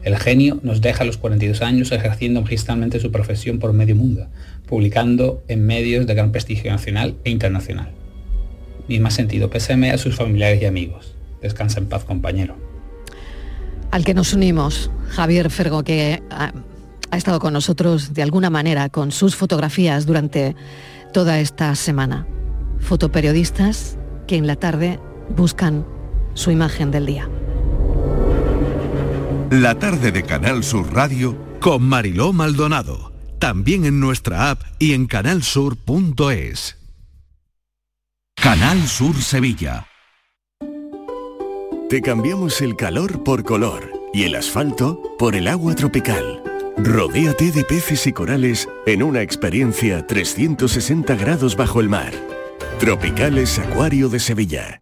El 0.05 0.17
genio 0.17 0.59
nos 0.61 0.81
deja 0.81 1.01
a 1.01 1.05
los 1.05 1.17
42 1.17 1.63
años 1.63 1.91
ejerciendo 1.91 2.39
magistralmente 2.43 2.99
su 2.99 3.11
profesión 3.11 3.57
por 3.57 3.73
medio 3.73 3.95
mundo, 3.95 4.27
publicando 4.67 5.43
en 5.47 5.65
medios 5.65 6.05
de 6.05 6.13
gran 6.13 6.31
prestigio 6.31 6.71
nacional 6.71 7.15
e 7.23 7.31
internacional. 7.31 7.89
Mi 8.87 8.99
más 8.99 9.15
sentido 9.15 9.49
pésame 9.49 9.89
a 9.89 9.97
sus 9.97 10.15
familiares 10.15 10.61
y 10.61 10.65
amigos. 10.65 11.15
Descansa 11.41 11.79
en 11.79 11.87
paz, 11.87 12.03
compañero. 12.03 12.55
Al 13.89 14.05
que 14.05 14.13
nos 14.13 14.31
unimos, 14.33 14.91
Javier 15.09 15.49
Fergo, 15.49 15.83
que 15.83 16.21
ha, 16.29 16.53
ha 17.09 17.17
estado 17.17 17.39
con 17.39 17.53
nosotros 17.53 18.13
de 18.13 18.21
alguna 18.21 18.51
manera 18.51 18.89
con 18.89 19.11
sus 19.11 19.35
fotografías 19.35 20.05
durante 20.05 20.55
toda 21.13 21.39
esta 21.39 21.73
semana. 21.73 22.27
Fotoperiodistas 22.77 23.97
que 24.27 24.35
en 24.35 24.45
la 24.45 24.55
tarde 24.55 24.99
buscan 25.35 25.83
su 26.35 26.51
imagen 26.51 26.91
del 26.91 27.07
día. 27.07 27.27
La 29.51 29.77
tarde 29.77 30.11
de 30.11 30.23
Canal 30.23 30.63
Sur 30.63 30.91
Radio 30.91 31.37
con 31.59 31.83
Mariló 31.83 32.33
Maldonado. 32.33 33.13
También 33.39 33.85
en 33.85 33.99
nuestra 33.99 34.49
app 34.49 34.63
y 34.79 34.93
en 34.93 35.05
canalsur.es. 35.05 36.77
Canal 38.35 38.87
Sur 38.87 39.15
Sevilla. 39.21 39.87
Te 41.89 42.01
cambiamos 42.01 42.59
el 42.61 42.75
calor 42.75 43.23
por 43.23 43.43
color 43.43 43.91
y 44.13 44.23
el 44.23 44.33
asfalto 44.33 45.01
por 45.19 45.35
el 45.35 45.47
agua 45.47 45.75
tropical. 45.75 46.41
Rodéate 46.77 47.51
de 47.51 47.63
peces 47.63 48.07
y 48.07 48.13
corales 48.13 48.67
en 48.87 49.03
una 49.03 49.21
experiencia 49.21 50.07
360 50.07 51.15
grados 51.15 51.55
bajo 51.55 51.81
el 51.81 51.89
mar. 51.89 52.13
Tropicales 52.79 53.59
Acuario 53.59 54.09
de 54.09 54.19
Sevilla. 54.19 54.81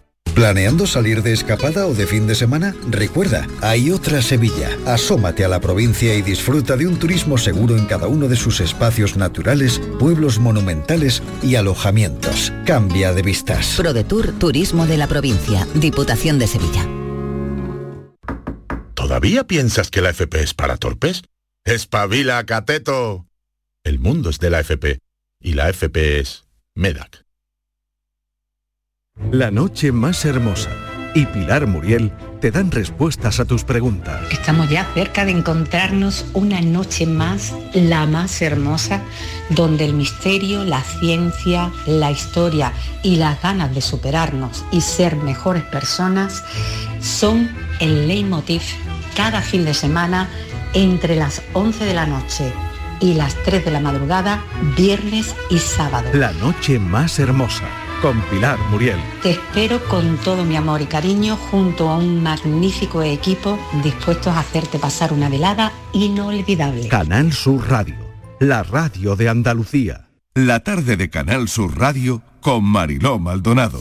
¿Planeando 0.35 0.87
salir 0.87 1.23
de 1.23 1.33
escapada 1.33 1.87
o 1.87 1.93
de 1.93 2.07
fin 2.07 2.25
de 2.25 2.35
semana? 2.35 2.73
Recuerda, 2.89 3.47
hay 3.61 3.91
otra 3.91 4.21
Sevilla. 4.21 4.69
Asómate 4.85 5.43
a 5.43 5.49
la 5.49 5.59
provincia 5.59 6.15
y 6.15 6.21
disfruta 6.21 6.77
de 6.77 6.87
un 6.87 6.97
turismo 6.97 7.37
seguro 7.37 7.77
en 7.77 7.85
cada 7.85 8.07
uno 8.07 8.29
de 8.29 8.37
sus 8.37 8.61
espacios 8.61 9.17
naturales, 9.17 9.81
pueblos 9.99 10.39
monumentales 10.39 11.21
y 11.43 11.55
alojamientos. 11.55 12.53
Cambia 12.65 13.13
de 13.13 13.21
vistas. 13.23 13.75
ProDetour 13.75 14.31
Turismo 14.39 14.87
de 14.87 14.97
la 14.97 15.07
Provincia, 15.07 15.67
Diputación 15.75 16.39
de 16.39 16.47
Sevilla. 16.47 16.87
¿Todavía 18.93 19.45
piensas 19.45 19.89
que 19.89 20.01
la 20.01 20.11
FP 20.11 20.41
es 20.41 20.53
para 20.53 20.77
torpes? 20.77 21.23
¡Espabila, 21.65 22.45
cateto! 22.45 23.27
El 23.83 23.99
mundo 23.99 24.29
es 24.29 24.39
de 24.39 24.49
la 24.49 24.61
FP 24.61 24.99
y 25.41 25.53
la 25.53 25.67
FP 25.69 26.19
es 26.19 26.45
MEDAC. 26.73 27.25
La 29.31 29.49
noche 29.49 29.93
más 29.93 30.25
hermosa 30.25 30.69
y 31.15 31.25
Pilar 31.25 31.65
Muriel 31.65 32.11
te 32.41 32.51
dan 32.51 32.69
respuestas 32.69 33.39
a 33.39 33.45
tus 33.45 33.63
preguntas. 33.63 34.21
Estamos 34.29 34.69
ya 34.69 34.83
cerca 34.93 35.23
de 35.23 35.31
encontrarnos 35.31 36.25
una 36.33 36.59
noche 36.59 37.05
más, 37.05 37.53
la 37.73 38.05
más 38.07 38.41
hermosa, 38.41 38.99
donde 39.49 39.85
el 39.85 39.93
misterio, 39.93 40.65
la 40.65 40.81
ciencia, 40.81 41.71
la 41.85 42.11
historia 42.11 42.73
y 43.03 43.15
las 43.15 43.41
ganas 43.41 43.73
de 43.73 43.79
superarnos 43.79 44.65
y 44.69 44.81
ser 44.81 45.15
mejores 45.15 45.63
personas 45.63 46.43
son 46.99 47.49
el 47.79 48.09
leitmotiv 48.09 48.63
cada 49.15 49.41
fin 49.41 49.63
de 49.63 49.73
semana 49.73 50.27
entre 50.73 51.15
las 51.15 51.41
11 51.53 51.85
de 51.85 51.93
la 51.93 52.05
noche 52.05 52.51
y 52.99 53.13
las 53.13 53.35
3 53.43 53.63
de 53.63 53.71
la 53.71 53.79
madrugada, 53.79 54.43
viernes 54.75 55.35
y 55.49 55.57
sábado. 55.57 56.09
La 56.13 56.33
noche 56.33 56.79
más 56.79 57.17
hermosa 57.17 57.80
con 58.01 58.19
Pilar 58.21 58.57
Muriel. 58.71 58.99
Te 59.21 59.31
espero 59.31 59.79
con 59.87 60.17
todo 60.17 60.43
mi 60.43 60.55
amor 60.55 60.81
y 60.81 60.85
cariño 60.85 61.35
junto 61.35 61.89
a 61.89 61.97
un 61.97 62.21
magnífico 62.21 63.03
equipo 63.03 63.59
dispuestos 63.83 64.33
a 64.33 64.39
hacerte 64.39 64.79
pasar 64.79 65.13
una 65.13 65.29
velada 65.29 65.71
inolvidable. 65.93 66.87
Canal 66.87 67.31
Sur 67.31 67.69
Radio, 67.69 67.95
la 68.39 68.63
radio 68.63 69.15
de 69.15 69.29
Andalucía. 69.29 70.07
La 70.33 70.61
tarde 70.61 70.97
de 70.97 71.09
Canal 71.09 71.47
Sur 71.47 71.77
Radio 71.77 72.21
con 72.39 72.63
Mariló 72.63 73.19
Maldonado. 73.19 73.79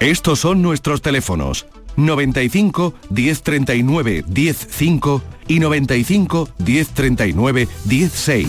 Estos 0.00 0.40
son 0.40 0.62
nuestros 0.62 1.02
teléfonos 1.02 1.66
95 1.96 2.94
1039 3.10 4.24
105 4.32 5.22
y 5.48 5.60
95 5.60 6.48
1039 6.58 7.68
16. 7.84 8.48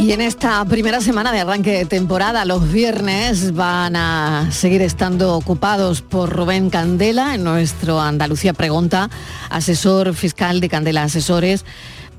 Y 0.00 0.12
en 0.12 0.20
esta 0.20 0.64
primera 0.64 1.00
semana 1.00 1.32
de 1.32 1.40
arranque 1.40 1.72
de 1.72 1.84
temporada, 1.84 2.44
los 2.44 2.72
viernes 2.72 3.54
van 3.54 3.96
a 3.96 4.48
seguir 4.52 4.80
estando 4.80 5.34
ocupados 5.34 6.02
por 6.02 6.30
Rubén 6.30 6.70
Candela 6.70 7.34
en 7.34 7.44
nuestro 7.44 8.00
Andalucía 8.00 8.52
Pregunta, 8.52 9.10
asesor 9.50 10.14
fiscal 10.14 10.60
de 10.60 10.68
Candela 10.68 11.02
Asesores, 11.02 11.64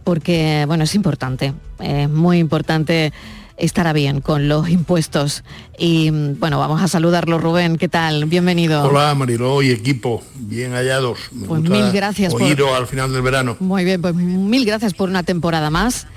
porque, 0.04 0.66
bueno, 0.68 0.84
es 0.84 0.94
importante, 0.94 1.54
es 1.80 2.10
muy 2.10 2.40
importante 2.40 3.14
estará 3.60 3.94
bien 3.94 4.22
con 4.22 4.48
los 4.48 4.70
impuestos. 4.70 5.44
Y 5.78 6.10
bueno, 6.12 6.60
vamos 6.60 6.82
a 6.82 6.88
saludarlo, 6.88 7.38
Rubén. 7.38 7.78
¿Qué 7.78 7.88
tal? 7.88 8.26
Bienvenido. 8.26 8.84
Hola, 8.84 9.14
Mariló 9.16 9.62
y 9.62 9.72
equipo. 9.72 10.24
Bien 10.36 10.72
hallados. 10.72 11.20
pues 11.48 11.62
mil 11.62 11.92
gracias. 11.92 12.34
Por... 12.34 12.42
al 12.42 12.88
final 12.88 13.12
del 13.12 13.22
verano. 13.22 13.58
Muy 13.60 13.84
bien, 13.84 14.02
pues 14.02 14.16
mil 14.16 14.66
gracias 14.66 14.94
por 14.94 15.10
una 15.10 15.24
temporada 15.24 15.70
más. 15.70 16.08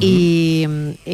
Y, 0.00 0.66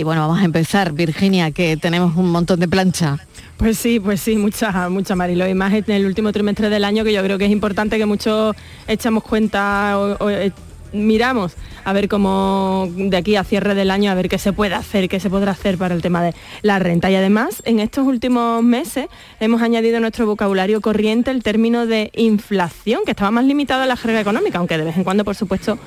bueno, 0.04 0.22
vamos 0.22 0.40
a 0.40 0.44
empezar, 0.44 0.92
Virginia, 0.92 1.50
que 1.50 1.76
tenemos 1.76 2.16
un 2.16 2.30
montón 2.30 2.60
de 2.60 2.68
plancha. 2.68 3.18
Pues 3.56 3.78
sí, 3.78 4.00
pues 4.00 4.20
sí, 4.20 4.36
mucha, 4.36 4.88
mucha 4.88 5.14
Marilo. 5.14 5.46
Y 5.46 5.54
más 5.54 5.72
en 5.72 5.90
el 5.90 6.06
último 6.06 6.32
trimestre 6.32 6.68
del 6.68 6.84
año 6.84 7.04
que 7.04 7.12
yo 7.12 7.22
creo 7.22 7.38
que 7.38 7.44
es 7.44 7.50
importante 7.52 7.98
que 7.98 8.06
muchos 8.06 8.56
echamos 8.88 9.22
cuenta 9.22 9.98
o, 9.98 10.30
eh, 10.30 10.52
miramos 10.92 11.54
a 11.84 11.92
ver 11.92 12.08
cómo 12.08 12.88
de 12.94 13.16
aquí 13.16 13.36
a 13.36 13.44
cierre 13.44 13.74
del 13.74 13.90
año, 13.90 14.10
a 14.10 14.14
ver 14.14 14.28
qué 14.28 14.38
se 14.38 14.52
puede 14.52 14.74
hacer, 14.74 15.08
qué 15.08 15.20
se 15.20 15.30
podrá 15.30 15.52
hacer 15.52 15.78
para 15.78 15.94
el 15.94 16.02
tema 16.02 16.22
de 16.22 16.34
la 16.62 16.78
renta. 16.78 17.10
Y 17.10 17.14
además, 17.14 17.62
en 17.64 17.80
estos 17.80 18.06
últimos 18.06 18.62
meses 18.62 19.06
hemos 19.40 19.62
añadido 19.62 19.98
a 19.98 20.00
nuestro 20.00 20.26
vocabulario 20.26 20.80
corriente 20.80 21.30
el 21.30 21.42
término 21.42 21.86
de 21.86 22.10
inflación, 22.14 23.02
que 23.04 23.12
estaba 23.12 23.30
más 23.30 23.44
limitado 23.44 23.82
a 23.82 23.86
la 23.86 23.96
jerga 23.96 24.20
económica, 24.20 24.58
aunque 24.58 24.78
de 24.78 24.84
vez 24.84 24.96
en 24.96 25.04
cuando, 25.04 25.24
por 25.24 25.34
supuesto, 25.34 25.78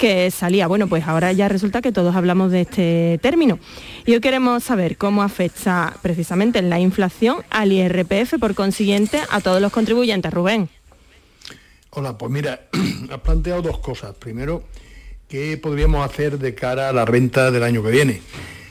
que 0.00 0.30
salía. 0.30 0.66
Bueno, 0.66 0.88
pues 0.88 1.06
ahora 1.06 1.30
ya 1.30 1.46
resulta 1.48 1.82
que 1.82 1.92
todos 1.92 2.16
hablamos 2.16 2.50
de 2.50 2.62
este 2.62 3.20
término. 3.20 3.58
Y 4.06 4.14
hoy 4.14 4.20
queremos 4.20 4.64
saber 4.64 4.96
cómo 4.96 5.22
afecta 5.22 5.94
precisamente 6.00 6.62
la 6.62 6.80
inflación 6.80 7.44
al 7.50 7.70
IRPF, 7.70 8.38
por 8.40 8.54
consiguiente, 8.54 9.20
a 9.30 9.40
todos 9.42 9.60
los 9.60 9.70
contribuyentes. 9.70 10.32
Rubén. 10.32 10.70
Hola, 11.90 12.16
pues 12.16 12.32
mira, 12.32 12.62
has 13.12 13.20
planteado 13.20 13.60
dos 13.60 13.78
cosas. 13.80 14.14
Primero, 14.14 14.64
¿qué 15.28 15.58
podríamos 15.58 16.08
hacer 16.08 16.38
de 16.38 16.54
cara 16.54 16.88
a 16.88 16.92
la 16.94 17.04
renta 17.04 17.50
del 17.50 17.62
año 17.62 17.82
que 17.82 17.90
viene? 17.90 18.22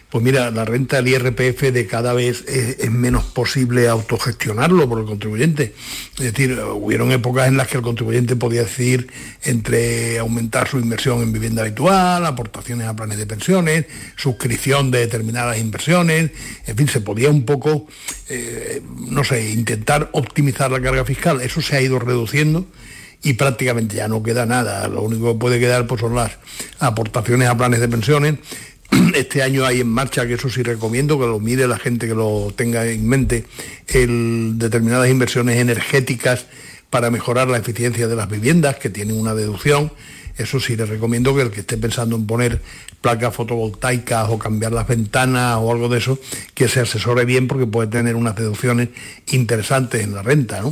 Pues 0.09 0.23
mira, 0.23 0.49
la 0.49 0.65
renta 0.65 0.97
del 0.97 1.09
IRPF 1.09 1.71
de 1.71 1.85
cada 1.85 2.13
vez 2.13 2.43
es, 2.47 2.89
menos 2.89 3.25
posible 3.25 3.87
autogestionarlo 3.87 4.89
por 4.89 5.01
el 5.01 5.05
contribuyente. 5.05 5.75
Es 6.17 6.33
decir, 6.33 6.59
hubieron 6.73 7.11
épocas 7.11 7.47
en 7.47 7.57
las 7.57 7.67
que 7.67 7.77
el 7.77 7.83
contribuyente 7.83 8.35
podía 8.35 8.63
decidir 8.63 9.07
entre 9.43 10.17
aumentar 10.17 10.67
su 10.67 10.79
inversión 10.79 11.21
en 11.21 11.31
vivienda 11.31 11.61
habitual, 11.61 12.25
aportaciones 12.25 12.87
a 12.87 12.95
planes 12.95 13.19
de 13.19 13.27
pensiones, 13.27 13.85
suscripción 14.15 14.89
de 14.89 15.01
determinadas 15.01 15.59
inversiones, 15.59 16.31
en 16.65 16.75
fin, 16.75 16.87
se 16.87 17.01
podía 17.01 17.29
un 17.29 17.45
poco, 17.45 17.85
eh, 18.29 18.81
no 19.11 19.23
sé, 19.23 19.51
intentar 19.51 20.09
optimizar 20.13 20.71
la 20.71 20.81
carga 20.81 21.05
fiscal. 21.05 21.39
Eso 21.41 21.61
se 21.61 21.75
ha 21.75 21.81
ido 21.81 21.99
reduciendo 21.99 22.65
y 23.21 23.33
prácticamente 23.33 23.97
ya 23.97 24.07
no 24.07 24.23
queda 24.23 24.45
nada. 24.45 24.87
Lo 24.87 25.01
único 25.01 25.33
que 25.33 25.39
puede 25.39 25.59
quedar 25.59 25.85
pues, 25.85 26.01
son 26.01 26.15
las 26.15 26.31
aportaciones 26.79 27.47
a 27.47 27.57
planes 27.57 27.79
de 27.79 27.87
pensiones 27.87 28.35
este 29.15 29.43
año 29.43 29.65
hay 29.65 29.81
en 29.81 29.89
marcha, 29.89 30.27
que 30.27 30.35
eso 30.35 30.49
sí 30.49 30.63
recomiendo, 30.63 31.19
que 31.19 31.25
lo 31.25 31.39
mire 31.39 31.67
la 31.67 31.77
gente 31.77 32.07
que 32.07 32.15
lo 32.15 32.53
tenga 32.55 32.85
en 32.85 33.07
mente, 33.07 33.45
el, 33.87 34.53
determinadas 34.55 35.09
inversiones 35.09 35.57
energéticas 35.57 36.45
para 36.89 37.11
mejorar 37.11 37.47
la 37.47 37.57
eficiencia 37.57 38.07
de 38.07 38.15
las 38.15 38.29
viviendas, 38.29 38.77
que 38.77 38.89
tienen 38.89 39.19
una 39.19 39.35
deducción. 39.35 39.91
Eso 40.37 40.59
sí, 40.59 40.77
le 40.77 40.85
recomiendo 40.85 41.35
que 41.35 41.41
el 41.41 41.51
que 41.51 41.59
esté 41.59 41.77
pensando 41.77 42.15
en 42.15 42.25
poner 42.25 42.61
placas 43.01 43.35
fotovoltaicas 43.35 44.29
o 44.29 44.39
cambiar 44.39 44.71
las 44.71 44.87
ventanas 44.87 45.57
o 45.59 45.71
algo 45.71 45.89
de 45.89 45.97
eso, 45.97 46.17
que 46.53 46.69
se 46.69 46.79
asesore 46.79 47.25
bien 47.25 47.47
porque 47.47 47.67
puede 47.67 47.89
tener 47.89 48.15
unas 48.15 48.37
deducciones 48.37 48.89
interesantes 49.27 50.01
en 50.01 50.15
la 50.15 50.21
renta. 50.21 50.63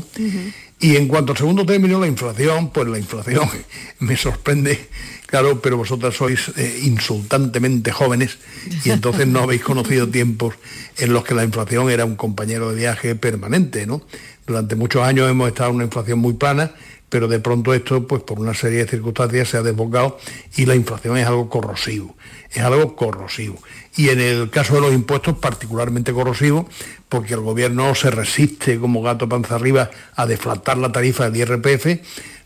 Y 0.80 0.96
en 0.96 1.08
cuanto 1.08 1.32
al 1.32 1.38
segundo 1.38 1.66
término, 1.66 2.00
la 2.00 2.08
inflación, 2.08 2.70
pues 2.70 2.88
la 2.88 3.00
inflación 3.00 3.50
me 4.00 4.16
sorprende 4.16 4.88
Claro, 5.28 5.60
pero 5.62 5.76
vosotras 5.76 6.16
sois 6.16 6.56
eh, 6.56 6.80
insultantemente 6.84 7.92
jóvenes 7.92 8.40
y 8.86 8.92
entonces 8.92 9.28
no 9.28 9.42
habéis 9.42 9.62
conocido 9.62 10.08
tiempos 10.18 10.56
en 10.98 11.12
los 11.12 11.26
que 11.26 11.36
la 11.36 11.44
inflación 11.44 11.92
era 11.92 12.06
un 12.06 12.16
compañero 12.16 12.70
de 12.70 12.78
viaje 12.78 13.14
permanente, 13.14 13.86
¿no? 13.86 14.02
Durante 14.48 14.78
muchos 14.78 15.04
años 15.04 15.30
hemos 15.30 15.50
estado 15.50 15.72
en 15.72 15.76
una 15.76 15.84
inflación 15.84 16.20
muy 16.20 16.36
plana, 16.36 16.72
pero 17.10 17.28
de 17.28 17.42
pronto 17.42 17.74
esto, 17.74 18.08
pues 18.08 18.24
por 18.24 18.40
una 18.40 18.54
serie 18.54 18.80
de 18.80 18.88
circunstancias 18.88 19.50
se 19.50 19.58
ha 19.58 19.64
desbocado 19.64 20.18
y 20.56 20.66
la 20.66 20.76
inflación 20.76 21.18
es 21.18 21.28
algo 21.28 21.50
corrosivo, 21.50 22.16
es 22.50 22.64
algo 22.64 22.96
corrosivo. 22.96 23.62
Y 23.98 24.10
en 24.10 24.22
el 24.22 24.50
caso 24.52 24.76
de 24.76 24.82
los 24.82 24.94
impuestos, 24.94 25.38
particularmente 25.40 26.14
corrosivo, 26.14 26.70
porque 27.10 27.34
el 27.34 27.42
gobierno 27.42 27.96
se 27.96 28.12
resiste 28.12 28.80
como 28.80 29.02
gato 29.02 29.28
panza 29.28 29.56
arriba 29.56 29.90
a 30.16 30.26
deflactar 30.28 30.78
la 30.78 30.92
tarifa 30.92 31.30
del 31.30 31.42
IRPF, 31.42 32.00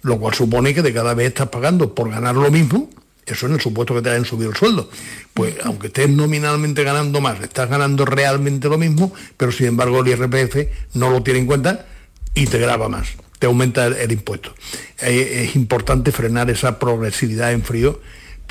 lo 0.03 0.17
cual 0.17 0.33
supone 0.33 0.73
que 0.73 0.81
de 0.81 0.93
cada 0.93 1.13
vez 1.13 1.27
estás 1.27 1.49
pagando 1.49 1.93
por 1.93 2.09
ganar 2.09 2.35
lo 2.35 2.49
mismo, 2.49 2.89
eso 3.25 3.45
en 3.45 3.53
el 3.53 3.61
supuesto 3.61 3.93
que 3.93 4.01
te 4.01 4.09
hayan 4.09 4.25
subido 4.25 4.49
el 4.49 4.55
sueldo. 4.55 4.89
Pues 5.33 5.55
aunque 5.63 5.87
estés 5.87 6.09
nominalmente 6.09 6.83
ganando 6.83 7.19
más, 7.19 7.41
estás 7.41 7.69
ganando 7.69 8.05
realmente 8.05 8.69
lo 8.69 8.77
mismo, 8.77 9.13
pero 9.35 9.51
sin 9.51 9.67
embargo 9.67 10.01
el 10.01 10.07
IRPF 10.07 10.95
no 10.95 11.09
lo 11.09 11.21
tiene 11.21 11.39
en 11.39 11.45
cuenta 11.47 11.85
y 12.33 12.47
te 12.47 12.59
graba 12.59 12.87
más, 12.87 13.09
te 13.39 13.47
aumenta 13.47 13.87
el, 13.87 14.11
impuesto. 14.11 14.53
Eh, 15.01 15.47
es 15.47 15.55
importante 15.55 16.13
frenar 16.13 16.49
esa 16.49 16.79
progresividad 16.79 17.51
en 17.51 17.63
frío 17.63 17.99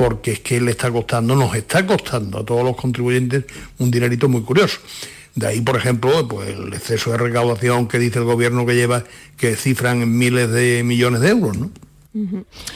porque 0.01 0.33
es 0.33 0.41
que 0.41 0.59
le 0.63 0.71
está 0.71 0.91
costando, 0.91 1.37
nos 1.37 1.55
está 1.55 1.85
costando 1.85 2.39
a 2.39 2.45
todos 2.45 2.65
los 2.65 2.75
contribuyentes 2.75 3.45
un 3.79 3.91
dinerito 3.91 4.31
muy 4.31 4.41
curioso. 4.41 4.81
De 5.35 5.47
ahí, 5.47 5.61
por 5.61 5.77
ejemplo, 5.77 6.27
pues 6.27 6.49
el 6.49 6.73
exceso 6.73 7.13
de 7.13 7.19
recaudación 7.19 7.87
que 7.87 7.99
dice 7.99 8.19
el 8.19 8.25
gobierno 8.25 8.65
que 8.65 8.75
lleva, 8.75 9.05
que 9.37 9.57
cifran 9.57 10.01
en 10.01 10.17
miles 10.17 10.51
de 10.51 10.83
millones 10.85 11.21
de 11.21 11.29
euros, 11.29 11.59
¿no? 11.59 11.71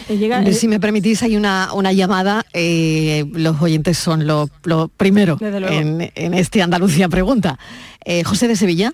Eh, 0.09 0.53
si 0.53 0.69
me 0.69 0.79
permitís, 0.79 1.23
hay 1.23 1.37
una, 1.37 1.73
una 1.73 1.93
llamada. 1.93 2.45
Eh, 2.53 3.25
los 3.33 3.61
oyentes 3.61 3.97
son 3.97 4.27
lo, 4.27 4.49
primero 4.97 5.39
en, 5.41 6.35
este 6.35 6.61
Andalucía 6.61 7.09
Pregunta. 7.09 7.59
Eh, 8.05 8.23
José 8.23 8.49
de 8.49 8.55
Sevilla, 8.55 8.93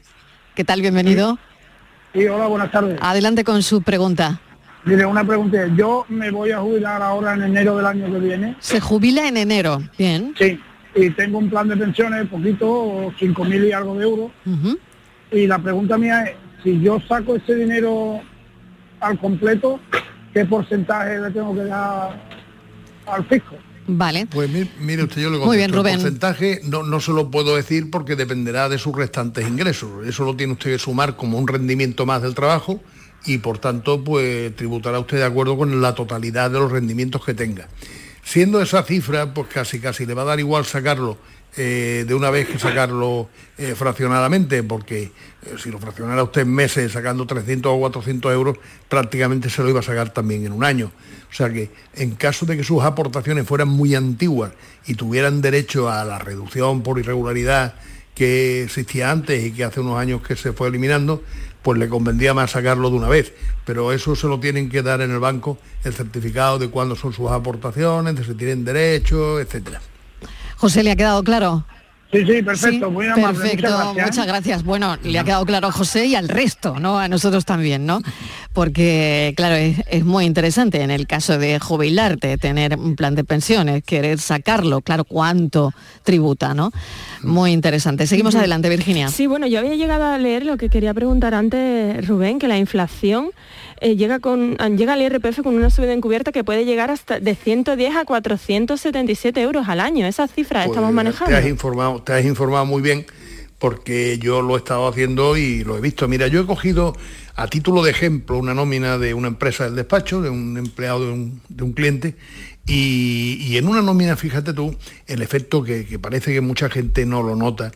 ¿qué 0.55 0.63
tal? 0.63 0.81
Bienvenido. 0.83 1.37
Sí. 2.15 2.27
hola, 2.29 2.47
buenas 2.47 2.71
tardes. 2.71 2.97
Adelante 3.03 3.43
con 3.43 3.65
su 3.65 3.83
pregunta. 3.83 4.41
Mire, 4.85 5.05
una 5.05 5.25
pregunta. 5.25 5.67
Yo 5.77 6.07
me 6.09 6.31
voy 6.31 6.53
a 6.53 6.61
jubilar 6.61 7.03
ahora 7.03 7.35
en 7.35 7.43
enero 7.43 7.77
del 7.77 7.87
año 7.87 8.11
que 8.11 8.19
viene. 8.19 8.57
Se 8.61 8.81
jubila 8.81 9.29
en 9.29 9.37
enero, 9.37 9.83
bien. 9.99 10.35
Sí, 10.39 10.59
y 10.95 11.11
tengo 11.11 11.39
un 11.39 11.51
plan 11.51 11.69
de 11.69 11.77
pensiones, 11.77 12.27
poquito, 12.29 13.13
cinco 13.19 13.45
mil 13.45 13.65
y 13.65 13.73
algo 13.73 13.97
de 13.97 14.05
euros. 14.05 14.31
Y 15.31 15.47
la 15.47 15.59
pregunta 15.59 15.99
mía 15.99 16.25
es, 16.25 16.37
si 16.65 16.81
yo 16.81 16.99
saco 17.07 17.37
ese 17.37 17.55
dinero 17.55 18.21
al 19.01 19.19
completo, 19.19 19.81
¿qué 20.33 20.45
porcentaje 20.45 21.21
le 21.21 21.31
tengo 21.31 21.55
que 21.55 21.65
dar 21.65 22.21
al 23.07 23.25
fisco? 23.27 23.57
Vale. 23.87 24.27
Pues 24.27 24.49
mire, 24.79 25.03
usted, 25.03 25.23
yo 25.23 25.31
le 25.31 25.39
contesto. 25.39 25.47
Muy 25.47 25.57
bien, 25.57 25.73
Rubén. 25.73 25.95
El 25.95 26.01
porcentaje 26.01 26.61
no, 26.65 26.85
no 26.85 27.01
se 27.01 27.13
lo 27.13 27.31
puedo 27.31 27.57
decir 27.57 27.91
porque 27.91 28.15
dependerá 28.17 28.69
de 28.69 28.79
sus 28.79 28.95
restantes 28.95 29.47
ingresos. 29.49 30.07
Eso 30.07 30.25
lo 30.25 30.37
tiene 30.37 30.53
usted 30.53 30.73
que 30.73 30.79
sumar 30.79 31.17
como 31.17 31.39
un 31.39 31.49
rendimiento 31.49 32.07
más 32.07 32.23
del 32.23 32.35
trabajo 32.35 32.81
y 33.25 33.39
por 33.39 33.59
tanto, 33.59 34.03
pues 34.03 34.55
tributará 34.57 34.99
usted 34.99 35.19
de 35.19 35.25
acuerdo 35.25 35.57
con 35.57 35.81
la 35.81 35.95
totalidad 35.95 36.51
de 36.51 36.59
los 36.59 36.73
rendimientos 36.73 37.25
que 37.25 37.35
tenga. 37.35 37.69
Siendo 38.25 38.61
esa 38.61 38.83
cifra, 38.83 39.35
pues 39.35 39.49
casi 39.49 39.81
casi 39.81 40.07
le 40.07 40.15
va 40.15 40.23
a 40.23 40.27
dar 40.27 40.41
igual 40.41 40.65
sacarlo 40.65 41.19
eh, 41.57 42.05
de 42.07 42.15
una 42.15 42.31
vez 42.31 42.47
que 42.47 42.61
sacarlo 42.61 43.29
eh, 43.59 43.75
fraccionadamente, 43.77 44.63
porque 44.63 45.03
eh, 45.03 45.11
si 45.61 45.71
lo 45.71 45.81
fraccionara 45.81 46.23
usted 46.23 46.43
en 46.43 46.55
meses 46.55 46.93
sacando 46.93 47.27
300 47.27 47.73
o 47.73 47.79
400 47.79 48.33
euros, 48.33 48.57
prácticamente 48.89 49.51
se 49.51 49.63
lo 49.63 49.69
iba 49.69 49.81
a 49.81 49.83
sacar 49.83 50.11
también 50.11 50.47
en 50.47 50.53
un 50.53 50.63
año. 50.63 50.93
O 51.29 51.35
sea 51.35 51.53
que 51.53 51.71
en 51.95 52.13
caso 52.13 52.47
de 52.47 52.57
que 52.57 52.63
sus 52.63 52.83
aportaciones 52.85 53.47
fueran 53.47 53.69
muy 53.69 53.97
antiguas 53.97 54.53
y 54.87 54.95
tuvieran 54.95 55.41
derecho 55.41 55.91
a 55.91 56.05
la 56.05 56.19
reducción 56.19 56.83
por 56.83 57.01
irregularidad 57.01 57.75
que 58.15 58.65
existía 58.65 59.11
antes 59.11 59.45
y 59.45 59.53
que 59.53 59.65
hace 59.65 59.81
unos 59.81 59.99
años 59.99 60.23
que 60.23 60.37
se 60.37 60.53
fue 60.53 60.69
eliminando, 60.69 61.23
pues 61.63 61.79
le 61.79 61.89
convendría 61.89 62.35
más 62.35 62.53
sacarlo 62.53 62.91
de 62.91 62.97
una 62.97 63.09
vez. 63.09 63.33
Pero 63.65 63.93
eso 63.93 64.17
se 64.17 64.27
lo 64.27 64.41
tienen 64.41 64.69
que 64.69 64.83
dar 64.83 65.01
en 65.01 65.11
el 65.11 65.19
banco, 65.19 65.59
el 65.85 65.95
certificado 65.95 66.59
de 66.59 66.69
cuándo 66.69 66.97
son 66.97 67.13
sus 67.13 67.31
aportaciones, 67.31 68.17
de 68.17 68.25
si 68.25 68.35
tienen 68.35 68.65
derecho, 68.65 69.41
etcétera. 69.41 69.81
José, 70.57 70.83
¿le 70.83 70.91
ha 70.91 70.97
quedado 70.97 71.23
claro? 71.23 71.65
Sí, 72.13 72.27
sí, 72.27 72.43
perfecto, 72.43 72.91
muy 72.91 73.07
amable. 73.07 73.39
Perfecto, 73.39 73.95
muchas 73.95 74.27
gracias. 74.27 74.65
Bueno, 74.65 74.97
le 75.05 75.19
ha 75.19 75.23
quedado 75.23 75.47
claro 75.47 75.69
a 75.69 75.73
José 75.73 76.07
y 76.07 76.17
al 76.17 76.29
resto, 76.29 76.81
¿no? 76.81 76.99
A 76.99 77.07
nosotros 77.07 77.45
también, 77.45 77.87
¿no? 77.87 78.01
Porque, 78.53 79.33
claro, 79.37 79.55
es, 79.55 80.05
muy 80.05 80.25
interesante 80.25 80.83
en 80.83 80.91
el 80.91 81.07
caso 81.07 81.39
de 81.39 81.61
jubilarte, 81.61 82.37
tener 82.37 82.77
un 82.77 82.97
plan 82.97 83.15
de 83.15 83.23
pensiones, 83.23 83.85
querer 83.85 84.19
sacarlo, 84.19 84.81
claro, 84.81 85.05
cuánto 85.05 85.73
tributa, 86.03 86.53
¿no? 86.53 86.73
Muy 87.23 87.53
interesante. 87.53 88.09
Seguimos 88.09 88.35
adelante, 88.35 88.69
Virginia. 88.69 89.09
Sí, 89.09 89.29
bueno, 89.29 89.47
yo 89.47 89.61
había 89.61 89.77
llegado 89.77 90.07
a 90.07 90.19
leer 90.19 90.45
lo 90.45 90.57
que 90.57 90.69
quería 90.69 90.93
preguntar 90.93 91.33
antes, 91.35 92.05
Rubén, 92.09 92.41
que 92.41 92.49
la 92.49 92.59
inflación 92.59 93.31
eh, 93.81 93.97
llega, 93.97 94.19
con, 94.19 94.57
llega 94.77 94.93
al 94.93 95.01
IRPF 95.01 95.43
con 95.43 95.55
una 95.55 95.71
subida 95.71 95.95
encubierta 95.95 96.33
que 96.33 96.45
puede 96.45 96.67
llegar 96.67 96.91
hasta 96.91 97.19
de 97.19 97.35
110 97.35 97.97
a 97.97 98.05
477 98.05 99.41
euros 99.41 99.69
al 99.69 99.81
año. 99.81 100.07
Esas 100.07 100.31
cifras 100.33 100.67
Pues, 100.67 100.77
estamos 100.77 100.93
manejando. 100.93 101.33
Te 101.33 101.39
has, 101.39 101.47
informado, 101.47 102.00
te 102.05 102.13
has 102.13 102.25
informado 102.25 102.65
muy 102.67 102.83
bien 102.83 103.07
porque 103.59 104.19
yo 104.19 104.41
lo 104.41 104.55
he 104.55 104.59
estado 104.59 104.89
haciendo 104.89 105.37
y 105.37 105.65
lo 105.65 105.77
he 105.77 105.81
visto. 105.81 106.09
Mira, 106.09 106.27
yo 106.29 106.41
he 106.41 106.47
cogido 106.47 106.97
a 107.37 107.47
título 107.47 107.83
de 107.83 107.91
ejemplo 107.91 108.39
una 108.39 108.55
nómina 108.55 108.99
de 108.99 109.15
una 109.15 109.29
empresa 109.29 109.65
del 109.65 109.77
despacho, 109.77 110.23
de 110.23 110.31
un 110.31 110.57
empleado 110.57 111.07
de 111.07 111.13
un, 111.63 111.73
cliente, 111.73 112.17
y, 112.67 113.57
en 113.57 113.69
una 113.69 113.83
nómina, 113.83 114.17
fíjate 114.17 114.53
tú, 114.55 114.77
el 115.07 115.23
efecto 115.23 115.63
que, 115.63 115.85
que 115.85 115.99
parece 115.99 116.33
que 116.33 116.41
mucha 116.41 116.71
gente 116.71 117.05
no 117.05 117.23
lo 117.23 117.37
nota, 117.37 117.73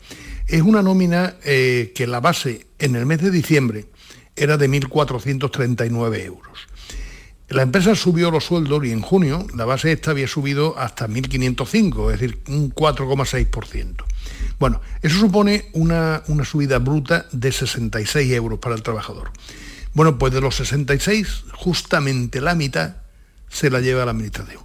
es 0.47 0.62
una 0.62 0.83
nómina 0.83 1.35
eh, 1.45 1.93
que 1.95 2.07
la 2.07 2.20
base 2.20 2.66
en 2.79 2.97
el 2.97 3.07
mes 3.07 3.20
de 3.20 3.31
diciembre 3.31 3.87
era 4.37 4.57
de 4.57 4.68
1.439 4.68 6.25
euros. 6.25 6.68
La 7.55 7.62
empresa 7.62 7.94
subió 7.94 8.32
los 8.32 8.46
sueldos 8.46 8.84
y 8.84 8.90
en 8.90 9.00
junio 9.00 9.46
la 9.55 9.64
base 9.64 9.92
esta 9.92 10.11
había 10.11 10.26
subido 10.26 10.76
hasta 10.76 11.07
1.505, 11.07 12.12
es 12.12 12.18
decir, 12.18 12.42
un 12.48 12.74
4,6%. 12.74 14.05
Bueno, 14.59 14.80
eso 15.02 15.20
supone 15.20 15.66
una, 15.72 16.24
una 16.26 16.44
subida 16.44 16.80
bruta 16.80 17.26
de 17.30 17.52
66 17.52 18.32
euros 18.32 18.59
para 18.59 18.74
el 18.74 18.82
trabajador. 18.82 19.30
Bueno, 19.92 20.18
pues 20.18 20.32
de 20.32 20.40
los 20.40 20.57
66, 20.57 21.44
justamente 21.52 22.40
la 22.40 22.57
mitad 22.57 22.96
se 23.48 23.70
la 23.70 23.80
lleva 23.80 24.05
la 24.05 24.11
administración. 24.11 24.61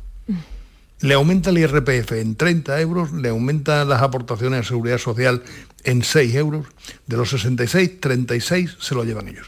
Le 1.01 1.13
aumenta 1.13 1.51
el 1.51 1.59
IRPF 1.59 2.13
en 2.13 2.35
30 2.35 2.81
euros, 2.81 3.11
le 3.13 3.29
aumenta 3.29 3.85
las 3.85 4.01
aportaciones 4.01 4.61
a 4.61 4.67
seguridad 4.67 4.97
social 4.97 5.43
en 5.83 6.03
6 6.03 6.33
euros. 6.33 6.65
De 7.05 7.17
los 7.17 7.29
66, 7.29 8.01
36 8.01 8.77
se 8.79 8.95
lo 8.95 9.03
llevan 9.03 9.27
ellos. 9.27 9.47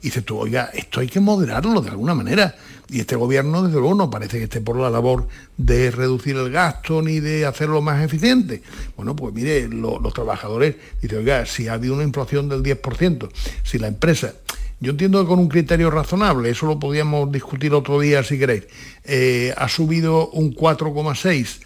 Y 0.00 0.08
dices 0.08 0.24
tú, 0.24 0.36
oiga, 0.36 0.70
esto 0.74 1.00
hay 1.00 1.08
que 1.08 1.20
moderarlo 1.20 1.80
de 1.80 1.88
alguna 1.90 2.14
manera. 2.14 2.54
Y 2.92 3.00
este 3.00 3.16
gobierno, 3.16 3.62
desde 3.62 3.78
luego, 3.80 3.94
no 3.94 4.10
parece 4.10 4.36
que 4.36 4.44
esté 4.44 4.60
por 4.60 4.76
la 4.76 4.90
labor 4.90 5.26
de 5.56 5.90
reducir 5.90 6.36
el 6.36 6.50
gasto 6.50 7.00
ni 7.00 7.20
de 7.20 7.46
hacerlo 7.46 7.80
más 7.80 8.04
eficiente. 8.04 8.62
Bueno, 8.96 9.16
pues 9.16 9.32
mire, 9.32 9.66
lo- 9.68 9.98
los 9.98 10.12
trabajadores 10.12 10.76
dicen, 11.00 11.18
oiga, 11.18 11.46
si 11.46 11.68
ha 11.68 11.72
habido 11.72 11.94
una 11.94 12.02
inflación 12.04 12.50
del 12.50 12.62
10%, 12.62 13.30
si 13.64 13.78
la 13.78 13.88
empresa, 13.88 14.34
yo 14.78 14.90
entiendo 14.90 15.22
que 15.22 15.28
con 15.28 15.38
un 15.38 15.48
criterio 15.48 15.90
razonable, 15.90 16.50
eso 16.50 16.66
lo 16.66 16.78
podíamos 16.78 17.32
discutir 17.32 17.72
otro 17.72 17.98
día 17.98 18.22
si 18.22 18.38
queréis, 18.38 18.64
eh, 19.04 19.54
ha 19.56 19.68
subido 19.68 20.28
un 20.28 20.52
4,6%, 20.54 21.60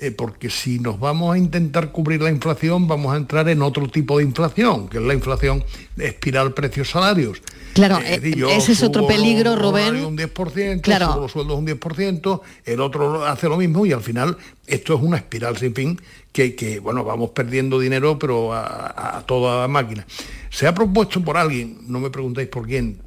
eh, 0.00 0.12
porque 0.12 0.48
si 0.48 0.78
nos 0.78 1.00
vamos 1.00 1.34
a 1.34 1.38
intentar 1.38 1.90
cubrir 1.90 2.22
la 2.22 2.30
inflación, 2.30 2.86
vamos 2.86 3.12
a 3.12 3.16
entrar 3.16 3.48
en 3.48 3.62
otro 3.62 3.88
tipo 3.88 4.18
de 4.18 4.24
inflación, 4.24 4.88
que 4.88 4.98
es 4.98 5.02
la 5.02 5.14
inflación 5.14 5.64
espiral 5.96 6.54
precios-salarios. 6.54 7.42
Claro, 7.78 7.98
eh, 8.04 8.34
yo 8.36 8.48
ese 8.50 8.72
es 8.72 8.82
otro 8.82 9.06
peligro, 9.06 9.56
Rubén. 9.56 10.04
Un 10.04 10.16
10%, 10.16 10.80
Claro. 10.82 11.12
subo 11.12 11.20
los 11.22 11.32
sueldos 11.32 11.58
un 11.58 11.66
10%, 11.66 12.40
el 12.64 12.80
otro 12.80 13.24
hace 13.24 13.48
lo 13.48 13.56
mismo 13.56 13.86
y 13.86 13.92
al 13.92 14.02
final 14.02 14.36
esto 14.66 14.94
es 14.94 15.00
una 15.02 15.16
espiral 15.16 15.56
sin 15.56 15.74
fin 15.74 16.00
que, 16.32 16.54
que, 16.54 16.80
bueno, 16.80 17.04
vamos 17.04 17.30
perdiendo 17.30 17.78
dinero, 17.80 18.18
pero 18.18 18.52
a, 18.52 18.64
a- 18.66 19.18
a 19.18 19.26
toda 19.26 19.66
máquina. 19.68 20.06
Se 20.50 20.66
ha 20.66 20.74
propuesto 20.74 21.22
por 21.22 21.36
alguien, 21.36 21.78
no 21.86 22.00
me 22.00 22.10
preguntéis 22.10 22.48
por 22.48 22.66
quién, 22.66 23.00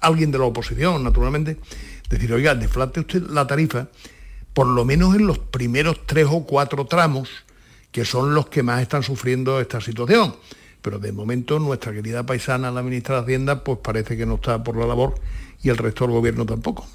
alguien 0.00 0.30
de 0.30 0.38
la 0.38 0.44
oposición, 0.44 1.02
naturalmente, 1.02 1.56
decir, 2.08 2.32
oiga, 2.32 2.54
deflate 2.54 3.00
usted 3.00 3.22
la 3.30 3.46
tarifa, 3.46 3.88
por 4.52 4.66
lo 4.66 4.84
menos 4.84 5.14
en 5.14 5.26
los 5.26 5.38
primeros 5.38 6.00
tres 6.06 6.26
o 6.30 6.44
cuatro 6.44 6.84
tramos, 6.86 7.28
que 7.90 8.04
son 8.04 8.34
los 8.34 8.46
que 8.48 8.62
más 8.62 8.82
están 8.82 9.02
sufriendo 9.02 9.60
esta 9.60 9.80
situación. 9.80 10.34
Pero 10.84 10.98
de 10.98 11.12
momento 11.12 11.58
nuestra 11.58 11.94
querida 11.94 12.26
paisana, 12.26 12.70
la 12.70 12.82
ministra 12.82 13.14
de 13.16 13.22
Hacienda, 13.22 13.64
pues 13.64 13.78
parece 13.82 14.18
que 14.18 14.26
no 14.26 14.34
está 14.34 14.62
por 14.62 14.76
la 14.76 14.86
labor 14.86 15.14
y 15.62 15.70
el 15.70 15.78
resto 15.78 16.04
del 16.04 16.12
gobierno 16.14 16.44
tampoco. 16.44 16.86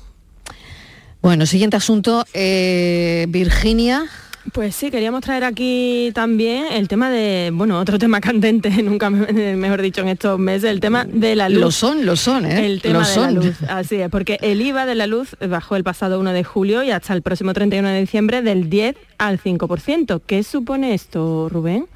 Bueno, 1.24 1.48
siguiente 1.48 1.76
asunto, 1.76 2.24
eh, 2.36 3.26
Virginia. 3.30 4.06
Pues 4.54 4.76
sí, 4.76 4.92
queríamos 4.92 5.22
traer 5.22 5.44
aquí 5.44 6.12
también 6.14 6.66
el 6.72 6.88
tema 6.88 7.10
de, 7.10 7.50
bueno, 7.52 7.80
otro 7.80 7.98
tema 7.98 8.22
candente, 8.30 8.70
nunca 8.84 9.10
me- 9.10 9.56
mejor 9.56 9.82
dicho 9.82 10.02
en 10.02 10.10
estos 10.10 10.38
meses, 10.38 10.66
el 10.70 10.80
tema 10.80 11.06
de 11.06 11.36
la 11.36 11.50
luz. 11.50 11.60
Lo 11.60 11.72
son, 11.72 12.06
lo 12.06 12.16
son, 12.16 12.46
¿eh? 12.46 12.68
El 12.68 12.82
tema 12.84 13.00
Lo 13.00 13.08
de 13.08 13.14
son. 13.14 13.24
la 13.24 13.32
luz, 13.42 13.56
así 13.68 13.96
es, 13.96 14.10
porque 14.10 14.38
el 14.42 14.62
IVA 14.62 14.86
de 14.86 14.94
la 14.94 15.08
luz 15.08 15.36
bajó 15.50 15.76
el 15.76 15.84
pasado 15.84 16.20
1 16.20 16.32
de 16.32 16.44
julio 16.44 16.84
y 16.84 16.92
hasta 16.92 17.14
el 17.14 17.24
próximo 17.24 17.54
31 17.54 17.90
de 17.90 18.00
diciembre 18.02 18.44
del 18.44 18.70
10 18.70 18.96
al 19.18 19.40
5%. 19.42 20.22
¿Qué 20.28 20.44
supone 20.44 20.94
esto, 20.94 21.50
Rubén? 21.50 21.88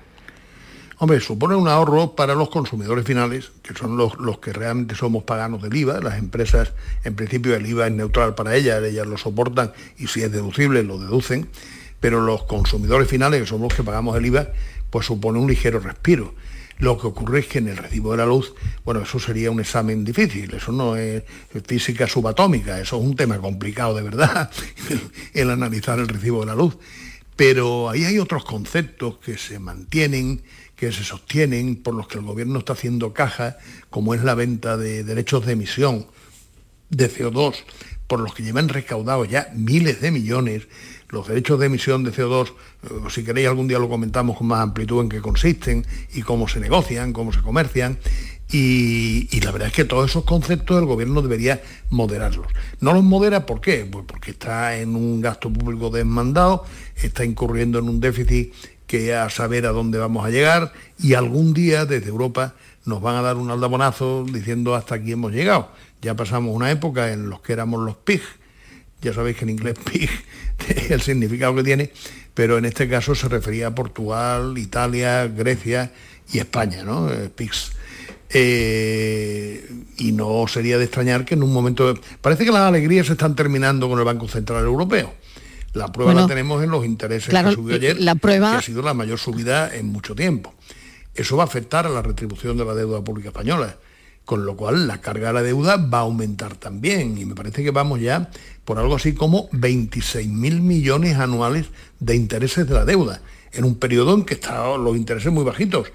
Hombre, 1.00 1.20
supone 1.20 1.56
un 1.56 1.68
ahorro 1.68 2.16
para 2.16 2.36
los 2.36 2.50
consumidores 2.50 3.06
finales, 3.06 3.52
que 3.62 3.74
son 3.74 3.98
los, 3.98 4.18
los 4.20 4.39
que 4.39 4.54
realmente 4.54 4.96
somos 4.96 5.24
paganos 5.24 5.62
del 5.62 5.76
IVA. 5.76 6.00
Las 6.02 6.20
empresas, 6.20 6.74
en 7.04 7.16
principio, 7.16 7.56
el 7.56 7.66
IVA 7.66 7.88
es 7.88 7.94
neutral 7.94 8.36
para 8.36 8.56
ellas, 8.56 8.84
ellas 8.84 9.08
lo 9.08 9.18
soportan 9.18 9.74
y 9.98 10.08
si 10.08 10.22
es 10.22 10.32
deducible, 10.32 10.84
lo 10.84 11.00
deducen. 11.00 11.50
Pero 12.00 12.22
los 12.22 12.44
consumidores 12.44 13.08
finales, 13.08 13.41
que 13.41 13.48
son 13.48 13.62
los 13.62 13.74
que 13.74 13.84
pagamos 13.84 14.16
el 14.18 14.26
IVA, 14.26 14.50
pues 14.89 15.08
supone 15.08 15.39
un 15.39 15.48
ligero 15.48 15.80
respiro. 15.80 16.36
Lo 16.80 16.98
que 16.98 17.08
ocurre 17.08 17.39
es 17.39 17.48
que 17.48 17.60
en 17.60 17.70
el 17.70 17.78
recibo 17.78 18.12
de 18.12 18.18
la 18.18 18.26
luz, 18.26 18.54
bueno, 18.84 19.02
eso 19.02 19.20
sería 19.20 19.52
un 19.52 19.60
examen 19.60 20.04
difícil, 20.04 20.54
eso 20.54 20.72
no 20.72 20.96
es 20.96 21.24
física 21.66 22.08
subatómica, 22.08 22.80
eso 22.80 22.98
es 22.98 23.04
un 23.04 23.16
tema 23.16 23.38
complicado 23.38 23.96
de 23.96 24.02
verdad, 24.02 24.52
el 25.34 25.50
analizar 25.50 26.00
el 26.00 26.08
recibo 26.08 26.41
de 26.41 26.48
la 26.48 26.56
luz. 26.56 26.78
Pero 27.36 27.89
ahí 27.89 28.04
hay 28.04 28.20
otros 28.20 28.44
conceptos 28.44 29.18
que 29.20 29.38
se 29.38 29.60
mantienen, 29.60 30.44
que 30.84 30.92
se 30.92 31.04
sostienen, 31.04 31.78
por 31.78 31.94
los 31.94 32.08
que 32.08 32.18
el 32.18 32.26
gobierno 32.26 32.60
está 32.60 32.74
haciendo 32.74 33.14
caja, 33.14 33.58
como 33.90 34.14
es 34.14 34.24
la 34.24 34.36
venta 34.36 34.76
de 34.76 35.04
derechos 35.04 35.46
de 35.46 35.54
emisión 35.54 36.08
de 36.90 37.10
CO2, 37.10 37.56
por 38.08 38.20
los 38.20 38.34
que 38.34 38.44
llevan 38.44 38.68
recaudados 38.68 39.30
ya 39.30 39.50
miles 39.56 40.02
de 40.02 40.12
millones. 40.12 40.68
Los 41.08 41.28
derechos 41.28 41.60
de 41.60 41.68
emisión 41.68 42.04
de 42.04 42.12
CO2, 42.12 42.50
eh, 42.50 42.88
si 43.10 43.24
queréis 43.24 43.48
algún 43.48 43.68
día 43.68 43.80
lo 43.80 43.88
comentamos 43.88 44.38
con 44.38 44.48
más 44.48 44.60
amplitud 44.60 45.02
en 45.02 45.10
qué 45.10 45.22
consisten 45.22 45.86
y 46.14 46.22
cómo 46.22 46.48
se 46.50 46.60
negocian, 46.60 47.14
cómo 47.14 47.32
se 47.32 47.42
comercian. 47.42 47.98
Y, 48.52 49.30
y 49.32 49.40
la 49.40 49.52
verdad 49.52 49.70
es 49.70 49.74
que 49.74 49.86
todos 49.86 50.10
esos 50.10 50.26
conceptos 50.26 50.78
el 50.78 50.86
gobierno 50.86 51.22
debería 51.22 51.62
moderarlos. 51.92 52.48
No 52.82 52.94
los 52.94 53.04
modera, 53.04 53.46
¿por 53.46 53.62
qué? 53.62 53.88
Pues 53.90 54.04
porque 54.06 54.32
está 54.32 54.78
en 54.78 54.96
un 54.96 55.22
gasto 55.22 55.52
público 55.52 55.90
desmandado, 55.90 56.66
está 56.96 57.24
incurriendo 57.24 57.80
en 57.80 57.88
un 57.88 58.00
déficit 58.02 58.54
que 58.88 59.16
a 59.16 59.30
saber 59.30 59.66
a 59.66 59.72
dónde 59.72 59.98
vamos 59.98 60.26
a 60.26 60.30
llegar 60.30 60.74
y 61.00 61.14
algún 61.14 61.54
día 61.54 61.86
desde 61.86 62.10
Europa 62.10 62.54
nos 62.86 63.02
van 63.02 63.16
a 63.16 63.22
dar 63.22 63.38
un 63.38 63.50
aldabonazo 63.50 64.26
diciendo 64.32 64.76
hasta 64.76 64.96
aquí 64.96 65.14
hemos 65.14 65.32
llegado. 65.32 65.70
Ya 66.02 66.16
pasamos 66.16 66.56
una 66.56 66.70
época 66.70 67.12
en 67.12 67.30
los 67.30 67.42
que 67.42 67.54
éramos 67.54 67.82
los 67.82 67.96
PIG, 67.96 68.22
ya 69.02 69.14
sabéis 69.14 69.38
que 69.38 69.46
en 69.46 69.52
inglés 69.52 69.76
PIG 69.92 70.10
es 70.68 70.92
el 70.92 71.02
significado 71.02 71.56
que 71.56 71.64
tiene, 71.64 71.92
pero 72.34 72.58
en 72.58 72.66
este 72.66 72.90
caso 72.90 73.16
se 73.16 73.30
refería 73.30 73.68
a 73.68 73.76
Portugal, 73.76 74.58
Italia, 74.58 75.28
Grecia 75.28 75.92
y 76.32 76.40
España, 76.40 76.84
¿no? 76.84 77.12
Eh, 77.12 77.30
PIGs. 77.30 77.72
Eh, 78.36 79.70
y 79.98 80.12
no 80.12 80.46
sería 80.48 80.80
de 80.80 80.86
extrañar 80.86 81.24
que 81.24 81.36
en 81.36 81.44
un 81.44 81.54
momento... 81.54 81.94
Parece 82.20 82.46
que 82.46 82.52
las 82.52 82.64
alegrías 82.64 83.06
se 83.06 83.14
están 83.14 83.36
terminando 83.36 83.88
con 83.88 84.00
el 84.00 84.06
Banco 84.06 84.28
Central 84.28 84.64
Europeo. 84.64 85.14
La 85.74 85.91
prueba 85.91 86.11
Bueno, 86.13 86.28
la 86.28 86.34
tenemos 86.34 86.63
en 86.63 86.69
los 86.69 86.86
intereses 86.86 87.30
claro, 87.30 87.49
que 87.49 87.55
subió 87.55 87.76
ayer, 87.76 87.99
la 87.99 88.15
prueba- 88.15 88.51
que 88.51 88.57
ha 88.57 88.61
sido 88.61 88.82
la 88.82 88.93
mayor 88.93 89.17
subida 89.19 89.74
en 89.76 89.88
mucho 89.88 90.13
tiempo. 90.15 90.53
Eso 91.15 91.38
va 91.38 91.43
a 91.43 91.45
afectar 91.47 91.86
a 91.86 91.89
la 91.89 92.01
retribución 92.01 92.57
de 92.57 92.65
la 92.65 92.74
deuda 92.76 93.01
pública 93.03 93.30
española, 93.30 93.78
con 94.26 94.45
lo 94.45 94.55
cual 94.55 94.88
la 94.88 95.01
carga 95.01 95.28
de 95.28 95.34
la 95.34 95.43
deuda 95.43 95.78
va 95.78 95.99
a 95.99 96.01
aumentar 96.01 96.55
también. 96.55 97.17
Y 97.17 97.26
me 97.26 97.36
parece 97.36 97.63
que 97.63 97.71
vamos 97.71 97.99
ya 97.99 98.30
por 98.65 98.80
algo 98.80 98.95
así 98.95 99.13
como 99.13 99.49
26.000 99.51 100.61
millones 100.61 101.17
anuales 101.17 101.67
de 101.99 102.15
intereses 102.15 102.67
de 102.67 102.74
la 102.74 102.86
deuda, 102.86 103.21
en 103.51 103.65
un 103.65 103.76
periodo 103.76 104.13
en 104.15 104.24
que 104.26 104.36
están 104.36 104.84
los 104.84 104.95
intereses 104.95 105.32
muy 105.32 105.43
bajitos. 105.43 105.88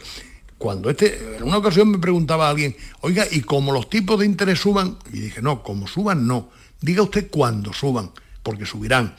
Cuando 0.59 0.91
este, 0.91 1.37
en 1.37 1.45
una 1.45 1.59
ocasión 1.59 1.89
me 1.91 1.99
preguntaba 1.99 2.49
a 2.49 2.51
alguien, 2.51 2.77
oiga, 3.01 3.25
¿y 3.31 3.43
como 3.43 3.73
los 3.73 3.89
tipos 3.89 4.19
de 4.19 4.27
interés 4.27 4.59
suban? 4.59 4.97
Y 5.13 5.21
dije, 5.21 5.41
no, 5.41 5.63
como 5.63 5.87
suban, 5.87 6.27
no. 6.27 6.51
Diga 6.81 7.03
usted 7.03 7.29
cuándo 7.31 7.73
suban, 7.73 8.11
porque 8.43 8.67
subirán. 8.67 9.15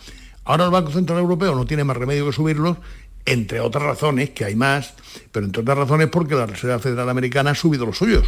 Ahora 0.49 0.65
el 0.65 0.71
Banco 0.71 0.89
Central 0.89 1.19
Europeo 1.19 1.53
no 1.53 1.67
tiene 1.67 1.83
más 1.83 1.95
remedio 1.95 2.25
que 2.25 2.33
subirlos, 2.33 2.77
entre 3.23 3.59
otras 3.59 3.83
razones, 3.83 4.31
que 4.31 4.45
hay 4.45 4.55
más, 4.55 4.95
pero 5.31 5.45
entre 5.45 5.61
otras 5.61 5.77
razones 5.77 6.07
porque 6.07 6.33
la 6.33 6.47
Reserva 6.47 6.79
Federal 6.79 7.07
Americana 7.07 7.51
ha 7.51 7.55
subido 7.55 7.85
los 7.85 7.99
suyos. 7.99 8.25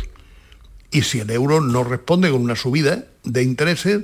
Y 0.92 1.02
si 1.02 1.20
el 1.20 1.32
euro 1.32 1.62
no 1.62 1.84
responde 1.84 2.30
con 2.30 2.44
una 2.44 2.56
subida 2.56 3.06
de 3.24 3.42
intereses, 3.42 4.04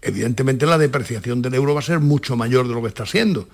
evidentemente 0.00 0.64
la 0.64 0.78
depreciación 0.78 1.42
del 1.42 1.52
euro 1.52 1.74
va 1.74 1.80
a 1.80 1.82
ser 1.82 2.00
mucho 2.00 2.36
mayor 2.36 2.66
de 2.66 2.72
lo 2.72 2.80
que 2.80 2.88
está 2.88 3.04
siendo. 3.04 3.46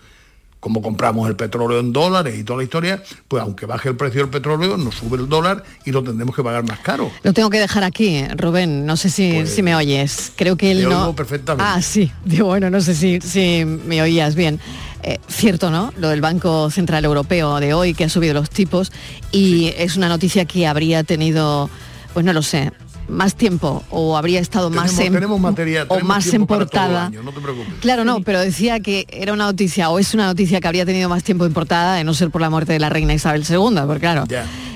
Como 0.64 0.80
compramos 0.80 1.28
el 1.28 1.36
petróleo 1.36 1.78
en 1.78 1.92
dólares 1.92 2.38
y 2.38 2.42
toda 2.42 2.56
la 2.56 2.62
historia, 2.62 3.02
pues 3.28 3.42
aunque 3.42 3.66
baje 3.66 3.90
el 3.90 3.96
precio 3.98 4.22
del 4.22 4.30
petróleo, 4.30 4.78
nos 4.78 4.94
sube 4.94 5.18
el 5.18 5.28
dólar 5.28 5.62
y 5.84 5.92
lo 5.92 6.02
tendremos 6.02 6.34
que 6.34 6.42
pagar 6.42 6.64
más 6.66 6.78
caro. 6.78 7.10
Lo 7.22 7.34
tengo 7.34 7.50
que 7.50 7.58
dejar 7.60 7.84
aquí, 7.84 8.16
eh, 8.16 8.28
Rubén. 8.34 8.86
No 8.86 8.96
sé 8.96 9.10
si, 9.10 9.46
si 9.46 9.62
me 9.62 9.76
oyes. 9.76 10.32
Creo 10.36 10.56
que 10.56 10.70
él 10.70 10.78
Pues, 10.78 10.88
te 10.88 10.94
no. 10.94 11.00
oigo 11.02 11.14
perfectamente. 11.14 11.70
Ah, 11.70 11.82
sí. 11.82 12.10
Digo, 12.24 12.46
bueno, 12.46 12.70
no 12.70 12.80
sé 12.80 12.94
si, 12.94 13.20
si 13.20 13.66
me 13.66 14.00
oías 14.00 14.34
bien. 14.36 14.58
Eh, 15.02 15.18
cierto, 15.28 15.70
¿no? 15.70 15.92
Lo 15.98 16.08
del 16.08 16.22
Banco 16.22 16.70
Central 16.70 17.04
Europeo 17.04 17.60
de 17.60 17.74
hoy, 17.74 17.92
que 17.92 18.04
ha 18.04 18.08
subido 18.08 18.32
los 18.32 18.48
tipos, 18.48 18.90
y 19.32 19.66
es 19.76 19.98
una 19.98 20.08
noticia 20.08 20.46
que 20.46 20.66
habría 20.66 21.04
tenido, 21.04 21.68
pues 22.14 22.24
no 22.24 22.32
lo 22.32 22.40
sé, 22.40 22.72
más 23.09 23.34
tiempo 23.34 23.84
o 23.90 24.16
habría 24.16 24.40
estado 24.40 24.70
más 24.70 24.98
en, 24.98 25.12
tenemos 25.12 25.40
materia, 25.40 25.86
o 25.88 26.00
más 26.00 26.32
en 26.32 26.46
portada. 26.46 27.11
no 27.11 27.32
te 27.32 27.40
preocupes. 27.40 27.74
Claro, 27.80 28.05
no, 28.05 28.20
pero 28.20 28.40
decía 28.40 28.80
que 28.80 29.07
era 29.11 29.32
una 29.32 29.44
noticia 29.44 29.90
o 29.90 29.98
es 29.98 30.14
una 30.14 30.26
noticia 30.26 30.61
que 30.61 30.68
habría 30.68 30.86
tenido 30.86 31.09
más 31.09 31.22
tiempo 31.22 31.46
en 31.46 31.52
portada 31.52 31.96
de 31.96 32.05
no 32.05 32.14
ser 32.14 32.30
por 32.30 32.40
la 32.40 32.50
muerte 32.50 32.72
de 32.72 32.78
la 32.78 32.88
reina 32.88 33.14
Isabel 33.14 33.44
II, 33.48 33.80
porque 33.86 34.00
claro, 34.00 34.24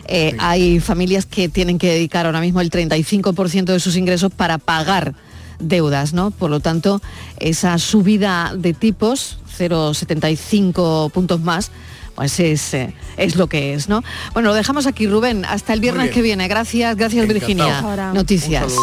eh, 0.06 0.34
hay 0.38 0.80
familias 0.80 1.26
que 1.26 1.48
tienen 1.48 1.78
que 1.78 1.88
dedicar 1.90 2.26
ahora 2.26 2.40
mismo 2.40 2.60
el 2.60 2.70
35% 2.70 3.64
de 3.64 3.80
sus 3.80 3.96
ingresos 3.96 4.32
para 4.32 4.58
pagar 4.58 5.14
deudas, 5.58 6.12
¿no? 6.12 6.30
Por 6.30 6.50
lo 6.50 6.60
tanto, 6.60 7.02
esa 7.38 7.78
subida 7.78 8.52
de 8.56 8.74
tipos, 8.74 9.38
0,75 9.58 11.10
puntos 11.10 11.40
más, 11.40 11.70
pues 12.18 12.40
es, 12.40 12.74
eh, 12.74 12.92
es 13.16 13.36
lo 13.36 13.46
que 13.46 13.74
es, 13.74 13.88
¿no? 13.88 14.02
Bueno, 14.32 14.48
lo 14.48 14.54
dejamos 14.56 14.88
aquí, 14.88 15.06
Rubén, 15.06 15.44
hasta 15.44 15.72
el 15.72 15.78
viernes 15.78 16.10
que 16.10 16.20
viene. 16.20 16.48
Gracias, 16.48 16.96
gracias 16.96 17.28
Virginia. 17.28 17.80
Noticias. 18.12 18.74